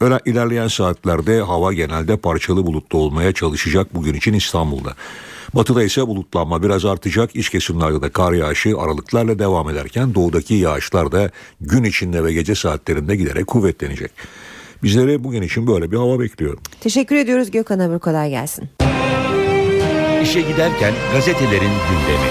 öyle 0.00 0.20
ilerleyen 0.24 0.68
saatlerde 0.68 1.40
hava 1.40 1.72
genelde 1.72 2.16
parçalı 2.16 2.66
bulutlu 2.66 2.98
olmaya 2.98 3.32
çalışacak 3.32 3.94
bugün 3.94 4.14
için 4.14 4.32
İstanbul'da. 4.32 4.94
Batıda 5.54 5.82
ise 5.82 6.06
bulutlanma 6.06 6.62
biraz 6.62 6.84
artacak. 6.84 7.36
İç 7.36 7.50
kesimlerde 7.50 8.02
de 8.02 8.08
kar 8.10 8.32
yağışı 8.32 8.78
aralıklarla 8.78 9.38
devam 9.38 9.70
ederken 9.70 10.14
doğudaki 10.14 10.54
yağışlar 10.54 11.12
da 11.12 11.30
gün 11.60 11.84
içinde 11.84 12.24
ve 12.24 12.32
gece 12.32 12.54
saatlerinde 12.54 13.16
giderek 13.16 13.46
kuvvetlenecek. 13.46 14.10
Bizleri 14.82 15.24
bugün 15.24 15.42
için 15.42 15.66
böyle 15.66 15.90
bir 15.92 15.96
hava 15.96 16.20
bekliyor. 16.20 16.58
Teşekkür 16.80 17.16
ediyoruz 17.16 17.50
Gökhan 17.50 17.78
Abur 17.78 17.98
kolay 17.98 18.30
gelsin. 18.30 18.68
İşe 20.22 20.40
giderken 20.40 20.94
gazetelerin 21.12 21.72
gündemi. 21.90 22.30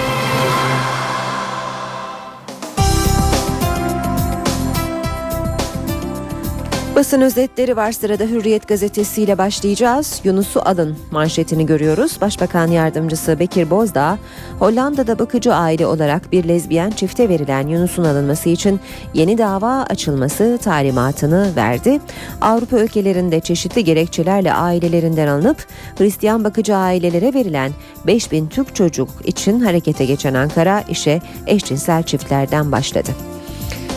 Basın 6.95 7.21
özetleri 7.21 7.75
var 7.75 7.91
sırada 7.91 8.23
Hürriyet 8.23 8.67
gazetesiyle 8.67 9.37
başlayacağız. 9.37 10.21
Yunus'u 10.23 10.61
alın 10.65 10.97
manşetini 11.11 11.65
görüyoruz. 11.65 12.21
Başbakan 12.21 12.67
yardımcısı 12.67 13.39
Bekir 13.39 13.69
Bozdağ, 13.69 14.17
Hollanda'da 14.59 15.19
bakıcı 15.19 15.53
aile 15.53 15.87
olarak 15.87 16.31
bir 16.31 16.47
lezbiyen 16.47 16.89
çifte 16.89 17.29
verilen 17.29 17.67
Yunus'un 17.67 18.03
alınması 18.03 18.49
için 18.49 18.79
yeni 19.13 19.37
dava 19.37 19.85
açılması 19.89 20.59
talimatını 20.63 21.55
verdi. 21.55 21.99
Avrupa 22.41 22.79
ülkelerinde 22.79 23.39
çeşitli 23.39 23.83
gerekçelerle 23.83 24.53
ailelerinden 24.53 25.27
alınıp 25.27 25.67
Hristiyan 25.97 26.43
bakıcı 26.43 26.75
ailelere 26.75 27.33
verilen 27.33 27.71
5000 28.07 28.47
Türk 28.47 28.75
çocuk 28.75 29.09
için 29.23 29.59
harekete 29.59 30.05
geçen 30.05 30.33
Ankara 30.33 30.81
işe 30.89 31.21
eşcinsel 31.47 32.03
çiftlerden 32.03 32.71
başladı. 32.71 33.34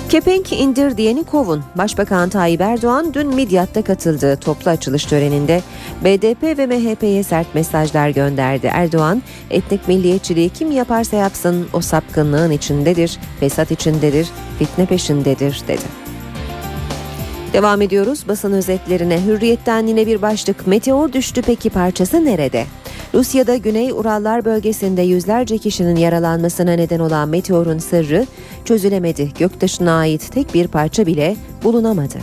Kepenk 0.08 0.52
indir 0.52 0.96
diyeni 0.96 1.24
kovun. 1.24 1.64
Başbakan 1.74 2.28
Tayyip 2.28 2.60
Erdoğan 2.60 3.14
dün 3.14 3.34
Midyat'ta 3.34 3.82
katıldığı 3.82 4.36
toplu 4.36 4.70
açılış 4.70 5.04
töreninde 5.04 5.62
BDP 6.04 6.42
ve 6.42 6.66
MHP'ye 6.66 7.22
sert 7.22 7.54
mesajlar 7.54 8.08
gönderdi. 8.08 8.66
Erdoğan, 8.72 9.22
etnik 9.50 9.88
milliyetçiliği 9.88 10.48
kim 10.48 10.72
yaparsa 10.72 11.16
yapsın 11.16 11.68
o 11.72 11.80
sapkınlığın 11.80 12.50
içindedir, 12.50 13.18
fesat 13.40 13.70
içindedir, 13.70 14.28
fitne 14.58 14.86
peşindedir 14.86 15.62
dedi. 15.68 15.84
Devam 17.52 17.82
ediyoruz 17.82 18.28
basın 18.28 18.52
özetlerine. 18.52 19.24
Hürriyetten 19.24 19.86
yine 19.86 20.06
bir 20.06 20.22
başlık. 20.22 20.66
Meteor 20.66 21.12
düştü 21.12 21.42
peki 21.42 21.70
parçası 21.70 22.24
nerede? 22.24 22.66
Rusya'da 23.14 23.56
Güney 23.56 23.90
Urallar 23.90 24.44
bölgesinde 24.44 25.02
yüzlerce 25.02 25.58
kişinin 25.58 25.96
yaralanmasına 25.96 26.72
neden 26.72 26.98
olan 26.98 27.28
meteorun 27.28 27.78
sırrı 27.78 28.26
çözülemedi. 28.64 29.32
Göktaşına 29.38 29.98
ait 29.98 30.32
tek 30.32 30.54
bir 30.54 30.68
parça 30.68 31.06
bile 31.06 31.36
bulunamadı. 31.64 32.18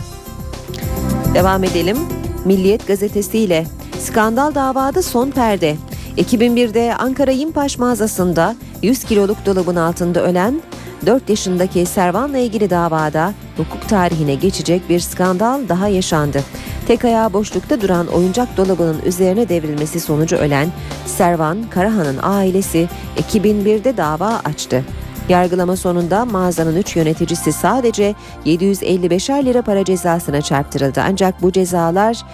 Devam 1.34 1.64
edelim. 1.64 1.96
Milliyet 2.44 2.86
gazetesiyle 2.86 3.66
skandal 3.98 4.54
davada 4.54 5.02
son 5.02 5.30
perde. 5.30 5.76
2001'de 6.18 6.94
Ankara 6.94 7.30
Yimpaş 7.30 7.78
mağazasında 7.78 8.56
100 8.82 9.04
kiloluk 9.04 9.46
dolabın 9.46 9.76
altında 9.76 10.22
ölen 10.22 10.62
4 11.06 11.30
yaşındaki 11.30 11.86
Servan'la 11.86 12.38
ilgili 12.38 12.70
davada 12.70 13.34
hukuk 13.56 13.88
tarihine 13.88 14.34
geçecek 14.34 14.88
bir 14.88 15.00
skandal 15.00 15.68
daha 15.68 15.88
yaşandı. 15.88 16.42
Tek 16.86 17.04
ayağı 17.04 17.32
boşlukta 17.32 17.80
duran 17.80 18.06
oyuncak 18.06 18.56
dolabının 18.56 19.02
üzerine 19.02 19.48
devrilmesi 19.48 20.00
sonucu 20.00 20.36
ölen 20.36 20.68
Servan 21.06 21.58
Karahan'ın 21.70 22.18
ailesi 22.22 22.88
2001'de 23.32 23.96
dava 23.96 24.40
açtı. 24.44 24.84
Yargılama 25.28 25.76
sonunda 25.76 26.24
mağazanın 26.24 26.76
3 26.76 26.96
yöneticisi 26.96 27.52
sadece 27.52 28.14
755'er 28.46 29.44
lira 29.44 29.62
para 29.62 29.84
cezasına 29.84 30.42
çarptırıldı. 30.42 31.02
Ancak 31.06 31.42
bu 31.42 31.52
cezalar 31.52 32.24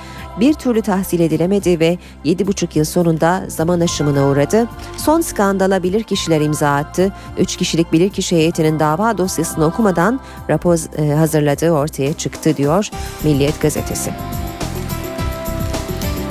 bir 0.41 0.55
türlü 0.55 0.83
tahsil 0.83 1.21
edilemedi 1.21 1.81
ve 1.81 1.99
7,5 2.25 2.79
yıl 2.79 2.85
sonunda 2.85 3.45
zaman 3.49 3.81
aşımına 3.81 4.27
uğradı. 4.27 4.69
Son 4.97 5.21
skandala 5.21 5.83
bilirkişiler 5.83 6.41
imza 6.41 6.75
attı. 6.75 7.13
3 7.39 7.57
kişilik 7.57 7.93
bilirkişi 7.93 8.37
heyetinin 8.37 8.79
dava 8.79 9.19
dosyasını 9.19 9.65
okumadan 9.65 10.21
rapor 10.51 10.99
e, 10.99 11.15
hazırladığı 11.15 11.71
ortaya 11.71 12.13
çıktı 12.13 12.57
diyor 12.57 12.89
Milliyet 13.25 13.61
gazetesi. 13.61 14.13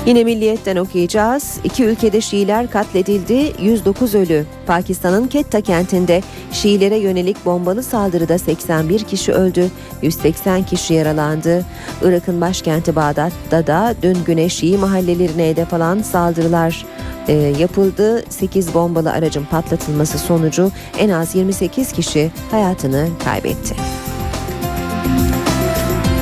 Yine 0.06 0.24
Milliyet'ten 0.24 0.76
okuyacağız. 0.76 1.60
İki 1.64 1.84
ülkede 1.84 2.22
Şiiler 2.22 2.72
katledildi, 2.72 3.54
109 3.60 4.16
ölü. 4.16 4.46
Pakistan'ın 4.68 5.28
Ketta 5.28 5.62
kentinde 5.62 6.22
Şiilere 6.52 6.98
yönelik 6.98 7.46
bombalı 7.46 7.84
saldırıda 7.84 8.38
81 8.38 9.04
kişi 9.04 9.32
öldü, 9.32 9.70
180 10.02 10.64
kişi 10.64 10.94
yaralandı. 10.94 11.66
Irak'ın 12.04 12.42
başkenti 12.42 12.96
Bağdat'ta 12.96 13.68
da 13.68 13.96
dün 14.02 14.18
güne 14.26 14.50
Şii 14.50 14.78
mahallelerine 14.78 15.50
hedef 15.50 15.74
alan 15.74 16.02
saldırılar 16.02 16.86
e, 17.28 17.34
yapıldı. 17.34 18.24
8 18.30 18.74
bombalı 18.74 19.12
aracın 19.12 19.46
patlatılması 19.46 20.20
sonucu 20.20 20.72
en 21.00 21.10
az 21.10 21.36
28 21.36 21.92
kişi 21.92 22.32
hayatını 22.52 23.08
kaybetti. 23.24 23.76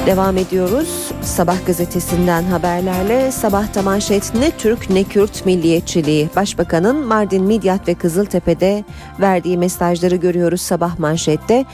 Devam 0.05 0.38
ediyoruz. 0.38 1.09
Sabah 1.22 1.65
gazetesinden 1.65 2.43
haberlerle 2.43 3.32
sabahta 3.32 3.82
manşet 3.82 4.34
ne 4.36 4.51
Türk 4.51 4.89
ne 4.89 5.03
Kürt 5.03 5.45
milliyetçiliği. 5.45 6.30
Başbakanın 6.36 7.07
Mardin, 7.07 7.43
Midyat 7.43 7.88
ve 7.88 7.93
Kızıltepe'de 7.93 8.84
verdiği 9.20 9.57
mesajları 9.57 10.15
görüyoruz 10.15 10.61
sabah 10.61 10.99
manşette. 10.99 11.65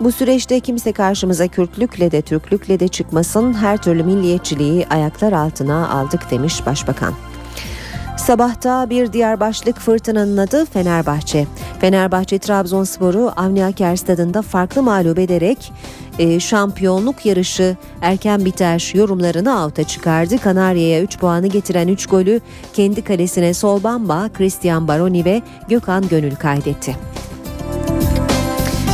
Bu 0.00 0.12
süreçte 0.12 0.60
kimse 0.60 0.92
karşımıza 0.92 1.48
Kürtlükle 1.48 2.10
de 2.10 2.22
Türklükle 2.22 2.80
de 2.80 2.88
çıkmasın 2.88 3.54
her 3.54 3.76
türlü 3.76 4.02
milliyetçiliği 4.02 4.86
ayaklar 4.90 5.32
altına 5.32 5.88
aldık 5.88 6.30
demiş 6.30 6.66
başbakan. 6.66 7.12
Sabahta 8.26 8.90
bir 8.90 9.12
diğer 9.12 9.40
başlık 9.40 9.78
fırtınanın 9.78 10.36
adı 10.36 10.64
Fenerbahçe. 10.64 11.46
Fenerbahçe 11.80 12.38
Trabzonspor'u 12.38 13.32
Avni 13.36 13.64
Aker 13.64 13.96
stadında 13.96 14.42
farklı 14.42 14.82
mağlup 14.82 15.18
ederek 15.18 15.72
e, 16.18 16.40
şampiyonluk 16.40 17.26
yarışı 17.26 17.76
erken 18.02 18.44
biter 18.44 18.92
yorumlarını 18.94 19.58
alta 19.58 19.84
çıkardı. 19.84 20.38
Kanarya'ya 20.38 21.02
3 21.02 21.18
puanı 21.18 21.46
getiren 21.46 21.88
3 21.88 22.06
golü 22.06 22.40
kendi 22.72 23.04
kalesine 23.04 23.54
Solbamba, 23.54 24.28
Christian 24.34 24.88
Baroni 24.88 25.24
ve 25.24 25.42
Gökhan 25.68 26.08
Gönül 26.08 26.34
kaydetti. 26.34 26.96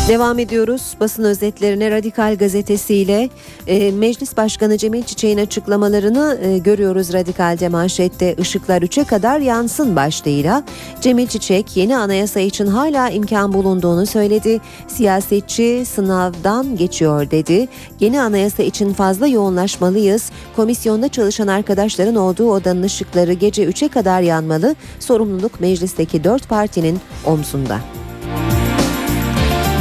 Devam 0.08 0.38
ediyoruz 0.38 0.94
basın 1.00 1.24
özetlerine 1.24 1.90
Radikal 1.90 2.36
gazetesiyle 2.36 3.28
e, 3.66 3.90
Meclis 3.90 4.36
Başkanı 4.36 4.78
Cemil 4.78 5.02
Çiçek'in 5.02 5.38
açıklamalarını 5.38 6.38
e, 6.42 6.58
görüyoruz 6.58 7.12
Radikal'de 7.12 7.68
manşette 7.68 8.36
ışıklar 8.40 8.82
3'e 8.82 9.04
kadar 9.04 9.40
yansın 9.40 9.96
başlığıyla. 9.96 10.62
Cemil 11.00 11.26
Çiçek 11.26 11.76
yeni 11.76 11.96
anayasa 11.96 12.40
için 12.40 12.66
hala 12.66 13.10
imkan 13.10 13.52
bulunduğunu 13.52 14.06
söyledi. 14.06 14.60
Siyasetçi 14.88 15.84
sınavdan 15.86 16.76
geçiyor 16.76 17.30
dedi. 17.30 17.68
Yeni 18.00 18.20
anayasa 18.20 18.62
için 18.62 18.92
fazla 18.92 19.26
yoğunlaşmalıyız. 19.26 20.30
Komisyonda 20.56 21.08
çalışan 21.08 21.48
arkadaşların 21.48 22.16
olduğu 22.16 22.50
odanın 22.50 22.82
ışıkları 22.82 23.32
gece 23.32 23.64
3'e 23.64 23.88
kadar 23.88 24.20
yanmalı. 24.20 24.74
Sorumluluk 25.00 25.60
meclisteki 25.60 26.24
4 26.24 26.48
partinin 26.48 27.00
omzunda. 27.26 27.80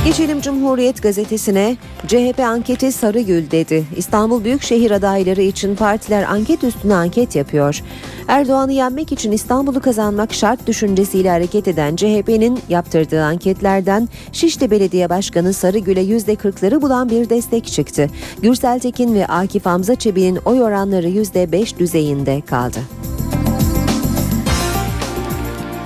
Geçelim 0.07 0.41
Cumhuriyet 0.41 1.03
gazetesine. 1.03 1.77
CHP 2.07 2.39
anketi 2.39 2.91
Sarıgül 2.91 3.51
dedi. 3.51 3.85
İstanbul 3.95 4.43
Büyükşehir 4.43 4.91
adayları 4.91 5.41
için 5.41 5.75
partiler 5.75 6.23
anket 6.23 6.63
üstüne 6.63 6.95
anket 6.95 7.35
yapıyor. 7.35 7.83
Erdoğan'ı 8.27 8.73
yenmek 8.73 9.11
için 9.11 9.31
İstanbul'u 9.31 9.81
kazanmak 9.81 10.33
şart 10.33 10.67
düşüncesiyle 10.67 11.29
hareket 11.29 11.67
eden 11.67 11.95
CHP'nin 11.95 12.59
yaptırdığı 12.69 13.23
anketlerden 13.23 14.09
Şişli 14.31 14.71
Belediye 14.71 15.09
Başkanı 15.09 15.53
Sarıgül'e 15.53 16.03
%40'ları 16.03 16.81
bulan 16.81 17.09
bir 17.09 17.29
destek 17.29 17.67
çıktı. 17.67 18.09
Gürsel 18.41 18.79
Tekin 18.79 19.15
ve 19.15 19.27
Akif 19.27 19.65
Hamza 19.65 19.95
Çebi'nin 19.95 20.39
oy 20.45 20.61
oranları 20.61 21.07
%5 21.07 21.79
düzeyinde 21.79 22.41
kaldı. 22.41 22.79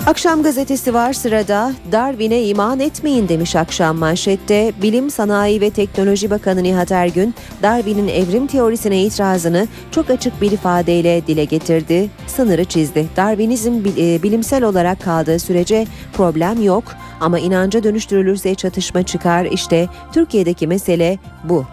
Akşam 0.08 0.44
gazetesi 0.44 0.94
var 0.94 1.14
sırada. 1.14 1.74
Darwin'e 1.92 2.44
iman 2.44 2.80
etmeyin 2.80 3.30
demiş 3.30 3.56
akşam 3.56 3.98
manşette. 3.98 4.74
Bilim, 4.82 5.10
Sanayi 5.10 5.62
ve 5.62 5.70
Teknoloji 5.70 6.30
Bakanı 6.30 6.64
Nihat 6.64 6.92
Ergün, 6.92 7.36
Darwin'in 7.64 8.08
evrim 8.08 8.48
teorisine 8.48 9.04
itirazını 9.04 9.68
çok 9.92 10.10
açık 10.10 10.42
bir 10.42 10.52
ifadeyle 10.52 11.28
dile 11.28 11.46
getirdi. 11.46 12.10
Sınırı 12.28 12.66
çizdi. 12.66 13.08
Darwinizm 13.18 13.74
e, 13.98 14.24
bilimsel 14.24 14.64
olarak 14.64 15.02
kaldığı 15.02 15.40
sürece 15.40 15.88
problem 16.14 16.64
yok 16.64 16.84
ama 17.20 17.40
inanca 17.40 17.84
dönüştürülürse 17.84 18.56
çatışma 18.56 19.04
çıkar. 19.04 19.46
İşte 19.46 19.88
Türkiye'deki 20.14 20.68
mesele 20.68 21.18
bu. 21.44 21.66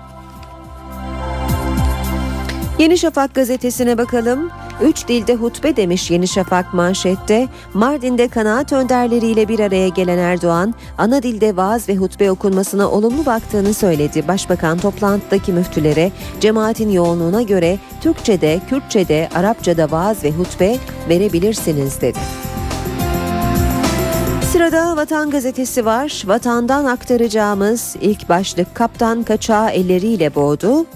Yeni 2.78 2.98
Şafak 2.98 3.34
gazetesine 3.34 3.98
bakalım. 3.98 4.50
Üç 4.82 5.08
dilde 5.08 5.34
hutbe 5.34 5.76
demiş 5.76 6.10
Yeni 6.10 6.28
Şafak 6.28 6.74
manşette. 6.74 7.48
Mardin'de 7.74 8.28
kanaat 8.28 8.72
önderleriyle 8.72 9.48
bir 9.48 9.60
araya 9.60 9.88
gelen 9.88 10.18
Erdoğan, 10.18 10.74
ana 10.98 11.22
dilde 11.22 11.56
vaaz 11.56 11.88
ve 11.88 11.96
hutbe 11.96 12.30
okunmasına 12.30 12.90
olumlu 12.90 13.26
baktığını 13.26 13.74
söyledi. 13.74 14.28
Başbakan 14.28 14.78
toplantıdaki 14.78 15.52
müftülere 15.52 16.12
cemaatin 16.40 16.90
yoğunluğuna 16.90 17.42
göre 17.42 17.78
Türkçe'de, 18.00 18.60
Kürtçe'de, 18.68 19.28
Arapça'da 19.34 19.90
vaaz 19.90 20.24
ve 20.24 20.30
hutbe 20.30 20.76
verebilirsiniz 21.08 22.00
dedi. 22.00 22.18
Sırada 24.52 24.96
Vatan 24.96 25.30
Gazetesi 25.30 25.84
var. 25.84 26.22
Vatandan 26.26 26.84
aktaracağımız 26.84 27.96
ilk 28.00 28.28
başlık 28.28 28.74
kaptan 28.74 29.22
kaçağı 29.22 29.70
elleriyle 29.70 30.34
boğdu. 30.34 30.86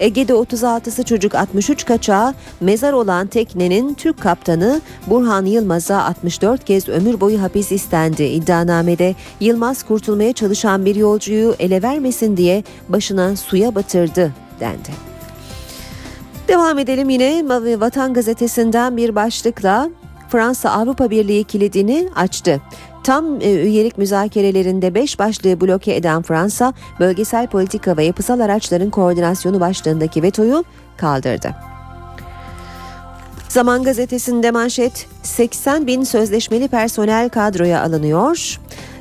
Ege'de 0.00 0.32
36'sı 0.32 1.02
çocuk 1.02 1.34
63 1.34 1.84
kaçağı 1.84 2.34
mezar 2.60 2.92
olan 2.92 3.26
teknenin 3.26 3.94
Türk 3.94 4.20
kaptanı 4.20 4.80
Burhan 5.06 5.46
Yılmaz'a 5.46 6.04
64 6.04 6.64
kez 6.64 6.88
ömür 6.88 7.20
boyu 7.20 7.42
hapis 7.42 7.72
istendi. 7.72 8.22
İddianamede 8.22 9.14
Yılmaz 9.40 9.82
kurtulmaya 9.82 10.32
çalışan 10.32 10.84
bir 10.84 10.96
yolcuyu 10.96 11.54
ele 11.58 11.82
vermesin 11.82 12.36
diye 12.36 12.64
başına 12.88 13.36
suya 13.36 13.74
batırdı 13.74 14.32
dendi. 14.60 15.12
Devam 16.48 16.78
edelim 16.78 17.08
yine 17.08 17.44
Vatan 17.80 18.14
Gazetesi'nden 18.14 18.96
bir 18.96 19.14
başlıkla 19.14 19.90
Fransa 20.28 20.70
Avrupa 20.70 21.10
Birliği 21.10 21.44
kilidini 21.44 22.08
açtı. 22.16 22.60
Tam 23.04 23.40
e, 23.40 23.52
üyelik 23.52 23.98
müzakerelerinde 23.98 24.94
5 24.94 25.18
başlığı 25.18 25.60
bloke 25.60 25.94
eden 25.94 26.22
Fransa, 26.22 26.72
bölgesel 27.00 27.46
politika 27.46 27.96
ve 27.96 28.04
yapısal 28.04 28.40
araçların 28.40 28.90
koordinasyonu 28.90 29.60
başlığındaki 29.60 30.22
vetoyu 30.22 30.64
kaldırdı. 30.96 31.54
Zaman 33.48 33.82
gazetesinde 33.82 34.50
manşet 34.50 35.06
80 35.22 35.86
bin 35.86 36.04
sözleşmeli 36.04 36.68
personel 36.68 37.28
kadroya 37.28 37.82
alınıyor. 37.82 38.60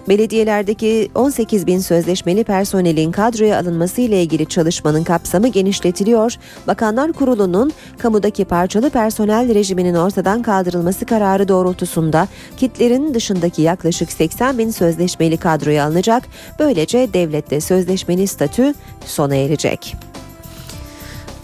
Belediyelerdeki 0.09 1.11
18 1.15 1.67
bin 1.67 1.79
sözleşmeli 1.79 2.43
personelin 2.43 3.11
kadroya 3.11 3.59
alınması 3.59 4.01
ile 4.01 4.21
ilgili 4.21 4.45
çalışmanın 4.45 5.03
kapsamı 5.03 5.47
genişletiliyor. 5.47 6.35
Bakanlar 6.67 7.13
Kurulu'nun 7.13 7.71
kamudaki 7.97 8.45
parçalı 8.45 8.89
personel 8.89 9.53
rejiminin 9.53 9.95
ortadan 9.95 10.41
kaldırılması 10.41 11.05
kararı 11.05 11.47
doğrultusunda 11.47 12.27
kitlerin 12.57 13.13
dışındaki 13.13 13.61
yaklaşık 13.61 14.11
80 14.11 14.57
bin 14.57 14.71
sözleşmeli 14.71 15.37
kadroya 15.37 15.85
alınacak. 15.85 16.23
Böylece 16.59 17.13
devlette 17.13 17.61
sözleşmeli 17.61 18.27
statü 18.27 18.73
sona 19.05 19.35
erecek. 19.35 19.95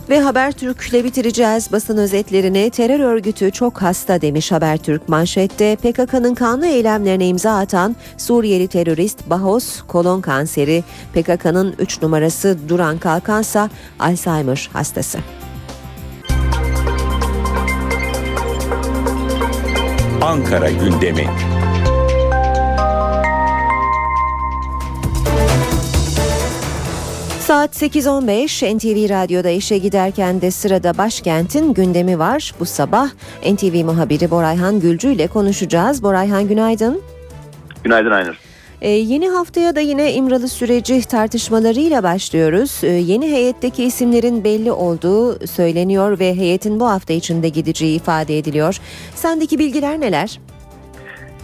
Ve 0.10 0.20
Habertürk'le 0.20 0.94
bitireceğiz 1.04 1.72
basın 1.72 1.98
özetlerini. 1.98 2.70
Terör 2.70 3.00
örgütü 3.00 3.52
çok 3.52 3.82
hasta 3.82 4.22
demiş 4.22 4.52
Habertürk 4.52 5.10
manşette. 5.10 5.76
PKK'nın 5.76 6.36
kanlı 6.36 6.68
eylemlerine 6.68 7.28
imza 7.28 7.58
atan 7.58 7.96
Suriyeli 8.18 8.68
terörist 8.68 9.30
Bahos 9.30 9.82
kolon 9.82 10.22
kanseri. 10.22 10.84
PKK'nın 11.14 11.76
3 11.80 12.02
numarası 12.02 12.58
Duran 12.70 12.98
Kalkansa 12.98 13.70
Alzheimer 14.00 14.70
hastası. 14.74 15.18
Ankara 20.22 20.70
gündemi. 20.70 21.28
Saat 27.48 27.82
8.15 27.82 28.78
NTV 28.78 29.10
Radyo'da 29.10 29.50
işe 29.50 29.78
giderken 29.78 30.42
de 30.42 30.52
sırada 30.52 30.98
başkentin 30.98 31.74
gündemi 31.74 32.20
var. 32.20 32.54
Bu 32.60 32.66
sabah 32.66 33.10
NTV 33.54 33.86
muhabiri 33.86 34.32
Borayhan 34.32 34.80
Gülcü 34.80 35.12
ile 35.14 35.28
konuşacağız. 35.28 36.04
Borayhan 36.04 36.48
günaydın. 36.48 37.02
Günaydın 37.84 38.12
Aynur. 38.12 38.40
Ee, 38.82 38.90
yeni 38.90 39.30
haftaya 39.30 39.76
da 39.76 39.80
yine 39.80 40.14
İmralı 40.14 40.48
süreci 40.48 41.02
tartışmalarıyla 41.02 42.04
başlıyoruz. 42.04 42.80
Ee, 42.84 42.88
yeni 42.88 43.32
heyetteki 43.32 43.84
isimlerin 43.84 44.44
belli 44.44 44.72
olduğu 44.72 45.48
söyleniyor 45.48 46.20
ve 46.20 46.36
heyetin 46.36 46.80
bu 46.80 46.90
hafta 46.90 47.14
içinde 47.14 47.50
gideceği 47.50 47.96
ifade 47.96 48.38
ediliyor. 48.38 48.80
Sendeki 49.16 49.60
bilgiler 49.60 50.00
neler? 50.00 50.40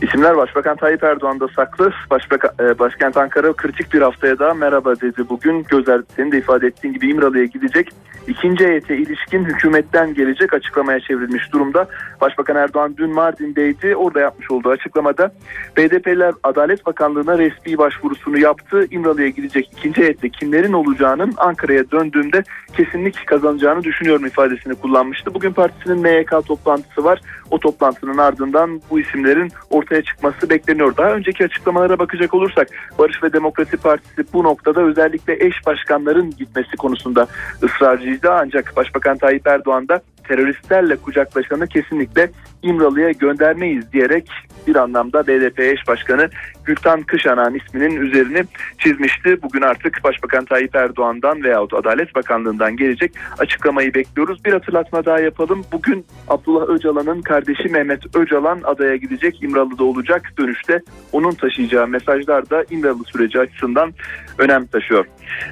İsimler 0.02 0.38
Başbakan 0.38 0.76
Tayyip 0.76 1.04
Erdoğan'da 1.04 1.48
saklı. 1.48 1.92
Başbakan, 2.10 2.52
e, 2.60 2.80
Başkent 2.80 3.18
Ankara 3.18 3.54
kritik 3.54 3.94
bir 3.94 4.02
haftaya 4.02 4.40
da 4.40 4.54
merhaba 4.54 4.96
dedi 4.96 5.30
bugün. 5.30 5.64
Gözler 5.64 6.02
senin 6.16 6.32
de 6.32 6.38
ifade 6.38 6.68
ettiğin 6.68 6.94
gibi 6.94 7.10
İmralı'ya 7.10 7.46
gidecek. 7.46 7.90
İkinci 8.28 8.68
heyete 8.68 8.98
ilişkin 8.98 9.46
hükümetten 9.46 10.14
gelecek 10.14 10.54
açıklamaya 10.54 11.00
çevrilmiş 11.00 11.54
durumda. 11.54 11.88
Başbakan 12.22 12.56
Erdoğan 12.56 12.98
dün 12.98 13.10
Mardin'deydi. 13.10 13.96
Orada 13.96 14.20
yapmış 14.20 14.52
olduğu 14.52 14.70
açıklamada 14.70 15.32
BDP'ler 15.78 16.34
Adalet 16.44 16.86
Bakanlığı'na 16.86 17.38
resmi 17.38 17.78
başvurusunu 17.78 18.40
yaptı. 18.40 18.88
İmralı'ya 18.92 19.30
gidecek 19.30 19.70
ikinci 19.78 20.02
heyette 20.02 20.30
kimlerin 20.30 20.74
olacağının 20.74 21.34
Ankara'ya 21.38 21.92
döndüğünde 21.92 22.44
kesinlik 22.78 23.28
kazanacağını 23.28 23.84
düşünüyorum 23.84 24.26
ifadesini 24.26 24.76
kullanmıştı. 24.76 25.34
Bugün 25.34 25.52
partisinin 25.52 26.02
MYK 26.02 26.32
toplantısı 26.48 27.04
var. 27.04 27.22
O 27.52 27.60
toplantının 27.60 28.18
ardından 28.18 28.82
bu 28.90 29.00
isimlerin 29.00 29.52
ortaya 29.70 30.04
çıkması 30.04 30.50
bekleniyor. 30.50 30.98
Daha 30.98 31.10
önceki 31.12 31.46
açıklamalara 31.46 32.00
bakacak 32.00 32.34
olursak 32.34 32.68
Barış 33.00 33.24
ve 33.24 33.34
Demokrasi 33.34 33.78
Partisi 33.78 34.34
bu 34.34 34.44
noktada 34.44 34.82
özellikle 34.82 35.46
eş 35.46 35.66
başkanların 35.66 36.32
gitmesi 36.32 36.78
konusunda 36.78 37.28
ısrarcıydı. 37.64 38.32
Ancak 38.32 38.74
Başbakan 38.76 39.18
Tayyip 39.18 39.48
Erdoğan 39.48 39.88
da 39.88 40.02
teröristlerle 40.28 40.96
kucaklaşanı 40.96 41.68
kesinlikle 41.68 42.30
İmralı'ya 42.64 43.12
göndermeyiz 43.12 43.92
diyerek 43.92 44.30
bir 44.68 44.76
anlamda 44.76 45.28
BDP 45.28 45.60
eş 45.60 45.88
başkanı 45.88 46.30
Gültan 46.66 47.02
Kışanan 47.02 47.56
isminin 47.56 48.02
üzerini 48.02 48.44
çizmişti. 48.78 49.42
Bugün 49.42 49.62
artık 49.62 50.04
Başbakan 50.04 50.46
Tayyip 50.46 50.76
Erdoğan'dan 50.76 51.44
veyahut 51.44 51.74
Adalet 51.74 52.16
Bakanlığı'ndan 52.16 52.78
gelecek 52.78 53.12
açıklamayı 53.40 53.94
bekliyoruz. 53.94 54.46
Bir 54.46 54.54
hatırlatma 54.54 55.06
daha 55.06 55.20
yapalım. 55.20 55.64
Bugün 55.72 56.06
Abdullah 56.28 56.70
Öcalan'ın 56.70 57.22
kardeşi 57.22 57.70
Mehmet 57.70 58.16
Öcalan 58.16 58.62
adaya 58.64 58.96
gidecek. 58.96 59.44
İmralı'da 59.44 59.84
olacak. 59.84 60.34
Dönüşte 60.38 60.82
onun 61.12 61.32
taşıyacağı 61.32 61.88
mesajlar 61.88 62.50
da 62.50 62.66
İmralı 62.70 63.04
süreci 63.04 63.40
açısından 63.40 63.94
önem 64.38 64.66
taşıyor. 64.66 65.06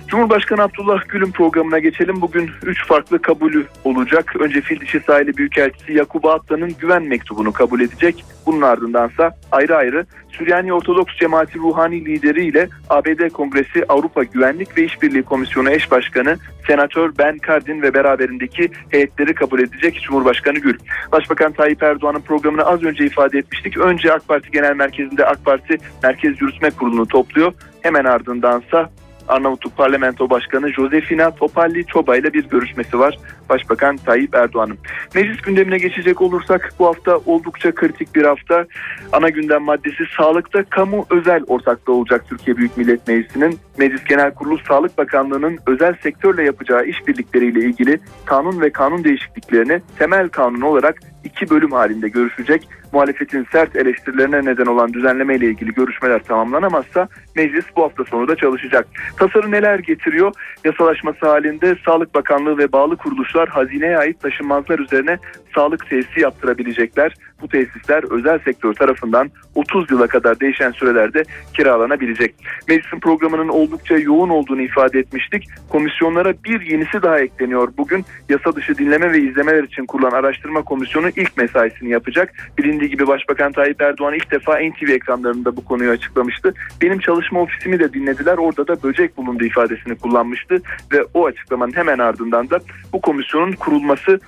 Cumhurbaşkanı 0.07 0.61
Abdullah 0.63 1.07
Gül'ün 1.07 1.31
programına 1.31 1.79
geçelim. 1.79 2.21
Bugün 2.21 2.51
3 2.65 2.87
farklı 2.87 3.21
kabulü 3.21 3.65
olacak. 3.83 4.35
Önce 4.39 4.61
Fil 4.61 5.01
Sahili 5.07 5.37
Büyükelçisi 5.37 5.93
Yakup 5.93 6.25
Atlan'ın 6.25 6.75
güven 6.79 7.00
mektubunu 7.07 7.53
kabul 7.53 7.81
edecek. 7.81 8.25
Bunun 8.45 8.61
ardındansa 8.61 9.37
ayrı 9.51 9.75
ayrı 9.75 10.05
Süryani 10.29 10.73
Ortodoks 10.73 11.15
Cemaati 11.15 11.59
Ruhani 11.59 12.05
lideri 12.05 12.45
ile 12.45 12.69
ABD 12.89 13.29
Kongresi 13.29 13.85
Avrupa 13.89 14.23
Güvenlik 14.23 14.77
ve 14.77 14.83
İşbirliği 14.83 15.23
Komisyonu 15.23 15.69
eş 15.69 15.91
başkanı 15.91 16.37
Senatör 16.67 17.11
Ben 17.17 17.37
Cardin 17.47 17.81
ve 17.81 17.93
beraberindeki 17.93 18.71
heyetleri 18.89 19.33
kabul 19.33 19.59
edecek 19.59 20.01
Cumhurbaşkanı 20.03 20.59
Gül. 20.59 20.77
Başbakan 21.11 21.51
Tayyip 21.51 21.83
Erdoğan'ın 21.83 22.21
programını 22.21 22.63
az 22.63 22.83
önce 22.83 23.05
ifade 23.05 23.37
etmiştik. 23.37 23.77
Önce 23.77 24.13
AK 24.13 24.27
Parti 24.27 24.51
Genel 24.51 24.75
Merkezi'nde 24.75 25.25
AK 25.25 25.45
Parti 25.45 25.77
Merkez 26.03 26.41
Yürütme 26.41 26.69
Kurulu'nu 26.71 27.05
topluyor. 27.05 27.53
Hemen 27.81 28.05
ardındansa 28.05 28.89
Arnavutluk 29.31 29.77
Parlamento 29.77 30.29
Başkanı 30.29 30.73
Josefina 30.73 31.35
Topalli 31.35 31.85
Çoba 31.85 32.17
ile 32.17 32.33
bir 32.33 32.49
görüşmesi 32.49 32.99
var 32.99 33.17
Başbakan 33.49 33.97
Tayyip 33.97 34.35
Erdoğan'ın. 34.35 34.77
Meclis 35.15 35.41
gündemine 35.41 35.77
geçecek 35.77 36.21
olursak 36.21 36.73
bu 36.79 36.87
hafta 36.87 37.17
oldukça 37.17 37.75
kritik 37.75 38.15
bir 38.15 38.23
hafta. 38.23 38.65
Ana 39.11 39.29
gündem 39.29 39.61
maddesi 39.61 40.03
sağlıkta 40.17 40.63
kamu 40.63 41.05
özel 41.09 41.43
ortaklığı 41.47 41.93
olacak 41.93 42.25
Türkiye 42.29 42.57
Büyük 42.57 42.77
Millet 42.77 43.07
Meclisi'nin. 43.07 43.59
Meclis 43.77 44.03
Genel 44.03 44.33
Kurulu 44.33 44.57
Sağlık 44.67 44.97
Bakanlığı'nın 44.97 45.59
özel 45.67 45.95
sektörle 46.03 46.43
yapacağı 46.43 46.85
işbirlikleriyle 46.85 47.59
ilgili 47.59 47.99
kanun 48.25 48.61
ve 48.61 48.69
kanun 48.69 49.03
değişikliklerini 49.03 49.81
temel 49.97 50.29
kanun 50.29 50.61
olarak 50.61 50.99
iki 51.23 51.49
bölüm 51.49 51.71
halinde 51.71 52.09
görüşecek. 52.09 52.67
Muhalefetin 52.93 53.47
sert 53.51 53.75
eleştirilerine 53.75 54.45
neden 54.45 54.65
olan 54.65 54.93
düzenleme 54.93 55.35
ile 55.35 55.45
ilgili 55.45 55.73
görüşmeler 55.73 56.23
tamamlanamazsa 56.23 57.07
meclis 57.35 57.65
bu 57.75 57.83
hafta 57.83 58.03
sonu 58.03 58.27
da 58.27 58.35
çalışacak. 58.35 58.87
Tasarı 59.17 59.51
neler 59.51 59.79
getiriyor? 59.79 60.33
Yasalaşması 60.65 61.27
halinde 61.27 61.75
Sağlık 61.85 62.15
Bakanlığı 62.15 62.57
ve 62.57 62.71
bağlı 62.71 62.97
kuruluşlar 62.97 63.49
hazineye 63.49 63.97
ait 63.97 64.19
taşınmazlar 64.19 64.79
üzerine 64.79 65.17
sağlık 65.55 65.89
tesisi 65.89 66.19
yaptırabilecekler. 66.19 67.13
Bu 67.41 67.47
tesisler 67.47 68.03
özel 68.11 68.39
sektör 68.39 68.73
tarafından 68.73 69.31
30 69.55 69.91
yıla 69.91 70.07
kadar 70.07 70.39
değişen 70.39 70.71
sürelerde 70.71 71.23
kiralanabilecek. 71.53 72.35
Meclisin 72.67 72.99
programının 72.99 73.47
oldukça 73.47 73.97
yoğun 73.97 74.29
olduğunu 74.29 74.61
ifade 74.61 74.99
etmiştik. 74.99 75.47
Komisyonlara 75.69 76.33
bir 76.45 76.61
yenisi 76.61 77.01
daha 77.01 77.19
ekleniyor. 77.19 77.73
Bugün 77.77 78.05
yasa 78.29 78.55
dışı 78.55 78.77
dinleme 78.77 79.11
ve 79.11 79.19
izlemeler 79.19 79.63
için 79.63 79.85
kurulan 79.85 80.11
araştırma 80.11 80.61
komisyonu 80.61 81.09
ilk 81.09 81.37
mesaisini 81.37 81.89
yapacak. 81.89 82.33
Bilindiği 82.81 82.97
gibi 82.97 83.07
Başbakan 83.07 83.51
Tayyip 83.51 83.81
Erdoğan 83.81 84.13
ilk 84.13 84.31
defa 84.31 84.59
NTV 84.59 84.89
ekranlarında 84.89 85.55
bu 85.55 85.65
konuyu 85.65 85.91
açıklamıştı. 85.91 86.53
Benim 86.81 86.99
çalışma 86.99 87.41
ofisimi 87.41 87.79
de 87.79 87.93
dinlediler. 87.93 88.37
Orada 88.37 88.67
da 88.67 88.83
böcek 88.83 89.17
bulundu 89.17 89.43
ifadesini 89.43 89.95
kullanmıştı 89.95 90.61
ve 90.91 91.03
o 91.13 91.25
açıklamanın 91.25 91.75
hemen 91.75 91.99
ardından 91.99 92.49
da 92.49 92.59
bu 92.93 93.01
komisyonun 93.01 93.51
kurulması 93.51 94.19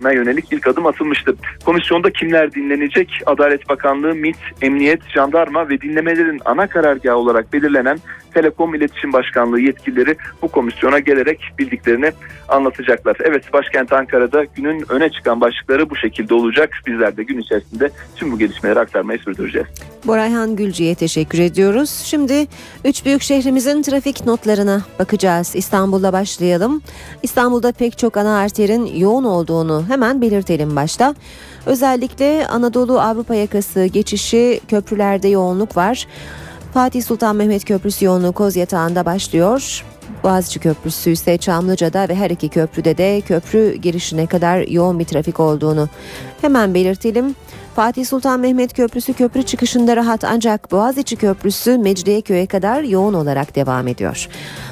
yönelik 0.00 0.52
ilk 0.52 0.66
adım 0.66 0.86
atılmıştı. 0.86 1.34
Komisyonda 1.64 2.10
kimler 2.10 2.52
dinlenecek? 2.52 3.20
Adalet 3.26 3.68
Bakanlığı, 3.68 4.14
MİT, 4.14 4.36
Emniyet, 4.62 5.02
Jandarma 5.08 5.68
ve 5.68 5.80
dinlemelerin 5.80 6.40
ana 6.44 6.66
karargahı 6.66 7.16
olarak 7.16 7.52
belirlenen 7.52 7.98
Telekom 8.34 8.74
İletişim 8.74 9.12
Başkanlığı 9.12 9.60
yetkilileri 9.60 10.16
bu 10.42 10.48
komisyona 10.48 10.98
gelerek 10.98 11.40
bildiklerini 11.58 12.12
anlatacaklar. 12.48 13.16
Evet 13.24 13.52
başkent 13.52 13.92
Ankara'da 13.92 14.44
günün 14.44 14.84
öne 14.88 15.10
çıkan 15.10 15.40
başlıkları 15.40 15.90
bu 15.90 15.96
şekilde 15.96 16.34
olacak. 16.34 16.70
Bizler 16.86 17.16
de 17.16 17.22
gün 17.22 17.38
içerisinde 17.38 17.90
tüm 18.16 18.32
bu 18.32 18.38
gelişmeleri 18.38 18.80
aktarmayı 18.80 19.18
sürdüreceğiz. 19.18 19.68
Borayhan 20.06 20.56
Gülcü'ye 20.56 20.94
teşekkür 20.94 21.38
ediyoruz. 21.38 21.90
Şimdi 21.90 22.46
üç 22.84 23.04
büyük 23.04 23.22
şehrimizin 23.22 23.82
trafik 23.82 24.26
notlarına 24.26 24.82
bakacağız. 24.98 25.56
İstanbul'la 25.56 26.12
başlayalım. 26.12 26.82
İstanbul'da 27.22 27.72
pek 27.72 27.98
çok 27.98 28.16
ana 28.16 28.38
arterin 28.38 28.86
yoğun 28.86 29.24
olduğunu 29.24 29.84
hemen 29.88 30.20
belirtelim 30.20 30.76
başta. 30.76 31.14
Özellikle 31.66 32.46
Anadolu 32.46 33.00
Avrupa 33.00 33.34
yakası 33.34 33.86
geçişi 33.86 34.60
köprülerde 34.68 35.28
yoğunluk 35.28 35.76
var. 35.76 36.06
Fatih 36.74 37.02
Sultan 37.02 37.36
Mehmet 37.36 37.64
Köprüsü 37.64 38.04
yoğunluğu 38.04 38.32
Koz 38.32 38.56
Yatağı'nda 38.56 39.04
başlıyor. 39.04 39.84
Boğaziçi 40.22 40.60
Köprüsü 40.60 41.10
ise 41.10 41.38
Çamlıca'da 41.38 42.08
ve 42.08 42.14
her 42.14 42.30
iki 42.30 42.48
köprüde 42.48 42.98
de 42.98 43.20
köprü 43.20 43.74
girişine 43.74 44.26
kadar 44.26 44.68
yoğun 44.68 44.98
bir 44.98 45.04
trafik 45.04 45.40
olduğunu 45.40 45.88
hemen 46.40 46.74
belirtelim. 46.74 47.34
Fatih 47.76 48.06
Sultan 48.06 48.40
Mehmet 48.40 48.74
Köprüsü 48.74 49.12
köprü 49.12 49.42
çıkışında 49.42 49.96
rahat 49.96 50.24
ancak 50.24 50.72
Boğaziçi 50.72 51.16
Köprüsü 51.16 51.78
Mecidiyeköy'e 51.78 52.46
kadar 52.46 52.82
yoğun 52.82 53.14
olarak 53.14 53.56
devam 53.56 53.88
ediyor. 53.88 54.28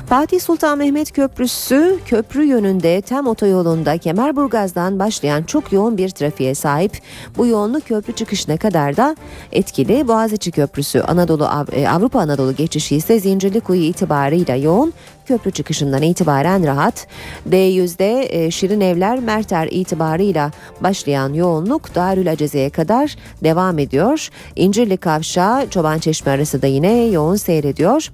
Fatih 0.09 0.41
Sultan 0.41 0.79
Mehmet 0.79 1.13
Köprüsü 1.13 1.99
köprü 2.07 2.45
yönünde 2.45 3.01
tem 3.01 3.27
otoyolunda 3.27 3.99
Kemerburgaz'dan 3.99 4.99
başlayan 4.99 5.43
çok 5.43 5.73
yoğun 5.73 5.99
bir 5.99 6.09
trafiğe 6.09 6.55
sahip. 6.55 6.99
Bu 7.37 7.47
yoğunluk 7.47 7.87
köprü 7.87 8.13
çıkışına 8.13 8.57
kadar 8.57 8.97
da 8.97 9.17
etkili. 9.53 10.09
Boğaziçi 10.09 10.51
Köprüsü 10.51 11.01
Anadolu 11.01 11.47
Avrupa 11.89 12.21
Anadolu 12.21 12.55
geçişi 12.55 12.97
ise 12.97 13.21
Zincirlikuyu 13.21 13.83
itibarıyla 13.83 14.57
yoğun 14.57 14.93
köprü 15.31 15.51
çıkışından 15.51 16.03
itibaren 16.03 16.67
rahat. 16.67 17.07
D100'de 17.51 18.45
e, 18.45 18.51
Şirin 18.51 18.81
Evler 18.81 19.19
Merter 19.19 19.69
itibarıyla 19.71 20.51
başlayan 20.81 21.33
yoğunluk 21.33 21.95
Darül 21.95 22.31
Aceze'ye 22.31 22.71
kadar 22.71 23.17
devam 23.45 23.79
ediyor. 23.79 24.29
İncirli 24.57 24.97
Kavşağı 24.97 25.71
Çobançeşme 25.71 26.33
arası 26.33 26.63
da 26.63 26.67
yine 26.67 27.05
yoğun 27.05 27.37
seyrediyor. 27.37 28.11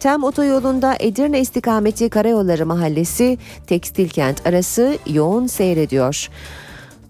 Tem 0.00 0.24
otoyolunda 0.24 0.96
Edirne 1.00 1.40
istikameti 1.40 2.08
Karayolları 2.08 2.66
Mahallesi 2.66 3.38
Tekstil 3.66 4.08
Kent 4.08 4.46
arası 4.46 4.98
yoğun 5.06 5.46
seyrediyor. 5.46 6.28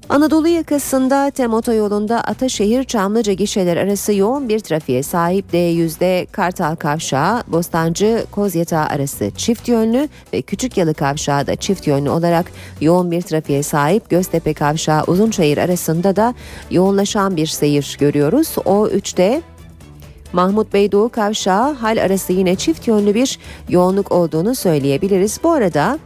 Anadolu 0.08 0.48
yakasında 0.48 1.30
Tem 1.30 1.54
otoyolunda 1.54 2.20
Ataşehir 2.20 2.84
Çamlıca 2.84 3.32
gişeler 3.32 3.76
arası 3.76 4.12
yoğun 4.14 4.48
bir 4.48 4.60
trafiğe 4.60 5.02
sahip 5.02 5.44
D100'de 5.52 6.26
Kartal 6.32 6.76
Kavşağı, 6.76 7.42
Bostancı 7.46 8.24
Kozyatağı 8.30 8.86
arası 8.86 9.30
çift 9.36 9.68
yönlü 9.68 10.08
ve 10.32 10.42
Küçük 10.42 10.76
Yalı 10.76 10.94
Kavşağı 10.94 11.46
da 11.46 11.56
çift 11.56 11.86
yönlü 11.86 12.10
olarak 12.10 12.46
yoğun 12.80 13.10
bir 13.10 13.22
trafiğe 13.22 13.62
sahip. 13.62 14.10
Göztepe 14.10 14.54
Kavşağı 14.54 15.04
Uzunçayır 15.06 15.58
arasında 15.58 16.16
da 16.16 16.34
yoğunlaşan 16.70 17.36
bir 17.36 17.46
seyir 17.46 17.96
görüyoruz. 18.00 18.54
O 18.64 18.88
3'te 18.88 19.42
Mahmut 20.32 20.72
Bey 20.72 20.92
Doğu 20.92 21.08
Kavşağı 21.08 21.72
hal 21.72 22.02
arası 22.02 22.32
yine 22.32 22.54
çift 22.54 22.88
yönlü 22.88 23.14
bir 23.14 23.38
yoğunluk 23.68 24.12
olduğunu 24.12 24.54
söyleyebiliriz. 24.54 25.40
Bu 25.42 25.50
arada 25.50 25.98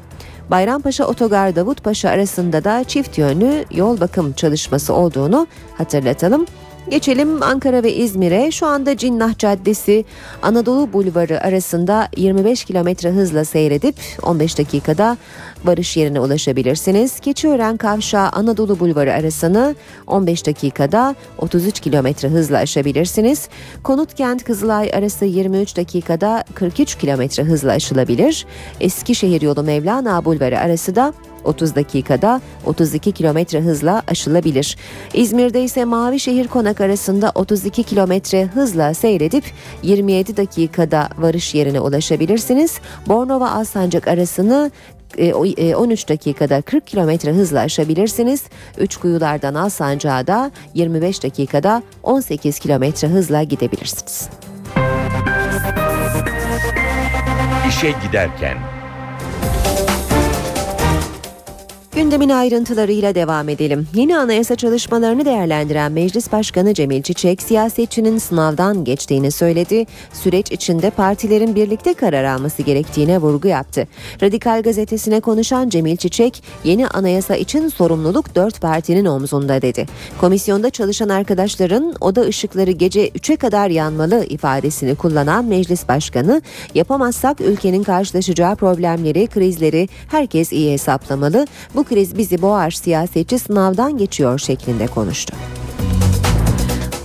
Bayrampaşa 0.51 1.07
Otogar 1.07 1.57
Davutpaşa 1.57 2.11
arasında 2.11 2.65
da 2.65 2.85
çift 2.85 3.19
yönlü 3.19 3.65
yol 3.71 4.01
bakım 4.01 4.33
çalışması 4.33 4.95
olduğunu 4.95 5.47
hatırlatalım. 5.79 6.47
Geçelim 6.89 7.43
Ankara 7.43 7.83
ve 7.83 7.95
İzmir'e. 7.95 8.51
Şu 8.51 8.67
anda 8.67 8.97
Cinnah 8.97 9.39
Caddesi 9.39 10.05
Anadolu 10.43 10.93
Bulvarı 10.93 11.41
arasında 11.41 12.09
25 12.17 12.65
km 12.65 13.09
hızla 13.09 13.45
seyredip 13.45 13.95
15 14.23 14.59
dakikada 14.59 15.17
varış 15.65 15.97
yerine 15.97 16.21
ulaşabilirsiniz. 16.21 17.21
Keçiören 17.21 17.77
Kavşağı 17.77 18.29
Anadolu 18.29 18.81
Bulvarı 18.81 19.13
arasını 19.13 19.75
15 20.07 20.47
dakikada 20.47 21.15
33 21.39 21.81
km 21.81 22.27
hızla 22.27 22.59
aşabilirsiniz. 22.59 23.49
Konutkent 23.83 24.45
Kızılay 24.45 24.91
arası 24.95 25.25
23 25.25 25.77
dakikada 25.77 26.45
43 26.55 26.99
km 26.99 27.43
hızla 27.43 27.71
aşılabilir. 27.73 28.47
Eskişehir 28.81 29.43
yolu 29.43 29.63
Mevlana 29.63 30.25
Bulvarı 30.25 30.59
arası 30.59 30.97
da 30.97 31.13
30 31.45 31.75
dakikada 31.75 32.41
32 32.67 33.13
kilometre 33.13 33.61
hızla 33.61 34.03
aşılabilir. 34.07 34.77
İzmir'de 35.15 35.65
ise 35.65 35.85
Mavişehir 35.85 36.49
Konak 36.49 36.81
arasında 36.81 37.33
32 37.35 37.83
kilometre 37.83 38.47
hızla 38.47 38.95
seyredip 38.95 39.45
27 39.83 40.37
dakikada 40.37 41.09
varış 41.19 41.55
yerine 41.55 41.81
ulaşabilirsiniz. 41.81 42.81
Bornova 43.07 43.51
Alsancak 43.51 44.09
arasını 44.09 44.71
13 45.77 46.09
dakikada 46.09 46.63
40 46.63 46.87
kilometre 46.87 47.33
hızla 47.33 47.61
aşabilirsiniz. 47.61 48.43
Üç 48.79 48.97
kuyulardan 48.97 49.55
Alsancak'a 49.55 50.27
da 50.27 50.51
25 50.75 51.23
dakikada 51.23 51.83
18 52.03 52.59
kilometre 52.59 53.09
hızla 53.09 53.43
gidebilirsiniz. 53.43 54.29
İşe 57.69 57.95
giderken 58.07 58.82
Gündemin 62.03 62.29
ayrıntılarıyla 62.29 63.15
devam 63.15 63.49
edelim. 63.49 63.89
Yeni 63.95 64.19
anayasa 64.19 64.57
çalışmalarını 64.57 65.25
değerlendiren 65.25 65.93
Meclis 65.93 66.33
Başkanı 66.33 66.75
Cemil 66.75 67.03
Çiçek, 67.03 67.43
siyasetçinin 67.43 68.19
sınavdan 68.19 68.85
geçtiğini 68.85 69.31
söyledi. 69.31 69.87
Süreç 70.13 70.53
içinde 70.53 70.91
partilerin 70.91 71.55
birlikte 71.55 71.95
karar 71.95 72.25
alması 72.25 72.63
gerektiğine 72.63 73.19
vurgu 73.19 73.49
yaptı. 73.49 73.89
Radikal 74.23 74.63
gazetesine 74.63 75.21
konuşan 75.21 75.69
Cemil 75.69 75.97
Çiçek, 75.97 76.43
yeni 76.65 76.89
anayasa 76.89 77.37
için 77.37 77.69
sorumluluk 77.69 78.35
dört 78.35 78.61
partinin 78.61 79.05
omzunda 79.05 79.63
dedi. 79.63 79.87
Komisyonda 80.21 80.71
çalışan 80.71 81.09
arkadaşların 81.09 81.95
oda 82.01 82.21
ışıkları 82.21 82.71
gece 82.71 83.09
3'e 83.09 83.37
kadar 83.37 83.69
yanmalı 83.69 84.25
ifadesini 84.29 84.95
kullanan 84.95 85.45
Meclis 85.45 85.89
Başkanı, 85.89 86.43
yapamazsak 86.75 87.41
ülkenin 87.41 87.83
karşılaşacağı 87.83 88.57
problemleri, 88.57 89.27
krizleri 89.27 89.89
herkes 90.09 90.53
iyi 90.53 90.73
hesaplamalı. 90.73 91.47
Bu 91.75 91.85
kriz 91.93 92.19
bizi 92.19 92.43
boğar 92.43 92.71
siyasetçi 92.71 93.39
sınavdan 93.39 93.99
geçiyor 93.99 94.39
şeklinde 94.39 94.87
konuştu. 94.87 95.35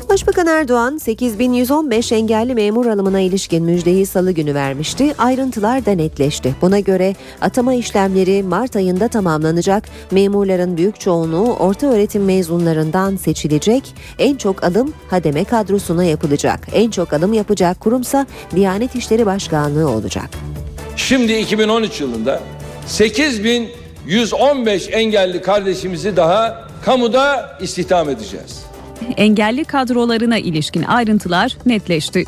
Başbakan 0.10 0.48
Erdoğan 0.48 0.98
8115 0.98 2.12
engelli 2.12 2.56
memur 2.56 2.86
alımına 2.86 3.20
ilişkin 3.20 3.64
müjdeyi 3.64 4.06
salı 4.06 4.32
günü 4.32 4.54
vermişti. 4.54 5.14
Ayrıntılar 5.18 5.86
da 5.86 5.92
netleşti. 5.92 6.56
Buna 6.62 6.80
göre 6.80 7.16
atama 7.42 7.74
işlemleri 7.74 8.44
Mart 8.44 8.76
ayında 8.76 9.08
tamamlanacak. 9.08 9.84
Memurların 10.12 10.78
büyük 10.78 11.00
çoğunluğu 11.00 11.54
orta 11.54 11.88
öğretim 11.88 12.26
mezunlarından 12.26 13.16
seçilecek. 13.16 13.96
En 14.20 14.36
çok 14.36 14.64
alım 14.64 14.94
hademe 15.10 15.44
kadrosuna 15.44 16.04
yapılacak. 16.04 16.68
En 16.74 16.92
çok 16.92 17.14
alım 17.14 17.34
yapacak 17.34 17.80
kurumsa 17.80 18.28
Diyanet 18.56 18.96
İşleri 18.96 19.26
Başkanlığı 19.26 19.90
olacak. 19.90 20.30
Şimdi 20.96 21.34
2013 21.34 22.02
yılında 22.02 22.42
8115 24.08 24.90
engelli 24.92 25.42
kardeşimizi 25.42 26.16
daha 26.16 26.68
kamuda 26.86 27.58
istihdam 27.62 28.10
edeceğiz. 28.10 28.64
Engelli 29.18 29.66
kadrolarına 29.66 30.38
ilişkin 30.38 30.84
ayrıntılar 30.84 31.58
netleşti. 31.66 32.24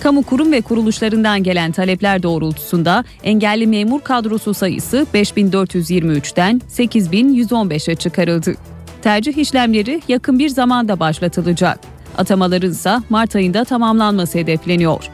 Kamu 0.00 0.22
kurum 0.22 0.52
ve 0.52 0.60
kuruluşlarından 0.60 1.42
gelen 1.42 1.72
talepler 1.72 2.22
doğrultusunda 2.22 3.04
engelli 3.22 3.66
memur 3.66 4.00
kadrosu 4.00 4.54
sayısı 4.54 5.06
5423'ten 5.14 6.62
8115'e 6.70 7.94
çıkarıldı. 7.94 8.54
Tercih 9.02 9.36
işlemleri 9.36 10.02
yakın 10.08 10.38
bir 10.38 10.48
zamanda 10.48 11.00
başlatılacak. 11.00 11.78
Atamaların 12.18 12.70
ise 12.70 12.98
Mart 13.10 13.36
ayında 13.36 13.64
tamamlanması 13.64 14.38
hedefleniyor. 14.38 15.04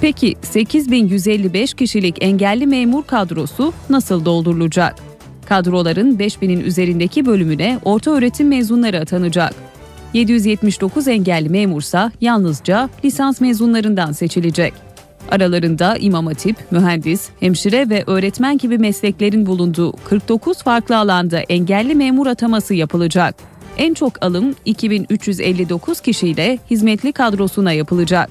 Peki 0.00 0.34
8155 0.42 1.74
kişilik 1.74 2.16
engelli 2.20 2.66
memur 2.66 3.02
kadrosu 3.02 3.72
nasıl 3.90 4.24
doldurulacak? 4.24 5.11
Kadroların 5.48 6.16
5000'in 6.16 6.60
üzerindeki 6.60 7.26
bölümüne 7.26 7.78
orta 7.84 8.10
öğretim 8.10 8.48
mezunları 8.48 9.00
atanacak. 9.00 9.54
779 10.14 11.08
engelli 11.08 11.48
memursa 11.48 12.12
yalnızca 12.20 12.88
lisans 13.04 13.40
mezunlarından 13.40 14.12
seçilecek. 14.12 14.72
Aralarında 15.30 15.96
imam 15.96 16.26
hatip, 16.26 16.56
mühendis, 16.70 17.28
hemşire 17.40 17.90
ve 17.90 18.04
öğretmen 18.06 18.58
gibi 18.58 18.78
mesleklerin 18.78 19.46
bulunduğu 19.46 19.92
49 19.92 20.62
farklı 20.62 20.98
alanda 20.98 21.38
engelli 21.38 21.94
memur 21.94 22.26
ataması 22.26 22.74
yapılacak. 22.74 23.34
En 23.76 23.94
çok 23.94 24.24
alım 24.24 24.54
2359 24.64 26.00
kişiyle 26.00 26.58
hizmetli 26.70 27.12
kadrosuna 27.12 27.72
yapılacak. 27.72 28.30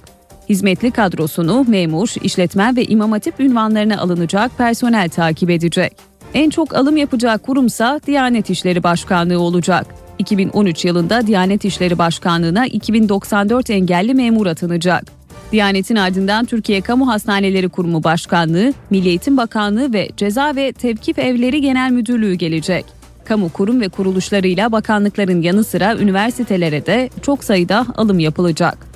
Hizmetli 0.49 0.91
kadrosunu 0.91 1.65
memur, 1.67 2.13
işletmen 2.23 2.75
ve 2.75 2.85
imam 2.85 3.11
hatip 3.11 3.39
ünvanlarına 3.39 4.01
alınacak 4.01 4.57
personel 4.57 5.09
takip 5.09 5.49
edecek. 5.49 6.10
En 6.33 6.49
çok 6.49 6.75
alım 6.75 6.97
yapacak 6.97 7.43
kurumsa 7.43 7.99
Diyanet 8.07 8.49
İşleri 8.49 8.83
Başkanlığı 8.83 9.39
olacak. 9.39 9.85
2013 10.19 10.85
yılında 10.85 11.27
Diyanet 11.27 11.65
İşleri 11.65 11.97
Başkanlığı'na 11.97 12.65
2094 12.65 13.69
engelli 13.69 14.13
memur 14.13 14.47
atanacak. 14.47 15.03
Diyanet'in 15.51 15.95
ardından 15.95 16.45
Türkiye 16.45 16.81
Kamu 16.81 17.07
Hastaneleri 17.07 17.69
Kurumu 17.69 18.03
Başkanlığı, 18.03 18.73
Milli 18.89 19.07
Eğitim 19.07 19.37
Bakanlığı 19.37 19.93
ve 19.93 20.09
Ceza 20.17 20.55
ve 20.55 20.71
Tevkif 20.71 21.19
Evleri 21.19 21.61
Genel 21.61 21.91
Müdürlüğü 21.91 22.33
gelecek. 22.33 22.85
Kamu 23.25 23.49
kurum 23.49 23.81
ve 23.81 23.89
kuruluşlarıyla 23.89 24.71
bakanlıkların 24.71 25.41
yanı 25.41 25.63
sıra 25.63 25.97
üniversitelere 25.97 26.85
de 26.85 27.09
çok 27.21 27.43
sayıda 27.43 27.85
alım 27.95 28.19
yapılacak. 28.19 28.90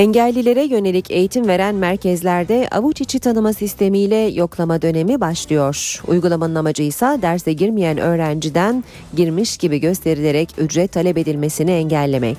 Engellilere 0.00 0.64
yönelik 0.64 1.10
eğitim 1.10 1.48
veren 1.48 1.74
merkezlerde 1.74 2.68
avuç 2.70 3.00
içi 3.00 3.18
tanıma 3.18 3.52
sistemiyle 3.52 4.16
yoklama 4.16 4.82
dönemi 4.82 5.20
başlıyor. 5.20 6.02
Uygulamanın 6.06 6.54
amacı 6.54 6.82
ise 6.82 7.18
derse 7.22 7.52
girmeyen 7.52 7.98
öğrenciden 7.98 8.84
girmiş 9.16 9.56
gibi 9.56 9.80
gösterilerek 9.80 10.48
ücret 10.58 10.92
talep 10.92 11.18
edilmesini 11.18 11.70
engellemek. 11.70 12.36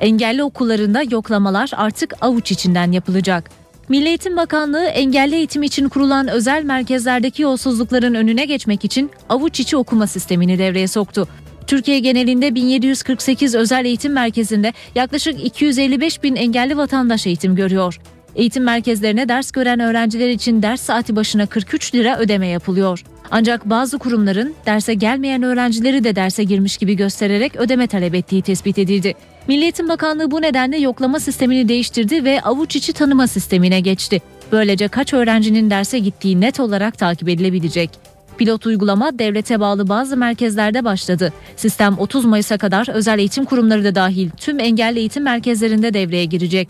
Engelli 0.00 0.42
okullarında 0.42 1.02
yoklamalar 1.10 1.70
artık 1.76 2.14
avuç 2.20 2.52
içinden 2.52 2.92
yapılacak. 2.92 3.50
Milli 3.88 4.08
Eğitim 4.08 4.36
Bakanlığı 4.36 4.84
engelli 4.84 5.34
eğitim 5.34 5.62
için 5.62 5.88
kurulan 5.88 6.28
özel 6.28 6.64
merkezlerdeki 6.64 7.42
yolsuzlukların 7.42 8.14
önüne 8.14 8.44
geçmek 8.44 8.84
için 8.84 9.10
avuç 9.28 9.60
içi 9.60 9.76
okuma 9.76 10.06
sistemini 10.06 10.58
devreye 10.58 10.88
soktu. 10.88 11.28
Türkiye 11.66 11.98
genelinde 11.98 12.54
1748 12.54 13.54
özel 13.54 13.84
eğitim 13.84 14.12
merkezinde 14.12 14.72
yaklaşık 14.94 15.44
255 15.44 16.22
bin 16.22 16.36
engelli 16.36 16.76
vatandaş 16.76 17.26
eğitim 17.26 17.56
görüyor. 17.56 18.00
Eğitim 18.36 18.64
merkezlerine 18.64 19.28
ders 19.28 19.50
gören 19.50 19.80
öğrenciler 19.80 20.28
için 20.28 20.62
ders 20.62 20.80
saati 20.80 21.16
başına 21.16 21.46
43 21.46 21.94
lira 21.94 22.18
ödeme 22.18 22.46
yapılıyor. 22.46 23.04
Ancak 23.30 23.70
bazı 23.70 23.98
kurumların 23.98 24.54
derse 24.66 24.94
gelmeyen 24.94 25.42
öğrencileri 25.42 26.04
de 26.04 26.16
derse 26.16 26.44
girmiş 26.44 26.76
gibi 26.76 26.96
göstererek 26.96 27.56
ödeme 27.56 27.86
talep 27.86 28.14
ettiği 28.14 28.42
tespit 28.42 28.78
edildi. 28.78 29.14
Milli 29.48 29.62
Eğitim 29.62 29.88
Bakanlığı 29.88 30.30
bu 30.30 30.42
nedenle 30.42 30.78
yoklama 30.78 31.20
sistemini 31.20 31.68
değiştirdi 31.68 32.24
ve 32.24 32.40
avuç 32.40 32.76
içi 32.76 32.92
tanıma 32.92 33.26
sistemine 33.26 33.80
geçti. 33.80 34.22
Böylece 34.52 34.88
kaç 34.88 35.14
öğrencinin 35.14 35.70
derse 35.70 35.98
gittiği 35.98 36.40
net 36.40 36.60
olarak 36.60 36.98
takip 36.98 37.28
edilebilecek. 37.28 37.90
Pilot 38.38 38.66
uygulama 38.66 39.18
devlete 39.18 39.60
bağlı 39.60 39.88
bazı 39.88 40.16
merkezlerde 40.16 40.84
başladı. 40.84 41.32
Sistem 41.56 41.98
30 41.98 42.24
Mayıs'a 42.24 42.58
kadar 42.58 42.88
özel 42.88 43.18
eğitim 43.18 43.44
kurumları 43.44 43.84
da 43.84 43.94
dahil 43.94 44.30
tüm 44.30 44.60
engelli 44.60 44.98
eğitim 44.98 45.22
merkezlerinde 45.22 45.94
devreye 45.94 46.24
girecek. 46.24 46.68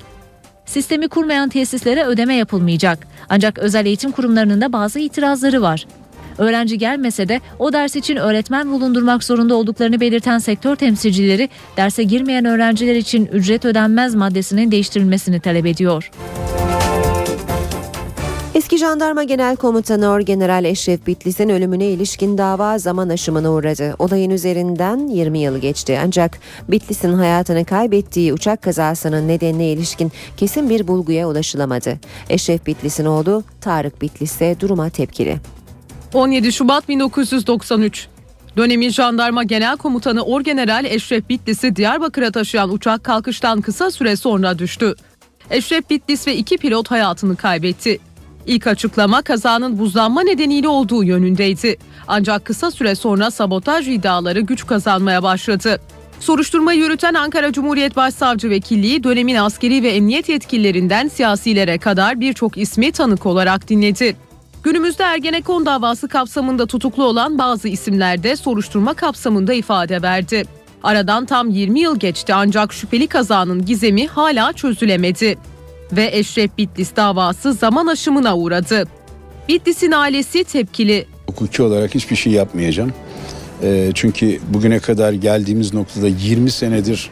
Sistemi 0.67 1.09
kurmayan 1.09 1.49
tesislere 1.49 2.05
ödeme 2.05 2.35
yapılmayacak. 2.35 3.07
Ancak 3.29 3.59
özel 3.59 3.87
eğitim 3.87 4.13
kurumlarının 4.13 4.61
da 4.61 4.73
bazı 4.73 4.99
itirazları 4.99 5.63
var. 5.63 5.87
Öğrenci 6.39 6.79
gelmese 6.79 7.29
de 7.29 7.41
o 7.59 7.73
ders 7.73 7.97
için 7.97 8.17
öğretmen 8.17 8.73
bulundurmak 8.73 9.25
zorunda 9.25 9.55
olduklarını 9.55 10.01
belirten 10.01 10.39
sektör 10.39 10.77
temsilcileri 10.77 11.49
derse 11.77 12.03
girmeyen 12.03 12.45
öğrenciler 12.45 12.97
için 12.97 13.27
ücret 13.27 13.65
ödenmez 13.65 14.15
maddesinin 14.15 14.71
değiştirilmesini 14.71 15.41
talep 15.41 15.67
ediyor. 15.67 16.11
Eski 18.55 18.79
Jandarma 18.79 19.23
Genel 19.25 19.57
Komutanı 19.57 20.09
Orgeneral 20.09 20.65
Eşref 20.65 21.07
Bitlis'in 21.07 21.49
ölümüne 21.49 21.87
ilişkin 21.87 22.39
dava 22.39 22.79
zaman 22.79 23.09
aşımına 23.09 23.53
uğradı. 23.53 23.95
Olayın 23.99 24.31
üzerinden 24.31 25.09
20 25.09 25.39
yıl 25.39 25.59
geçti 25.59 26.01
ancak 26.05 26.39
Bitlis'in 26.69 27.13
hayatını 27.13 27.65
kaybettiği 27.65 28.33
uçak 28.33 28.63
kazasının 28.63 29.29
nedenine 29.29 29.67
ilişkin 29.67 30.13
kesin 30.37 30.71
bir 30.71 30.89
bulguya 30.89 31.29
ulaşılamadı. 31.29 31.99
Eşref 32.31 32.67
Bitlis'in 32.67 33.05
oğlu 33.05 33.45
Tarık 33.61 34.03
Bitlis 34.03 34.33
ise 34.33 34.57
duruma 34.61 34.91
tepkili. 34.91 35.37
17 36.13 36.53
Şubat 36.53 36.89
1993 36.89 38.09
Dönemin 38.57 38.91
Jandarma 38.91 39.43
Genel 39.43 39.77
Komutanı 39.77 40.23
Orgeneral 40.23 40.85
Eşref 40.85 41.29
Bitlis'i 41.29 41.77
Diyarbakır'a 41.77 42.31
taşıyan 42.31 42.73
uçak 42.73 43.05
kalkıştan 43.05 43.61
kısa 43.61 43.91
süre 43.91 44.17
sonra 44.17 44.59
düştü. 44.59 44.95
Eşref 45.51 45.91
Bitlis 45.91 46.27
ve 46.27 46.37
iki 46.37 46.59
pilot 46.59 46.91
hayatını 46.91 47.37
kaybetti. 47.37 48.01
İlk 48.47 48.67
açıklama 48.67 49.23
kazanın 49.23 49.79
buzlanma 49.79 50.23
nedeniyle 50.23 50.69
olduğu 50.69 51.05
yönündeydi. 51.05 51.77
Ancak 52.09 52.45
kısa 52.45 52.71
süre 52.71 52.95
sonra 52.95 53.31
sabotaj 53.31 53.89
iddiaları 53.89 54.41
güç 54.41 54.67
kazanmaya 54.67 55.23
başladı. 55.23 55.81
Soruşturma 56.21 56.73
yürüten 56.73 57.15
Ankara 57.15 57.53
Cumhuriyet 57.53 57.97
Başsavcı 57.97 58.51
Vekilliği 58.51 59.05
dönemin 59.05 59.35
askeri 59.35 59.83
ve 59.83 59.91
emniyet 59.91 60.29
yetkililerinden 60.29 61.09
siyasilere 61.09 61.79
kadar 61.79 62.21
birçok 62.21 62.59
ismi 62.59 62.93
tanık 62.93 63.27
olarak 63.27 63.69
dinledi. 63.69 64.17
Günümüzde 64.63 65.03
Ergenekon 65.03 65.67
davası 65.67 66.09
kapsamında 66.09 66.67
tutuklu 66.67 67.05
olan 67.05 67.39
bazı 67.39 67.69
isimler 67.69 68.23
de 68.23 68.37
soruşturma 68.37 68.95
kapsamında 68.95 69.55
ifade 69.55 70.03
verdi. 70.03 70.45
Aradan 70.83 71.27
tam 71.27 71.51
20 71.51 71.81
yıl 71.81 71.99
geçti 71.99 72.35
ancak 72.35 72.73
şüpheli 72.73 73.07
kazanın 73.07 73.65
gizemi 73.65 74.07
hala 74.07 74.53
çözülemedi 74.53 75.37
ve 75.93 76.11
Eşref 76.13 76.59
Bitlis 76.59 76.97
davası 76.97 77.53
zaman 77.53 77.87
aşımına 77.87 78.37
uğradı. 78.37 78.85
Bitlis'in 79.49 79.93
ailesi 79.93 80.45
tepkili. 80.45 81.07
Hukuki 81.27 81.63
olarak 81.63 81.95
hiçbir 81.95 82.17
şey 82.17 82.33
yapmayacağım. 82.33 82.93
E, 83.63 83.91
çünkü 83.95 84.41
bugüne 84.49 84.79
kadar 84.79 85.13
geldiğimiz 85.13 85.75
noktada 85.75 86.09
20 86.09 86.51
senedir 86.51 87.11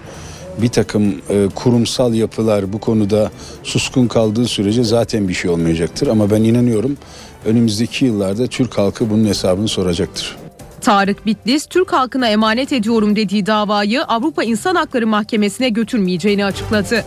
bir 0.59 0.69
takım 0.69 1.23
e, 1.31 1.49
kurumsal 1.55 2.15
yapılar 2.15 2.73
bu 2.73 2.79
konuda 2.79 3.31
suskun 3.63 4.07
kaldığı 4.07 4.49
sürece 4.49 4.85
zaten 4.85 5.29
bir 5.29 5.35
şey 5.35 5.51
olmayacaktır. 5.51 6.07
Ama 6.07 6.31
ben 6.31 6.43
inanıyorum 6.43 6.97
önümüzdeki 7.45 8.05
yıllarda 8.05 8.47
Türk 8.47 8.79
halkı 8.79 9.11
bunun 9.11 9.25
hesabını 9.25 9.69
soracaktır. 9.69 10.37
Tarık 10.81 11.27
Bitlis, 11.27 11.67
Türk 11.67 11.93
halkına 11.93 12.29
emanet 12.29 12.73
ediyorum 12.73 13.17
dediği 13.17 13.47
davayı 13.47 14.03
Avrupa 14.05 14.45
İnsan 14.45 14.75
Hakları 14.75 15.07
Mahkemesi'ne 15.07 15.69
götürmeyeceğini 15.69 16.45
açıkladı. 16.45 17.05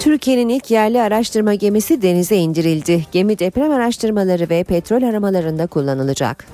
Türkiye'nin 0.00 0.48
ilk 0.48 0.70
yerli 0.70 1.02
araştırma 1.02 1.54
gemisi 1.54 2.02
denize 2.02 2.36
indirildi. 2.36 3.06
Gemi 3.12 3.38
deprem 3.38 3.72
araştırmaları 3.72 4.50
ve 4.50 4.64
petrol 4.64 5.02
aramalarında 5.02 5.66
kullanılacak. 5.66 6.44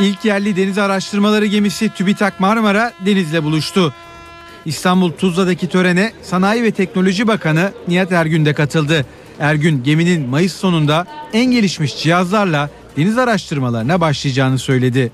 İlk 0.00 0.24
yerli 0.24 0.56
deniz 0.56 0.78
araştırmaları 0.78 1.46
gemisi 1.46 1.88
TÜBİTAK 1.88 2.40
Marmara 2.40 2.92
denizle 3.06 3.44
buluştu. 3.44 3.94
İstanbul 4.64 5.12
Tuzla'daki 5.12 5.68
törene 5.68 6.12
Sanayi 6.22 6.62
ve 6.62 6.70
Teknoloji 6.70 7.28
Bakanı 7.28 7.70
Nihat 7.88 8.12
Ergün 8.12 8.44
de 8.44 8.54
katıldı. 8.54 9.06
Ergün 9.40 9.82
geminin 9.82 10.28
Mayıs 10.28 10.56
sonunda 10.56 11.06
en 11.32 11.50
gelişmiş 11.50 12.02
cihazlarla 12.02 12.70
deniz 12.96 13.18
araştırmalarına 13.18 14.00
başlayacağını 14.00 14.58
söyledi. 14.58 15.12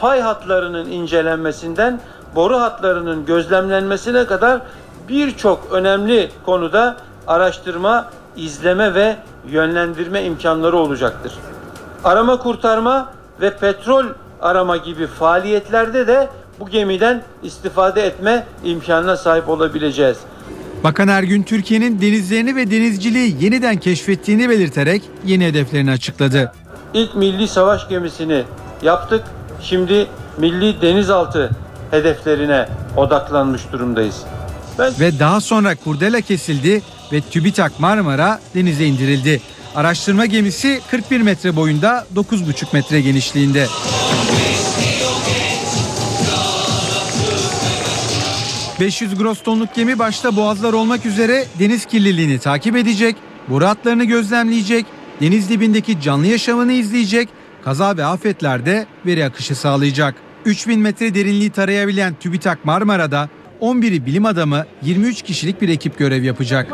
Fay 0.00 0.20
hatlarının 0.20 0.90
incelenmesinden 0.90 2.00
boru 2.34 2.60
hatlarının 2.60 3.26
gözlemlenmesine 3.26 4.26
kadar 4.26 4.62
birçok 5.08 5.68
önemli 5.72 6.30
konuda 6.46 6.96
araştırma, 7.26 8.10
izleme 8.36 8.94
ve 8.94 9.16
yönlendirme 9.48 10.22
imkanları 10.22 10.76
olacaktır. 10.76 11.32
Arama 12.04 12.38
kurtarma 12.38 13.12
ve 13.40 13.56
petrol 13.56 14.04
arama 14.42 14.76
gibi 14.76 15.06
faaliyetlerde 15.06 16.06
de 16.06 16.28
bu 16.60 16.68
gemiden 16.68 17.22
istifade 17.42 18.06
etme 18.06 18.46
imkanına 18.64 19.16
sahip 19.16 19.48
olabileceğiz. 19.48 20.16
Bakan 20.84 21.08
Ergün 21.08 21.42
Türkiye'nin 21.42 22.00
denizlerini 22.00 22.56
ve 22.56 22.70
denizciliği 22.70 23.36
yeniden 23.44 23.76
keşfettiğini 23.76 24.48
belirterek 24.48 25.02
yeni 25.24 25.46
hedeflerini 25.46 25.90
açıkladı. 25.90 26.52
İlk 26.94 27.14
milli 27.14 27.48
savaş 27.48 27.88
gemisini 27.88 28.44
yaptık. 28.82 29.24
Şimdi 29.62 30.06
milli 30.38 30.82
denizaltı 30.82 31.50
hedeflerine 31.90 32.68
odaklanmış 32.96 33.62
durumdayız. 33.72 34.24
Ve 34.78 35.18
daha 35.18 35.40
sonra 35.40 35.74
kurdela 35.74 36.20
kesildi 36.20 36.82
ve 37.12 37.20
TÜBİTAK 37.20 37.80
Marmara 37.80 38.40
denize 38.54 38.86
indirildi. 38.86 39.40
Araştırma 39.74 40.26
gemisi 40.26 40.80
41 40.90 41.20
metre 41.20 41.56
boyunda 41.56 42.06
9,5 42.16 42.66
metre 42.72 43.00
genişliğinde. 43.00 43.66
...500 48.80 49.16
gross 49.16 49.42
tonluk 49.42 49.74
gemi 49.74 49.98
başta 49.98 50.36
boğazlar 50.36 50.72
olmak 50.72 51.06
üzere 51.06 51.44
deniz 51.58 51.86
kirliliğini 51.86 52.38
takip 52.38 52.76
edecek, 52.76 53.16
boru 53.48 53.66
hatlarını 53.66 54.04
gözlemleyecek, 54.04 54.86
deniz 55.20 55.48
dibindeki 55.48 56.00
canlı 56.00 56.26
yaşamını 56.26 56.72
izleyecek, 56.72 57.28
kaza 57.64 57.96
ve 57.96 58.04
afetlerde 58.04 58.86
veri 59.06 59.24
akışı 59.24 59.54
sağlayacak. 59.54 60.14
3000 60.44 60.80
metre 60.80 61.14
derinliği 61.14 61.50
tarayabilen 61.50 62.14
TÜBİTAK 62.20 62.64
Marmara'da 62.64 63.28
11'i 63.64 64.06
bilim 64.06 64.26
adamı 64.26 64.64
23 64.82 65.22
kişilik 65.22 65.60
bir 65.60 65.68
ekip 65.68 65.98
görev 65.98 66.22
yapacak. 66.22 66.68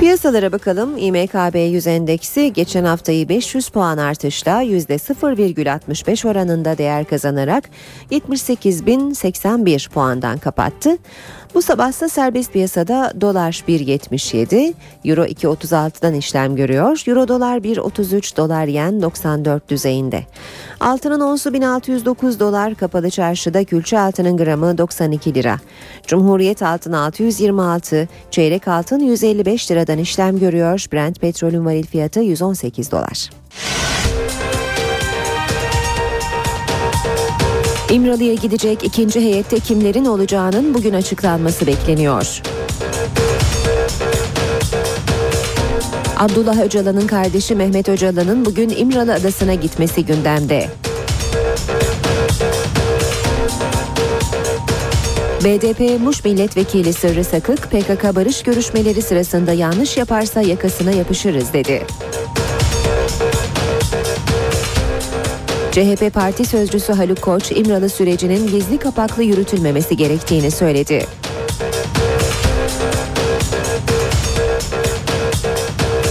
Piyasalara 0.00 0.52
bakalım. 0.52 0.98
İMKB 0.98 1.72
100 1.72 1.86
endeksi 1.86 2.52
geçen 2.52 2.84
haftayı 2.84 3.28
500 3.28 3.68
puan 3.68 3.98
artışla 3.98 4.62
%0,65 4.62 6.28
oranında 6.28 6.78
değer 6.78 7.04
kazanarak 7.04 7.64
78.081 8.10 9.90
puandan 9.90 10.38
kapattı. 10.38 10.96
Bu 11.54 11.62
sabahsa 11.62 12.08
serbest 12.08 12.52
piyasada 12.52 13.12
dolar 13.20 13.64
1.77, 13.68 14.74
euro 15.04 15.24
2.36'dan 15.24 16.14
işlem 16.14 16.56
görüyor. 16.56 17.02
Euro 17.06 17.28
dolar 17.28 17.58
1.33, 17.58 18.36
dolar 18.36 18.66
yen 18.66 19.02
94 19.02 19.68
düzeyinde. 19.68 20.22
Altının 20.80 21.20
onsu 21.20 21.54
1609 21.54 22.40
dolar, 22.40 22.74
kapalı 22.74 23.10
çarşıda 23.10 23.64
külçe 23.64 23.98
altının 23.98 24.36
gramı 24.36 24.78
92 24.78 25.34
lira. 25.34 25.56
Cumhuriyet 26.06 26.62
altın 26.62 26.92
626, 26.92 28.08
çeyrek 28.30 28.68
altın 28.68 29.00
155 29.00 29.70
liradan 29.70 29.98
işlem 29.98 30.38
görüyor. 30.38 30.86
Brent 30.92 31.20
petrolün 31.20 31.64
varil 31.64 31.86
fiyatı 31.86 32.20
118 32.20 32.90
dolar. 32.90 33.30
İmralı'ya 37.90 38.34
gidecek 38.34 38.84
ikinci 38.84 39.20
heyette 39.20 39.60
kimlerin 39.60 40.04
olacağının 40.04 40.74
bugün 40.74 40.94
açıklanması 40.94 41.66
bekleniyor. 41.66 42.40
Abdullah 46.16 46.60
Öcalan'ın 46.60 47.06
kardeşi 47.06 47.54
Mehmet 47.54 47.88
Öcalan'ın 47.88 48.44
bugün 48.44 48.68
İmralı 48.68 49.14
Adası'na 49.14 49.54
gitmesi 49.54 50.06
gündemde. 50.06 50.68
BDP 55.44 56.00
Muş 56.00 56.24
Milletvekili 56.24 56.92
Sırrı 56.92 57.24
Sakık, 57.24 57.70
PKK 57.70 58.16
barış 58.16 58.42
görüşmeleri 58.42 59.02
sırasında 59.02 59.52
yanlış 59.52 59.96
yaparsa 59.96 60.40
yakasına 60.40 60.90
yapışırız 60.90 61.52
dedi. 61.52 61.82
CHP 65.74 66.14
Parti 66.14 66.44
Sözcüsü 66.44 66.92
Haluk 66.92 67.22
Koç, 67.22 67.52
İmralı 67.52 67.88
sürecinin 67.88 68.46
gizli 68.46 68.78
kapaklı 68.78 69.22
yürütülmemesi 69.22 69.96
gerektiğini 69.96 70.50
söyledi. 70.50 71.06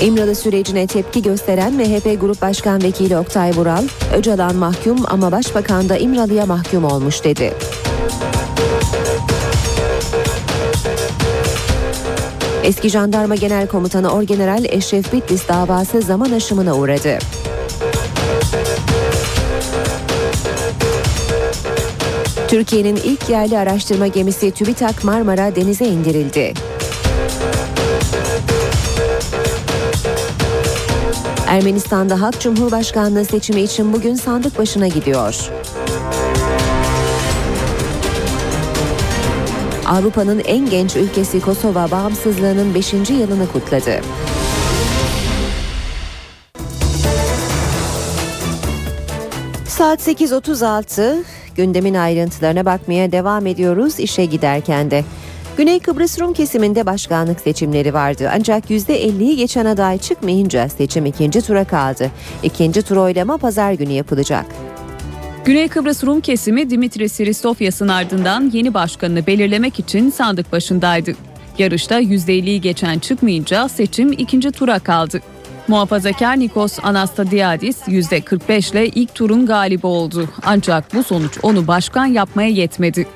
İmralı 0.02 0.36
sürecine 0.36 0.88
tepki 0.88 1.22
gösteren 1.22 1.74
MHP 1.74 2.22
Grup 2.22 2.42
Başkan 2.42 2.84
Vekili 2.84 3.18
Oktay 3.18 3.52
Vural, 3.52 3.84
Öcalan 4.18 4.56
mahkum 4.56 4.98
ama 5.08 5.32
Başbakan 5.32 5.90
da 5.90 5.98
İmralı'ya 5.98 6.46
mahkum 6.46 6.86
olmuş 6.86 7.24
dedi. 7.24 7.54
Eski 12.64 12.90
Jandarma 12.90 13.36
Genel 13.36 13.68
Komutanı 13.68 14.14
Orgeneral 14.14 14.66
Eşref 14.66 15.14
Bitlis 15.14 15.48
davası 15.48 16.02
zaman 16.02 16.32
aşımına 16.32 16.76
uğradı. 16.76 17.20
Türkiye'nin 22.54 22.96
ilk 22.96 23.30
yerli 23.30 23.58
araştırma 23.58 24.08
gemisi 24.08 24.52
TÜBİTAK 24.52 25.04
Marmara 25.04 25.56
denize 25.56 25.86
indirildi. 25.86 26.54
Ermenistan'da 31.48 32.22
Halk 32.22 32.42
Cumhurbaşkanlığı 32.42 33.26
seçimi 33.26 33.62
için 33.62 33.94
bugün 33.94 34.16
sandık 34.16 34.58
başına 34.58 34.88
gidiyor. 34.88 35.50
Avrupa'nın 39.88 40.40
en 40.40 40.70
genç 40.70 40.96
ülkesi 40.96 41.42
Kosova 41.42 41.92
bağımsızlığının 41.92 42.76
5. 42.76 42.94
yılını 42.94 43.48
kutladı. 43.54 44.02
Saat 49.84 50.08
8.36 50.08 51.24
gündemin 51.56 51.94
ayrıntılarına 51.94 52.66
bakmaya 52.66 53.12
devam 53.12 53.48
ediyoruz 53.48 54.00
işe 54.00 54.26
giderken 54.26 54.92
de. 54.92 55.04
Güney 55.58 55.80
Kıbrıs 55.80 56.20
Rum 56.20 56.34
kesiminde 56.34 56.86
başkanlık 56.86 57.40
seçimleri 57.40 57.94
vardı 57.94 58.32
ancak 58.36 58.70
%50'yi 58.70 59.36
geçen 59.36 59.66
aday 59.66 59.98
çıkmayınca 59.98 60.70
seçim 60.70 61.06
ikinci 61.06 61.42
tura 61.42 61.64
kaldı. 61.64 62.12
İkinci 62.44 62.82
tur 62.82 62.98
oylama 62.98 63.38
pazar 63.38 63.74
günü 63.74 63.92
yapılacak. 63.92 64.46
Güney 65.46 65.68
Kıbrıs 65.68 66.04
Rum 66.04 66.22
kesimi 66.22 66.70
Dimitris 66.70 67.14
Siristofyas'ın 67.14 67.88
ardından 67.88 68.52
yeni 68.54 68.74
başkanını 68.74 69.28
belirlemek 69.28 69.80
için 69.80 70.10
sandık 70.10 70.52
başındaydı. 70.52 71.12
Yarışta 71.58 72.02
%50'yi 72.02 72.62
geçen 72.62 73.00
çıkmayınca 73.00 73.70
seçim 73.70 74.12
ikinci 74.12 74.52
tura 74.52 74.80
kaldı. 74.80 75.22
Muhafazakar 75.68 76.40
Nikos 76.40 76.80
Anastasiadis 76.84 77.88
%45 77.88 78.72
ile 78.72 78.88
ilk 78.88 79.16
turun 79.16 79.46
galibi 79.46 79.88
oldu. 79.88 80.30
Ancak 80.46 80.94
bu 80.94 81.04
sonuç 81.04 81.38
onu 81.44 81.68
başkan 81.68 82.06
yapmaya 82.06 82.50
yetmedi. 82.50 83.08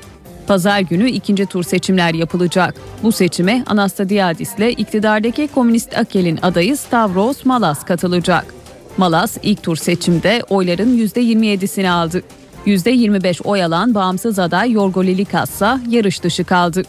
Pazar 0.46 0.80
günü 0.80 1.10
ikinci 1.10 1.46
tur 1.46 1.62
seçimler 1.62 2.14
yapılacak. 2.14 2.74
Bu 3.02 3.12
seçime 3.12 3.64
Anastasiadis 3.66 4.54
ile 4.54 4.72
iktidardaki 4.72 5.48
Komünist 5.48 5.98
Akel'in 5.98 6.38
adayı 6.42 6.76
Stavros 6.76 7.44
Malas 7.44 7.84
katılacak. 7.84 8.54
Malas 8.96 9.36
ilk 9.42 9.62
tur 9.62 9.76
seçimde 9.76 10.42
oyların 10.48 10.98
%27'sini 10.98 11.90
aldı. 11.90 12.22
%25 12.66 13.42
oy 13.42 13.64
alan 13.64 13.94
bağımsız 13.94 14.38
aday 14.38 14.72
Yorgo 14.72 15.04
Lilikas 15.04 15.50
ise 15.50 15.78
yarış 15.88 16.22
dışı 16.22 16.44
kaldı. 16.44 16.82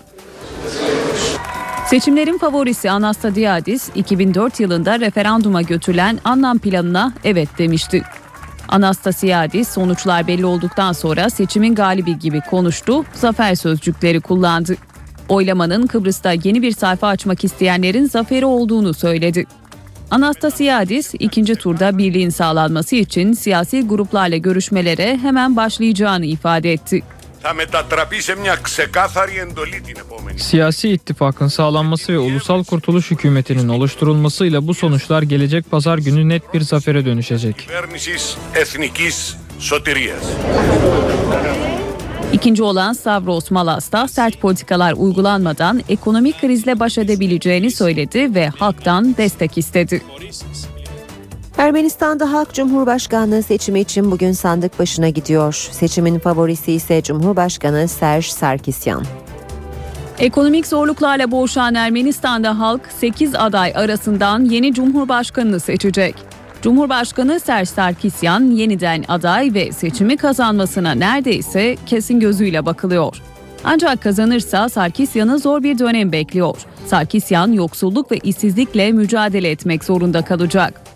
Seçimlerin 1.90 2.38
favorisi 2.38 2.92
Anastasiadis 2.92 3.90
2004 3.96 4.60
yılında 4.60 5.00
referanduma 5.00 5.62
götürülen 5.62 6.20
Annan 6.24 6.60
planına 6.60 7.14
evet 7.24 7.50
demişti. 7.58 8.04
Anastasiadis 8.68 9.70
sonuçlar 9.70 10.28
belli 10.28 10.46
olduktan 10.46 10.94
sonra 10.94 11.30
seçimin 11.30 11.76
galibi 11.76 12.20
gibi 12.20 12.42
konuştu, 12.42 13.06
zafer 13.14 13.56
sözcükleri 13.56 14.20
kullandı. 14.22 14.76
Oylamanın 15.30 15.88
Kıbrıs'ta 15.88 16.32
yeni 16.32 16.62
bir 16.62 16.72
sayfa 16.72 17.08
açmak 17.08 17.44
isteyenlerin 17.44 18.06
zaferi 18.06 18.46
olduğunu 18.46 18.94
söyledi. 18.94 19.46
Anastasiadis 20.12 21.14
ikinci 21.20 21.56
turda 21.56 21.98
birliğin 21.98 22.30
sağlanması 22.30 22.96
için 22.96 23.34
siyasi 23.34 23.88
gruplarla 23.88 24.38
görüşmelere 24.38 25.18
hemen 25.18 25.56
başlayacağını 25.56 26.26
ifade 26.26 26.74
etti 26.74 27.04
θα 27.47 27.55
μετατραπεί 27.55 28.21
σε 28.21 28.37
μια 28.37 28.55
ξεκάθαρη 28.63 29.39
εντολή 29.39 29.81
την 29.81 29.97
επόμενη. 29.99 30.39
Siyasi 30.39 30.89
ittifakın 30.89 31.49
sağlanması 31.49 32.13
ve 32.13 32.19
ulusal 32.19 32.65
kurtuluş 32.65 33.11
hükümetinin 33.11 33.69
oluşturulmasıyla 33.69 34.67
bu 34.67 34.75
sonuçlar 34.75 35.23
gelecek 35.23 35.71
pazar 35.71 35.99
günü 35.99 36.29
net 36.29 36.55
bir 36.55 36.61
zafere 36.61 37.05
dönüşecek. 37.05 37.57
Κυβέρνησης 37.57 38.37
εθνικής 38.55 39.37
σωτηρίας. 39.59 40.25
İkinci 42.33 42.63
olan 42.63 42.93
Stavros 42.93 43.51
Malas 43.51 43.93
da 43.93 44.09
sert 44.09 44.41
politikalar 44.41 44.93
uygulanmadan 44.93 45.83
ekonomik 45.89 46.41
krizle 46.41 46.81
baş 46.81 46.99
edebileceğini 46.99 47.71
söyledi 47.71 48.35
ve 48.35 48.49
halktan 48.49 49.17
destek 49.17 49.59
istedi. 49.59 50.03
Ermenistan'da 51.58 52.34
Halk 52.34 52.54
Cumhurbaşkanlığı 52.54 53.44
seçimi 53.44 53.80
için 53.80 54.12
bugün 54.12 54.32
sandık 54.32 54.80
başına 54.80 55.10
gidiyor. 55.10 55.54
Seçimin 55.72 56.20
favorisi 56.20 56.72
ise 56.72 57.02
Cumhurbaşkanı 57.02 57.88
Serj 57.88 58.26
Sarkisyan. 58.26 59.04
Ekonomik 60.20 60.68
zorluklarla 60.68 61.32
boğuşan 61.32 61.76
Ermenistan'da 61.76 62.60
halk 62.60 62.82
8 63.00 63.36
aday 63.36 63.74
arasından 63.76 64.46
yeni 64.46 64.74
cumhurbaşkanını 64.74 65.60
seçecek. 65.60 66.16
Cumhurbaşkanı 66.62 67.40
Serj 67.40 67.70
Sarkisyan 67.70 68.44
yeniden 68.44 69.04
aday 69.08 69.54
ve 69.54 69.72
seçimi 69.72 70.18
kazanmasına 70.18 70.92
neredeyse 70.92 71.78
kesin 71.86 72.20
gözüyle 72.20 72.66
bakılıyor. 72.66 73.22
Ancak 73.64 74.02
kazanırsa 74.02 74.70
Sarkisyan'ı 74.70 75.40
zor 75.40 75.64
bir 75.64 75.80
dönem 75.80 76.12
bekliyor. 76.12 76.58
Sarkisyan 76.86 77.52
yoksulluk 77.52 78.12
ve 78.12 78.18
işsizlikle 78.18 78.92
mücadele 78.92 79.52
etmek 79.52 79.84
zorunda 79.84 80.22
kalacak. 80.22 80.89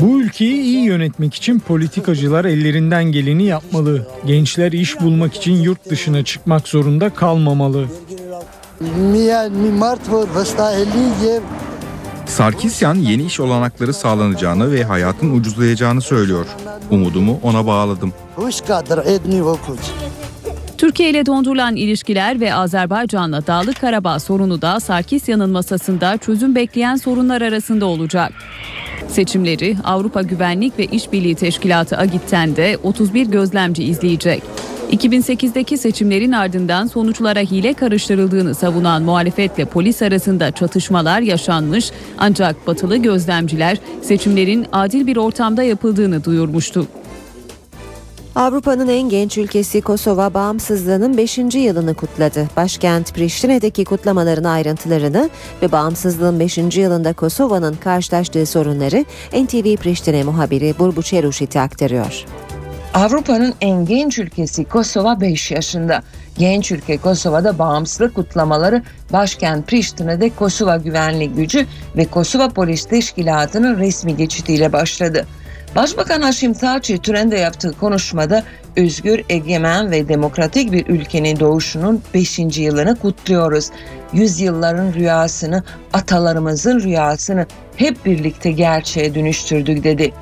Bu 0.00 0.20
ülkeyi 0.20 0.62
iyi 0.62 0.84
yönetmek 0.84 1.34
için 1.34 1.58
politikacılar 1.58 2.44
ellerinden 2.44 3.04
geleni 3.04 3.44
yapmalı. 3.44 4.06
Gençler 4.26 4.72
iş 4.72 5.00
bulmak 5.00 5.34
için 5.34 5.52
yurt 5.52 5.90
dışına 5.90 6.24
çıkmak 6.24 6.68
zorunda 6.68 7.10
kalmamalı. 7.10 7.86
Sarkisyan 12.26 12.94
yeni 12.94 13.24
iş 13.24 13.40
olanakları 13.40 13.94
sağlanacağını 13.94 14.72
ve 14.72 14.84
hayatın 14.84 15.36
ucuzlayacağını 15.36 16.00
söylüyor. 16.00 16.46
Umudumu 16.90 17.40
ona 17.42 17.66
bağladım. 17.66 18.12
Türkiye 20.82 21.10
ile 21.10 21.26
dondurulan 21.26 21.76
ilişkiler 21.76 22.40
ve 22.40 22.54
Azerbaycan'la 22.54 23.46
Dağlık 23.46 23.80
Karabağ 23.80 24.18
sorunu 24.18 24.62
da 24.62 24.80
Sarkisyan'ın 24.80 25.50
masasında 25.50 26.16
çözüm 26.16 26.54
bekleyen 26.54 26.96
sorunlar 26.96 27.42
arasında 27.42 27.86
olacak. 27.86 28.32
Seçimleri 29.08 29.76
Avrupa 29.84 30.22
Güvenlik 30.22 30.78
ve 30.78 30.84
İşbirliği 30.84 31.34
Teşkilatı 31.34 31.96
AGİT'ten 31.96 32.56
de 32.56 32.78
31 32.82 33.26
gözlemci 33.26 33.84
izleyecek. 33.84 34.42
2008'deki 34.92 35.78
seçimlerin 35.78 36.32
ardından 36.32 36.86
sonuçlara 36.86 37.40
hile 37.40 37.74
karıştırıldığını 37.74 38.54
savunan 38.54 39.02
muhalefetle 39.02 39.64
polis 39.64 40.02
arasında 40.02 40.50
çatışmalar 40.50 41.20
yaşanmış 41.20 41.90
ancak 42.18 42.66
batılı 42.66 42.96
gözlemciler 42.96 43.78
seçimlerin 44.02 44.66
adil 44.72 45.06
bir 45.06 45.16
ortamda 45.16 45.62
yapıldığını 45.62 46.24
duyurmuştu. 46.24 46.86
Avrupa'nın 48.34 48.88
en 48.88 49.08
genç 49.08 49.38
ülkesi 49.38 49.80
Kosova 49.80 50.34
bağımsızlığının 50.34 51.16
5. 51.16 51.38
yılını 51.38 51.94
kutladı. 51.94 52.48
Başkent 52.56 53.14
Priştine'deki 53.14 53.84
kutlamaların 53.84 54.44
ayrıntılarını 54.44 55.30
ve 55.62 55.72
bağımsızlığın 55.72 56.40
5. 56.40 56.58
yılında 56.58 57.12
Kosova'nın 57.12 57.74
karşılaştığı 57.74 58.46
sorunları 58.46 59.04
NTV 59.44 59.76
Priştine 59.76 60.24
muhabiri 60.24 60.74
Burbu 60.78 61.02
Çeruşiti 61.02 61.60
aktarıyor. 61.60 62.24
Avrupa'nın 62.94 63.54
en 63.60 63.86
genç 63.86 64.18
ülkesi 64.18 64.64
Kosova 64.64 65.20
5 65.20 65.50
yaşında. 65.50 66.02
Genç 66.38 66.72
ülke 66.72 66.98
Kosova'da 66.98 67.58
bağımsızlık 67.58 68.14
kutlamaları 68.14 68.82
başkent 69.12 69.66
Priştine'de 69.66 70.30
Kosova 70.30 70.76
Güvenlik 70.76 71.36
Gücü 71.36 71.66
ve 71.96 72.04
Kosova 72.04 72.48
Polis 72.48 72.84
Teşkilatı'nın 72.84 73.78
resmi 73.78 74.16
geçitiyle 74.16 74.72
başladı. 74.72 75.26
Başbakan 75.76 76.22
Haşim 76.22 76.54
Taçi 76.54 76.98
törende 76.98 77.38
yaptığı 77.38 77.72
konuşmada 77.72 78.42
özgür, 78.76 79.24
egemen 79.28 79.90
ve 79.90 80.08
demokratik 80.08 80.72
bir 80.72 80.86
ülkenin 80.86 81.40
doğuşunun 81.40 82.02
5. 82.14 82.38
yılını 82.38 82.98
kutluyoruz. 82.98 83.70
Yüzyılların 84.12 84.92
rüyasını, 84.92 85.62
atalarımızın 85.92 86.80
rüyasını 86.80 87.46
hep 87.76 88.04
birlikte 88.06 88.50
gerçeğe 88.50 89.14
dönüştürdük 89.14 89.84
dedi. 89.84 90.12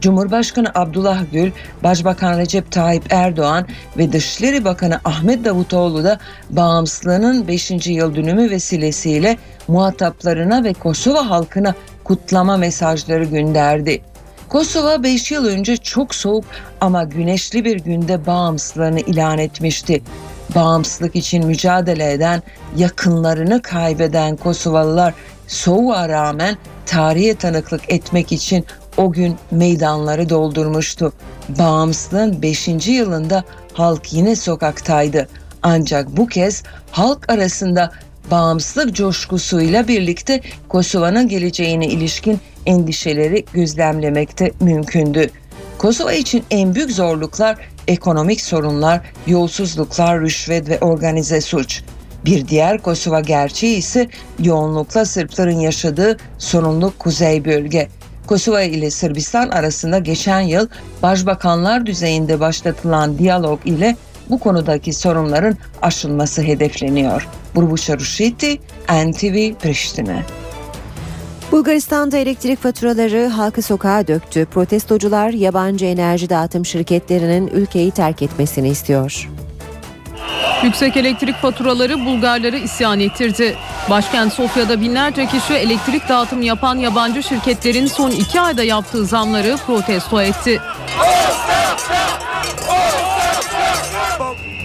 Cumhurbaşkanı 0.00 0.70
Abdullah 0.74 1.22
Gül, 1.32 1.50
Başbakan 1.82 2.38
Recep 2.38 2.72
Tayyip 2.72 3.12
Erdoğan 3.12 3.66
ve 3.98 4.12
Dışişleri 4.12 4.64
Bakanı 4.64 5.00
Ahmet 5.04 5.44
Davutoğlu 5.44 6.04
da 6.04 6.18
bağımsızlığının 6.50 7.48
5. 7.48 7.70
yıl 7.86 8.16
dönümü 8.16 8.50
vesilesiyle 8.50 9.36
muhataplarına 9.68 10.64
ve 10.64 10.72
Kosova 10.72 11.30
halkına 11.30 11.74
kutlama 12.04 12.56
mesajları 12.56 13.24
gönderdi. 13.24 14.02
Kosova 14.50 15.02
5 15.02 15.30
yıl 15.30 15.46
önce 15.46 15.76
çok 15.76 16.14
soğuk 16.14 16.44
ama 16.80 17.04
güneşli 17.04 17.64
bir 17.64 17.76
günde 17.76 18.26
bağımsızlığını 18.26 19.00
ilan 19.00 19.38
etmişti. 19.38 20.02
Bağımsızlık 20.54 21.16
için 21.16 21.46
mücadele 21.46 22.12
eden, 22.12 22.42
yakınlarını 22.76 23.62
kaybeden 23.62 24.36
Kosovalılar 24.36 25.14
soğuğa 25.46 26.08
rağmen 26.08 26.56
tarihe 26.86 27.34
tanıklık 27.34 27.92
etmek 27.92 28.32
için 28.32 28.66
o 28.96 29.12
gün 29.12 29.36
meydanları 29.50 30.28
doldurmuştu. 30.28 31.12
Bağımsızlığın 31.48 32.42
5. 32.42 32.68
yılında 32.88 33.44
halk 33.72 34.12
yine 34.12 34.36
sokaktaydı. 34.36 35.28
Ancak 35.62 36.16
bu 36.16 36.26
kez 36.26 36.62
halk 36.90 37.32
arasında 37.32 37.90
bağımsızlık 38.30 38.94
coşkusuyla 38.94 39.88
birlikte 39.88 40.40
Kosova'nın 40.68 41.28
geleceğine 41.28 41.86
ilişkin 41.86 42.40
endişeleri 42.66 43.44
gözlemlemekte 43.52 44.52
mümkündü. 44.60 45.30
Kosova 45.78 46.12
için 46.12 46.44
en 46.50 46.74
büyük 46.74 46.90
zorluklar 46.90 47.58
ekonomik 47.88 48.40
sorunlar, 48.40 49.00
yolsuzluklar, 49.26 50.20
rüşvet 50.20 50.68
ve 50.68 50.78
organize 50.78 51.40
suç. 51.40 51.82
Bir 52.24 52.48
diğer 52.48 52.82
Kosova 52.82 53.20
gerçeği 53.20 53.76
ise 53.76 54.08
yoğunlukla 54.38 55.04
Sırpların 55.04 55.58
yaşadığı 55.58 56.16
sorunlu 56.38 56.92
kuzey 56.98 57.44
bölge. 57.44 57.88
Kosova 58.26 58.62
ile 58.62 58.90
Sırbistan 58.90 59.48
arasında 59.48 59.98
geçen 59.98 60.40
yıl 60.40 60.68
başbakanlar 61.02 61.86
düzeyinde 61.86 62.40
başlatılan 62.40 63.18
diyalog 63.18 63.66
ile 63.66 63.96
bu 64.30 64.38
konudaki 64.38 64.92
sorunların 64.92 65.56
aşılması 65.82 66.42
hedefleniyor. 66.42 67.28
Burbuša 67.54 67.98
Rušiti, 67.98 68.60
NTV 68.88 69.54
Priştine. 69.54 70.22
Bulgaristan'da 71.52 72.16
elektrik 72.16 72.62
faturaları 72.62 73.26
halkı 73.26 73.62
sokağa 73.62 74.06
döktü. 74.06 74.46
Protestocular 74.46 75.30
yabancı 75.30 75.86
enerji 75.86 76.30
dağıtım 76.30 76.66
şirketlerinin 76.66 77.46
ülkeyi 77.46 77.90
terk 77.90 78.22
etmesini 78.22 78.68
istiyor. 78.68 79.28
Yüksek 80.62 80.96
elektrik 80.96 81.36
faturaları 81.36 82.06
Bulgarları 82.06 82.56
isyan 82.56 83.00
ettirdi. 83.00 83.56
Başkent 83.90 84.32
Sofya'da 84.32 84.80
binlerce 84.80 85.26
kişi 85.26 85.54
elektrik 85.54 86.08
dağıtımı 86.08 86.44
yapan 86.44 86.76
yabancı 86.76 87.22
şirketlerin 87.22 87.86
son 87.86 88.10
iki 88.10 88.40
ayda 88.40 88.62
yaptığı 88.62 89.06
zamları 89.06 89.56
protesto 89.66 90.22
etti. 90.22 90.60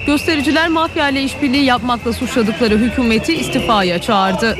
Göstericiler 0.06 0.68
mafya 0.68 1.10
ile 1.10 1.23
işbirliği 1.23 1.64
yapmakla 1.64 2.14
suçladıkları 2.14 2.77
hükümeti 2.77 3.34
istifaya 3.34 4.02
çağırdı. 4.02 4.57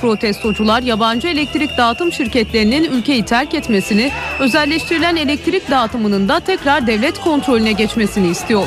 Protestocular 0.00 0.82
yabancı 0.82 1.28
elektrik 1.28 1.76
dağıtım 1.78 2.12
şirketlerinin 2.12 2.84
ülkeyi 2.84 3.24
terk 3.24 3.54
etmesini, 3.54 4.12
özelleştirilen 4.40 5.16
elektrik 5.16 5.70
dağıtımının 5.70 6.28
da 6.28 6.40
tekrar 6.40 6.86
devlet 6.86 7.20
kontrolüne 7.20 7.72
geçmesini 7.72 8.28
istiyor. 8.28 8.66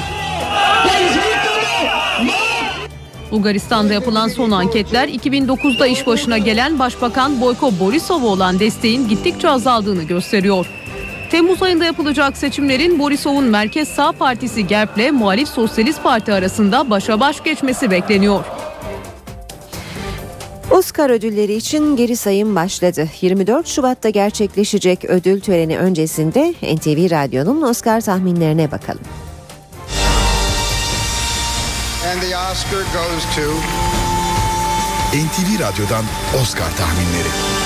Bulgaristan'da 3.31 3.93
yapılan 3.93 4.27
son 4.27 4.51
anketler 4.51 5.07
2009'da 5.07 5.87
iş 5.87 6.07
başına 6.07 6.37
gelen 6.37 6.79
Başbakan 6.79 7.41
Boyko 7.41 7.71
Borisov'a 7.79 8.27
olan 8.27 8.59
desteğin 8.59 9.07
gittikçe 9.07 9.49
azaldığını 9.49 10.03
gösteriyor. 10.03 10.65
Temmuz 11.31 11.63
ayında 11.63 11.85
yapılacak 11.85 12.37
seçimlerin 12.37 12.99
Borisov'un 12.99 13.43
Merkez 13.43 13.87
Sağ 13.87 14.11
Partisi 14.11 14.67
GERB'le 14.67 15.11
Muhalif 15.11 15.47
Sosyalist 15.47 16.03
Parti 16.03 16.33
arasında 16.33 16.89
başa 16.89 17.19
baş 17.19 17.43
geçmesi 17.43 17.91
bekleniyor. 17.91 18.45
Oscar 20.71 21.09
ödülleri 21.09 21.53
için 21.53 21.95
geri 21.95 22.15
sayım 22.15 22.55
başladı. 22.55 23.07
24 23.21 23.67
Şubat'ta 23.67 24.09
gerçekleşecek 24.09 25.05
ödül 25.05 25.41
töreni 25.41 25.77
öncesinde 25.77 26.53
NTV 26.61 27.11
Radyo'nun 27.11 27.61
Oscar 27.61 28.01
tahminlerine 28.01 28.71
bakalım. 28.71 29.01
And 32.11 32.21
the 32.21 32.37
Oscar 32.37 32.79
goes 32.79 33.23
to... 33.35 33.41
NTV 35.09 35.59
Radyo'dan 35.59 36.05
Oscar 36.41 36.77
tahminleri. 36.77 37.58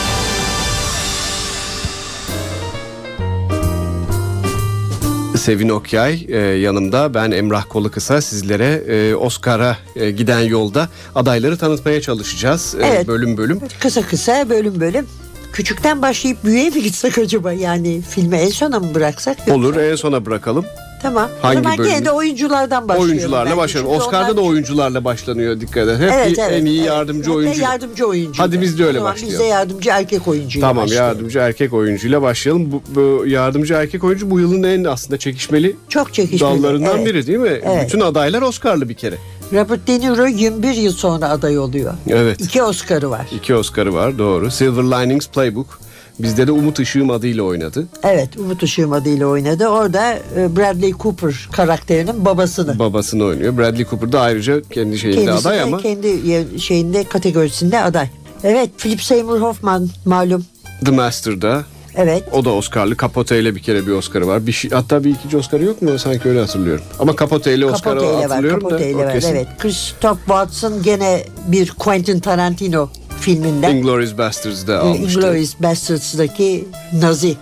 Sevin 5.43 5.69
Okyay 5.69 6.25
e, 6.29 6.37
yanımda 6.37 7.13
ben 7.13 7.31
Emrah 7.31 7.65
Kolukısa 7.69 8.21
sizlere 8.21 8.83
e, 8.87 9.15
Oscar'a 9.15 9.77
e, 9.95 10.11
giden 10.11 10.39
yolda 10.39 10.89
adayları 11.15 11.57
tanıtmaya 11.57 12.01
çalışacağız 12.01 12.75
e, 12.79 12.85
Evet. 12.85 13.07
bölüm 13.07 13.37
bölüm. 13.37 13.59
Kısa 13.79 14.01
kısa 14.01 14.49
bölüm 14.49 14.79
bölüm. 14.79 15.05
Küçükten 15.53 16.01
başlayıp 16.01 16.43
büyüğe 16.43 16.69
mi 16.69 16.83
gitsek 16.83 17.17
acaba? 17.17 17.53
Yani 17.53 18.01
filmi 18.09 18.35
en 18.37 18.49
sona 18.49 18.79
mı 18.79 18.95
bıraksak? 18.95 19.37
Olur 19.49 19.75
en 19.75 19.95
sona 19.95 20.25
bırakalım. 20.25 20.65
Tamam. 21.03 21.29
Hangi 21.41 21.59
o 21.59 21.63
zaman 21.63 21.77
gene 21.77 22.05
de 22.05 22.11
oyunculardan 22.11 22.87
başlayalım. 22.89 23.09
Oyuncularla. 23.11 23.67
Çünkü 23.67 23.85
Oscar'da 23.87 24.17
onlar- 24.25 24.37
da 24.37 24.41
oyuncularla 24.41 25.05
başlanıyor 25.05 25.59
dikkat 25.59 25.87
et. 25.87 25.99
Hep 25.99 26.11
Evet, 26.13 26.39
evet, 26.39 26.61
en 26.61 26.65
iyi 26.65 26.77
evet. 26.79 26.87
yardımcı 26.87 27.23
Hatta 27.29 27.37
oyuncu. 27.37 27.61
yardımcı 27.61 28.05
oyuncu. 28.07 28.43
Hadi 28.43 28.61
biz 28.61 28.79
de 28.79 28.85
öyle 28.85 28.97
O 28.97 29.01
zaman 29.01 29.13
başlayalım. 29.13 29.33
Biz 29.33 29.39
de 29.39 29.43
yardımcı 29.49 29.89
erkek 29.89 30.27
oyuncuyla 30.27 30.67
Tamam 30.67 30.83
başlayalım. 30.83 31.07
yardımcı 31.09 31.39
erkek 31.39 31.73
oyuncuyla 31.73 32.21
başlayalım. 32.21 32.71
Bu, 32.71 32.81
bu 32.95 33.27
yardımcı 33.27 33.73
erkek 33.73 34.03
oyuncu 34.03 34.31
bu 34.31 34.39
yılın 34.39 34.63
en 34.63 34.83
aslında 34.83 35.17
çekişmeli, 35.19 35.75
Çok 35.89 36.13
çekişmeli. 36.13 36.41
dallarından 36.63 36.95
evet. 36.97 37.05
biri 37.05 37.27
değil 37.27 37.39
mi? 37.39 37.59
Evet. 37.63 37.85
Bütün 37.87 37.99
adaylar 37.99 38.41
Oscar'lı 38.41 38.89
bir 38.89 38.93
kere. 38.93 39.15
Robert 39.53 39.87
De 39.87 39.99
Niro 39.99 40.25
21 40.27 40.73
yıl 40.73 40.93
sonra 40.93 41.29
aday 41.29 41.57
oluyor. 41.59 41.93
Evet. 42.09 42.41
İki 42.41 42.63
Oscar'ı 42.63 43.09
var. 43.09 43.25
İki 43.35 43.55
Oscar'ı 43.55 43.93
var 43.93 44.17
doğru. 44.17 44.51
Silver 44.51 44.83
Linings 44.83 45.27
Playbook 45.27 45.79
Bizde 46.19 46.47
de 46.47 46.51
Umut 46.51 46.79
Işığım 46.79 47.09
adıyla 47.09 47.43
oynadı. 47.43 47.87
Evet 48.03 48.37
Umut 48.37 48.63
Işığım 48.63 48.93
adıyla 48.93 49.27
oynadı. 49.27 49.67
Orada 49.67 50.13
e, 50.37 50.55
Bradley 50.55 50.91
Cooper 50.99 51.49
karakterinin 51.51 52.25
babasını. 52.25 52.79
Babasını 52.79 53.23
oynuyor. 53.23 53.57
Bradley 53.57 53.85
Cooper 53.85 54.11
da 54.11 54.21
ayrıca 54.21 54.61
kendi 54.61 54.99
şeyinde 54.99 55.25
Kendisi 55.25 55.47
aday 55.47 55.61
ama 55.61 55.77
kendi 55.77 56.59
şeyinde 56.61 57.03
kategorisinde 57.03 57.79
aday. 57.83 58.07
Evet 58.43 58.69
Philip 58.77 59.01
Seymour 59.03 59.41
Hoffman 59.41 59.89
malum. 60.05 60.45
The 60.85 60.91
Master'da 60.91 61.63
Evet. 61.95 62.23
o 62.31 62.45
da 62.45 62.49
Oscar'lı. 62.53 62.97
Capote 62.97 63.39
ile 63.39 63.55
bir 63.55 63.59
kere 63.59 63.87
bir 63.87 63.91
Oscar'ı 63.91 64.27
var. 64.27 64.47
Bir 64.47 64.51
şey, 64.51 64.71
hatta 64.71 65.03
bir 65.03 65.09
ikinci 65.09 65.37
Oscar'ı 65.37 65.63
yok 65.63 65.81
mu? 65.81 65.99
Sanki 65.99 66.29
öyle 66.29 66.39
hatırlıyorum. 66.39 66.83
Ama 66.99 67.15
Capote 67.19 67.53
ile 67.55 67.65
Oscar'ı 67.65 67.99
Capote 67.99 68.05
ile 68.07 68.15
var. 68.23 68.29
hatırlıyorum 68.29 68.61
Capote 68.61 68.83
da. 68.83 68.87
ile 68.87 68.95
o 68.95 68.99
var. 68.99 69.23
Evet. 69.31 69.47
Christoph 69.59 70.17
Waltzen 70.17 70.73
gene 70.83 71.23
bir 71.47 71.69
Quentin 71.71 72.19
Tarantino 72.19 72.89
filminden. 73.23 73.75
Inglourious 73.75 74.17
Basterds'da 74.17 74.79
almıştı. 74.79 75.19
Inglourious 75.19 75.53
Bastards'daki 75.59 76.65
Nazi 76.93 77.37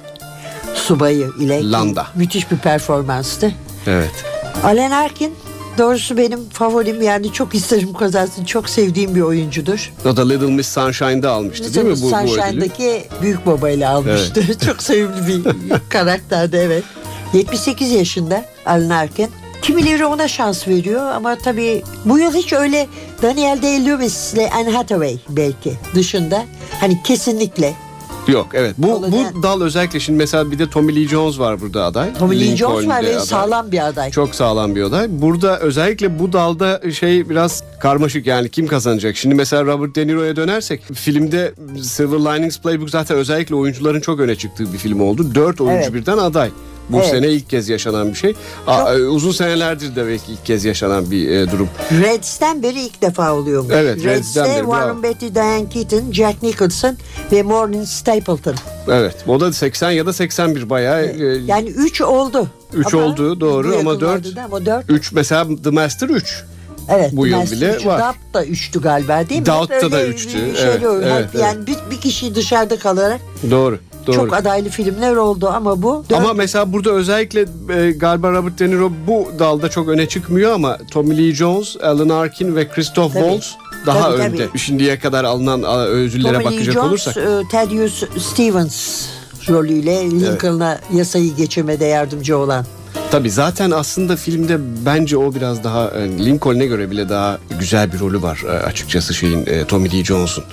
subayı 0.75 1.29
ile 1.39 1.71
Landa. 1.71 2.07
müthiş 2.15 2.51
bir 2.51 2.57
performanstı. 2.57 3.53
Evet. 3.87 4.11
Alan 4.63 4.91
Arkin 4.91 5.33
doğrusu 5.77 6.17
benim 6.17 6.49
favorim 6.49 7.01
yani 7.01 7.33
çok 7.33 7.55
isterim 7.55 7.93
kazansın. 7.93 8.45
Çok 8.45 8.69
sevdiğim 8.69 9.15
bir 9.15 9.21
oyuncudur. 9.21 9.93
O 10.05 10.17
da 10.17 10.27
Little 10.27 10.45
Miss 10.47 10.67
Sunshine'da 10.73 11.31
almıştı 11.31 11.73
değil 11.73 11.85
mi 11.85 11.95
bu, 12.01 12.11
bu 12.11 12.17
ödülü? 12.17 12.27
Sunshine'daki 12.29 13.03
büyük 13.21 13.45
babayla 13.45 13.91
almıştı. 13.91 14.43
çok 14.65 14.83
sevimli 14.83 15.27
bir 15.27 15.43
karakterdi 15.89 16.57
evet. 16.57 16.83
78 17.33 17.91
yaşında 17.91 18.45
Alan 18.65 18.89
Arkin. 18.89 19.29
Kimileri 19.61 20.05
ona 20.05 20.27
şans 20.27 20.67
veriyor 20.67 21.11
ama 21.11 21.35
tabii 21.35 21.83
bu 22.05 22.19
yıl 22.19 22.33
hiç 22.33 22.53
öyle 22.53 22.87
Daniel 23.21 23.57
Day-Lewis 23.61 24.33
ile 24.33 24.49
Anne 24.49 24.71
Hathaway 24.71 25.17
belki 25.29 25.73
dışında 25.95 26.45
hani 26.79 27.03
kesinlikle 27.03 27.73
Yok 28.27 28.47
evet. 28.53 28.75
Bu, 28.77 29.01
bu 29.11 29.43
dal 29.43 29.61
özellikle 29.61 29.99
şimdi 29.99 30.17
mesela 30.17 30.51
bir 30.51 30.59
de 30.59 30.69
Tommy 30.69 30.95
Lee 30.95 31.07
Jones 31.07 31.39
var 31.39 31.61
burada 31.61 31.85
aday. 31.85 32.13
Tommy 32.13 32.39
Lee 32.39 32.55
Jones 32.55 32.87
var 32.87 33.03
ve 33.03 33.15
aday. 33.15 33.25
sağlam 33.25 33.71
bir 33.71 33.87
aday. 33.87 34.11
Çok 34.11 34.35
sağlam 34.35 34.75
bir 34.75 34.83
aday. 34.83 35.07
Burada 35.09 35.59
özellikle 35.59 36.19
bu 36.19 36.33
dalda 36.33 36.91
şey 36.91 37.29
biraz 37.29 37.63
karmaşık 37.79 38.25
yani 38.27 38.49
kim 38.49 38.67
kazanacak? 38.67 39.17
Şimdi 39.17 39.35
mesela 39.35 39.65
Robert 39.65 39.95
De 39.95 40.07
Niro'ya 40.07 40.35
dönersek 40.35 40.81
filmde 40.93 41.53
Silver 41.81 42.19
Linings 42.19 42.59
Playbook 42.59 42.89
zaten 42.89 43.17
özellikle 43.17 43.55
oyuncuların 43.55 44.01
çok 44.01 44.19
öne 44.19 44.35
çıktığı 44.35 44.73
bir 44.73 44.77
film 44.77 45.01
oldu. 45.01 45.35
Dört 45.35 45.61
oyuncu 45.61 45.83
Evet. 45.83 45.93
birden 45.93 46.17
aday. 46.17 46.49
Bu 46.91 46.97
Evet. 46.97 47.09
sene 47.09 47.27
ilk 47.27 47.49
kez 47.49 47.69
yaşanan 47.69 48.09
bir 48.09 48.15
şey. 48.15 48.33
Aa, 48.67 48.93
e, 48.93 49.01
uzun 49.03 49.31
senelerdir 49.31 49.95
de 49.95 50.07
belki 50.07 50.31
ilk 50.31 50.45
kez 50.45 50.65
yaşanan 50.65 51.11
bir 51.11 51.29
e, 51.29 51.51
durum. 51.51 51.69
Reds'ten 51.91 52.63
beri 52.63 52.81
ilk 52.81 53.01
defa 53.01 53.33
oluyormuş. 53.33 53.73
Evet, 53.75 53.95
Reds'ten 53.95 54.11
Reds'te 54.15 54.43
beri, 54.43 54.63
bravo. 54.63 54.71
Warren 54.71 55.03
Beatty, 55.03 55.27
Diane 55.35 55.69
Keaton, 55.69 56.11
Jack 56.11 56.43
Nicholson 56.43 56.97
ve 57.31 57.43
Morgan 57.43 57.83
Stapleton. 57.83 58.55
Evet. 58.87 59.15
O 59.27 59.39
da 59.39 59.53
80 59.53 59.91
ya 59.91 60.05
da 60.05 60.13
81 60.13 60.69
bayağı. 60.69 61.01
e, 61.05 61.41
Yani 61.45 61.69
3 61.69 62.01
oldu. 62.01 62.47
3 62.73 62.93
Ama 62.93 63.03
oldu 63.03 63.39
doğru 63.39 63.71
bu 63.71 63.79
ama 63.79 63.91
yakınlarda 63.91 64.23
4 64.23 64.35
da 64.35 64.43
Ama 64.43 64.65
4 64.65 64.85
3 64.89 65.11
mesela 65.11 65.47
The 65.63 65.69
Master 65.69 66.09
3. 66.09 66.43
evet. 66.89 67.09
bu 67.13 67.27
yıl 67.27 67.41
bile 67.51 67.75
üçü, 67.75 67.87
var. 67.87 67.99
Doubt 67.99 68.33
da 68.33 68.45
3'tü 68.45 68.81
galiba 68.81 69.29
değil 69.29 69.41
mi? 69.41 69.45
Doubt 69.45 69.81
da 69.81 69.91
da 69.91 70.05
üçtü. 70.05 70.37
bir 70.37 70.55
Evet, 70.59 70.81
evet, 71.03 71.27
Yani 71.41 71.67
bir, 71.67 71.75
bir 71.91 72.01
kişi 72.01 72.35
dışarıda 72.35 72.79
kalarak 72.79 73.21
Doğru. 73.51 73.79
Doğru. 74.07 74.15
çok 74.15 74.33
adaylı 74.33 74.69
filmler 74.69 75.15
oldu 75.15 75.49
ama 75.55 75.81
bu 75.81 76.05
dört- 76.09 76.17
Ama 76.19 76.33
mesela 76.33 76.73
burada 76.73 76.91
özellikle 76.91 77.45
e, 77.69 77.91
galiba 77.91 78.31
Robert 78.31 78.59
De 78.59 78.69
Niro 78.69 78.91
bu 79.07 79.27
dalda 79.39 79.69
çok 79.69 79.87
öne 79.87 80.05
çıkmıyor 80.09 80.51
ama 80.51 80.77
Tommy 80.91 81.17
Lee 81.17 81.35
Jones, 81.35 81.77
Alan 81.83 82.09
Arkin 82.09 82.55
ve 82.55 82.67
Christoph 82.69 83.13
Tabii. 83.13 83.23
Waltz 83.23 83.55
daha 83.85 84.01
Tabii, 84.01 84.21
önde. 84.21 84.47
tabii. 84.47 84.59
Şimdiye 84.59 84.99
kadar 84.99 85.23
alınan 85.23 85.63
ödüllere 85.87 86.33
Tommy 86.33 86.45
bakacak 86.45 86.73
Jones, 86.73 86.87
olursak. 86.89 87.17
e, 87.17 87.41
Thaddeus 87.51 88.03
Stevens 88.17 89.05
rolüyle 89.49 90.11
Lincoln'a 90.11 90.79
yasayı 90.93 91.35
geçirmede 91.35 91.85
yardımcı 91.85 92.37
olan. 92.37 92.65
Tabii 93.11 93.31
zaten 93.31 93.71
aslında 93.71 94.15
filmde 94.15 94.57
bence 94.85 95.17
o 95.17 95.35
biraz 95.35 95.63
daha 95.63 95.89
e, 95.89 96.25
Lincoln'e 96.25 96.65
göre 96.65 96.91
bile 96.91 97.09
daha 97.09 97.39
güzel 97.59 97.93
bir 97.93 97.99
rolü 97.99 98.21
var 98.21 98.43
e, 98.47 98.49
açıkçası 98.49 99.13
şeyin 99.13 99.45
e, 99.45 99.65
Tommy 99.65 99.91
Lee 99.91 100.03
Jones'un. 100.03 100.43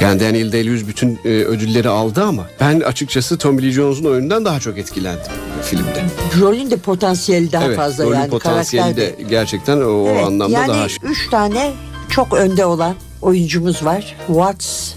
Yani 0.00 0.20
Daniel 0.20 0.52
Day-Lewis 0.52 0.86
bütün 0.86 1.20
ödülleri 1.24 1.88
aldı 1.88 2.24
ama 2.24 2.46
ben 2.60 2.80
açıkçası 2.80 3.38
Tommy 3.38 3.62
Lee 3.62 3.70
Jones'un 3.70 4.04
oyunundan 4.04 4.44
daha 4.44 4.60
çok 4.60 4.78
etkilendim 4.78 5.32
filmde. 5.62 6.04
Rolün 6.40 6.70
de 6.70 6.76
potansiyeli 6.76 7.52
daha 7.52 7.64
evet, 7.64 7.76
fazla 7.76 8.04
rolün 8.04 8.16
yani 8.16 8.30
potansiyeli 8.30 8.96
de 8.96 9.16
gerçekten 9.30 9.76
o, 9.80 10.08
Evet, 10.08 10.24
anlamda 10.26 10.58
yani 10.58 10.68
daha 10.68 10.88
şey. 10.88 10.98
üç 11.02 11.30
tane 11.30 11.72
çok 12.08 12.32
önde 12.32 12.64
olan 12.64 12.94
oyuncumuz 13.22 13.84
var. 13.84 14.16
Watts, 14.26 14.92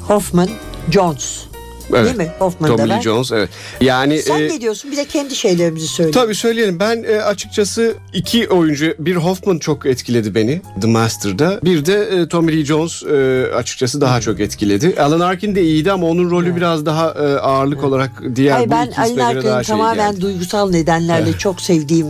Hoffman, 0.00 0.48
Jones. 0.90 1.47
Evet. 1.94 2.04
Değil 2.04 2.16
mi? 2.16 2.32
Hoffman 2.38 2.70
da 2.72 2.76
Tommy 2.76 2.90
var. 2.90 3.02
Jones 3.02 3.32
evet. 3.32 3.48
Yani 3.80 4.22
Sen 4.22 4.40
e, 4.40 4.48
ne 4.48 4.60
diyorsun? 4.60 4.92
Bir 4.92 4.96
de 4.96 5.04
kendi 5.04 5.36
şeylerimizi 5.36 5.88
söyle. 5.88 6.10
Tabii 6.10 6.34
söyleyelim. 6.34 6.80
Ben 6.80 7.04
e, 7.08 7.16
açıkçası 7.22 7.94
iki 8.14 8.48
oyuncu, 8.48 8.94
bir 8.98 9.16
Hoffman 9.16 9.58
çok 9.58 9.86
etkiledi 9.86 10.34
beni 10.34 10.60
The 10.80 10.86
Master'da. 10.88 11.60
Bir 11.62 11.86
de 11.86 11.94
e, 12.02 12.28
Tommy 12.28 12.56
Lee 12.56 12.64
Jones 12.64 13.02
e, 13.02 13.46
açıkçası 13.54 14.00
daha 14.00 14.20
çok 14.20 14.40
etkiledi. 14.40 14.94
Alan 15.00 15.20
Arkin 15.20 15.54
de 15.54 15.62
iyiydi 15.62 15.92
ama 15.92 16.06
onun 16.06 16.30
rolü 16.30 16.56
biraz 16.56 16.86
daha 16.86 17.10
e, 17.10 17.38
ağırlık 17.38 17.84
olarak 17.84 18.10
diğer 18.36 18.52
Hayır, 18.52 18.66
bu 18.66 18.70
ben 18.70 18.90
Alan 18.90 19.16
Arkin'i 19.18 19.52
şey 19.52 19.62
tamamen 19.62 20.10
geldi. 20.12 20.20
duygusal 20.20 20.70
nedenlerle 20.70 21.28
Evet. 21.30 21.40
çok 21.40 21.60
sevdiğim 21.60 22.06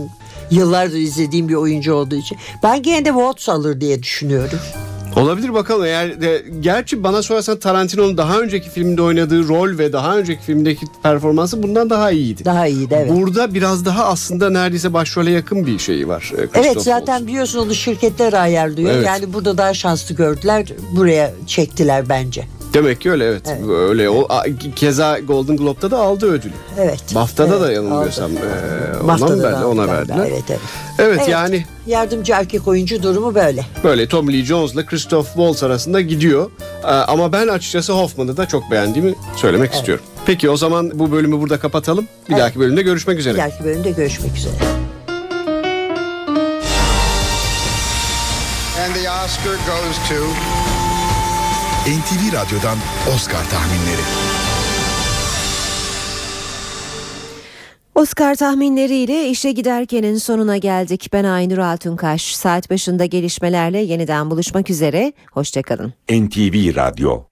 yıllardır 0.51 0.97
izlediğim 0.97 1.49
bir 1.49 1.53
oyuncu 1.55 1.93
olduğu 1.93 2.15
için. 2.15 2.37
Ben 2.63 2.83
gene 2.83 3.05
de 3.05 3.09
Watts 3.09 3.49
alır 3.49 3.81
diye 3.81 4.03
düşünüyorum. 4.03 4.59
Olabilir 5.15 5.53
bakalım 5.53 5.85
eğer 5.85 6.21
de, 6.21 6.45
gerçi 6.59 7.03
bana 7.03 7.21
sorarsan 7.21 7.59
Tarantino'nun 7.59 8.17
daha 8.17 8.39
önceki 8.39 8.69
filmde 8.69 9.01
oynadığı 9.01 9.47
rol 9.47 9.77
ve 9.77 9.93
daha 9.93 10.17
önceki 10.17 10.41
filmdeki 10.43 10.85
performansı 11.03 11.63
bundan 11.63 11.89
daha 11.89 12.11
iyiydi. 12.11 12.45
Daha 12.45 12.67
iyiydi 12.67 12.95
evet. 12.99 13.11
Burada 13.11 13.53
biraz 13.53 13.85
daha 13.85 14.05
aslında 14.05 14.49
neredeyse 14.49 14.93
başrole 14.93 15.31
yakın 15.31 15.65
bir 15.67 15.79
şeyi 15.79 16.07
var. 16.07 16.21
e, 16.33 16.35
Christoph 16.35 16.55
Evet 16.55 16.65
Waltz. 16.73 16.83
zaten 16.85 17.27
biliyorsun 17.27 17.59
onu 17.59 17.75
şirketler 17.75 18.33
ayarlıyor. 18.33 18.91
Evet. 18.91 19.05
Yani 19.05 19.33
burada 19.33 19.57
daha 19.57 19.73
şanslı 19.73 20.15
gördüler. 20.15 20.65
Buraya 20.95 21.31
çektiler 21.47 22.09
bence. 22.09 22.47
Demek 22.73 23.01
ki 23.01 23.11
öyle 23.11 23.25
evet. 23.25 23.55
Öyle 23.69 24.09
o 24.09 24.27
keza 24.75 25.19
Golden 25.19 25.57
Globe'da 25.57 25.91
da 25.91 25.97
aldı 25.97 26.31
ödülü. 26.31 26.53
Evet. 26.77 27.15
BAFTA'da 27.15 27.49
Evet, 27.55 27.61
da 27.61 27.71
yanılmıyorsam 27.71 28.31
e, 28.31 28.39
ona 29.03 29.07
BAFTA'da 29.07 29.35
mı 29.35 29.43
da 29.43 29.51
verdi, 29.51 29.65
ona 29.65 29.87
verdiler. 29.87 30.17
Evet, 30.19 30.43
evet. 30.49 30.59
Evet, 30.99 31.17
Evet. 31.19 31.29
yani 31.29 31.65
Yardımcı 31.87 32.33
erkek 32.33 32.67
oyuncu 32.67 33.03
durumu 33.03 33.35
böyle. 33.35 33.65
böyle 33.83 34.07
Tommy 34.07 34.33
Lee 34.33 34.45
Jones'la 34.45 34.85
Christoph 34.85 35.25
Waltz 35.25 35.63
arasında 35.63 36.01
gidiyor. 36.01 36.51
E, 36.83 36.87
ama 36.87 37.31
ben 37.31 37.47
açıkçası 37.47 37.93
Hoffman'ı 37.93 38.37
da 38.37 38.45
çok 38.47 38.71
beğendiğimi 38.71 39.15
söylemek 39.35 39.73
istiyorum. 39.73 40.05
Peki 40.25 40.49
o 40.49 40.57
zaman 40.57 40.91
bu 40.99 41.11
bölümü 41.11 41.39
burada 41.39 41.59
kapatalım. 41.59 42.07
Bir 42.29 42.33
Evet. 42.33 42.41
dahaki 42.43 42.59
bölümde 42.59 42.81
görüşmek 42.81 43.19
üzere. 43.19 43.33
Bir 43.33 43.39
dahaki 43.39 43.63
bölümde 43.63 43.91
görüşmek 43.91 44.37
üzere. 44.37 44.53
And 48.85 48.93
the 48.95 49.09
Oscar 49.09 49.53
goes 49.53 49.97
to... 50.09 50.68
NTV 51.89 52.35
Radyo'dan 52.35 52.77
Oscar 53.15 53.49
tahminleri. 53.49 54.01
Oscar 57.95 58.35
tahminleriyle 58.35 59.29
işe 59.29 59.51
giderkenin 59.51 60.15
sonuna 60.17 60.57
geldik. 60.57 61.09
Ben 61.13 61.23
Aynur 61.23 61.57
Altunkaş. 61.57 62.35
Saat 62.35 62.69
başında 62.69 63.05
gelişmelerle 63.05 63.79
yeniden 63.79 64.31
buluşmak 64.31 64.69
üzere. 64.69 65.13
Hoşçakalın. 65.31 65.93
NTV 66.11 66.75
Radyo 66.75 67.23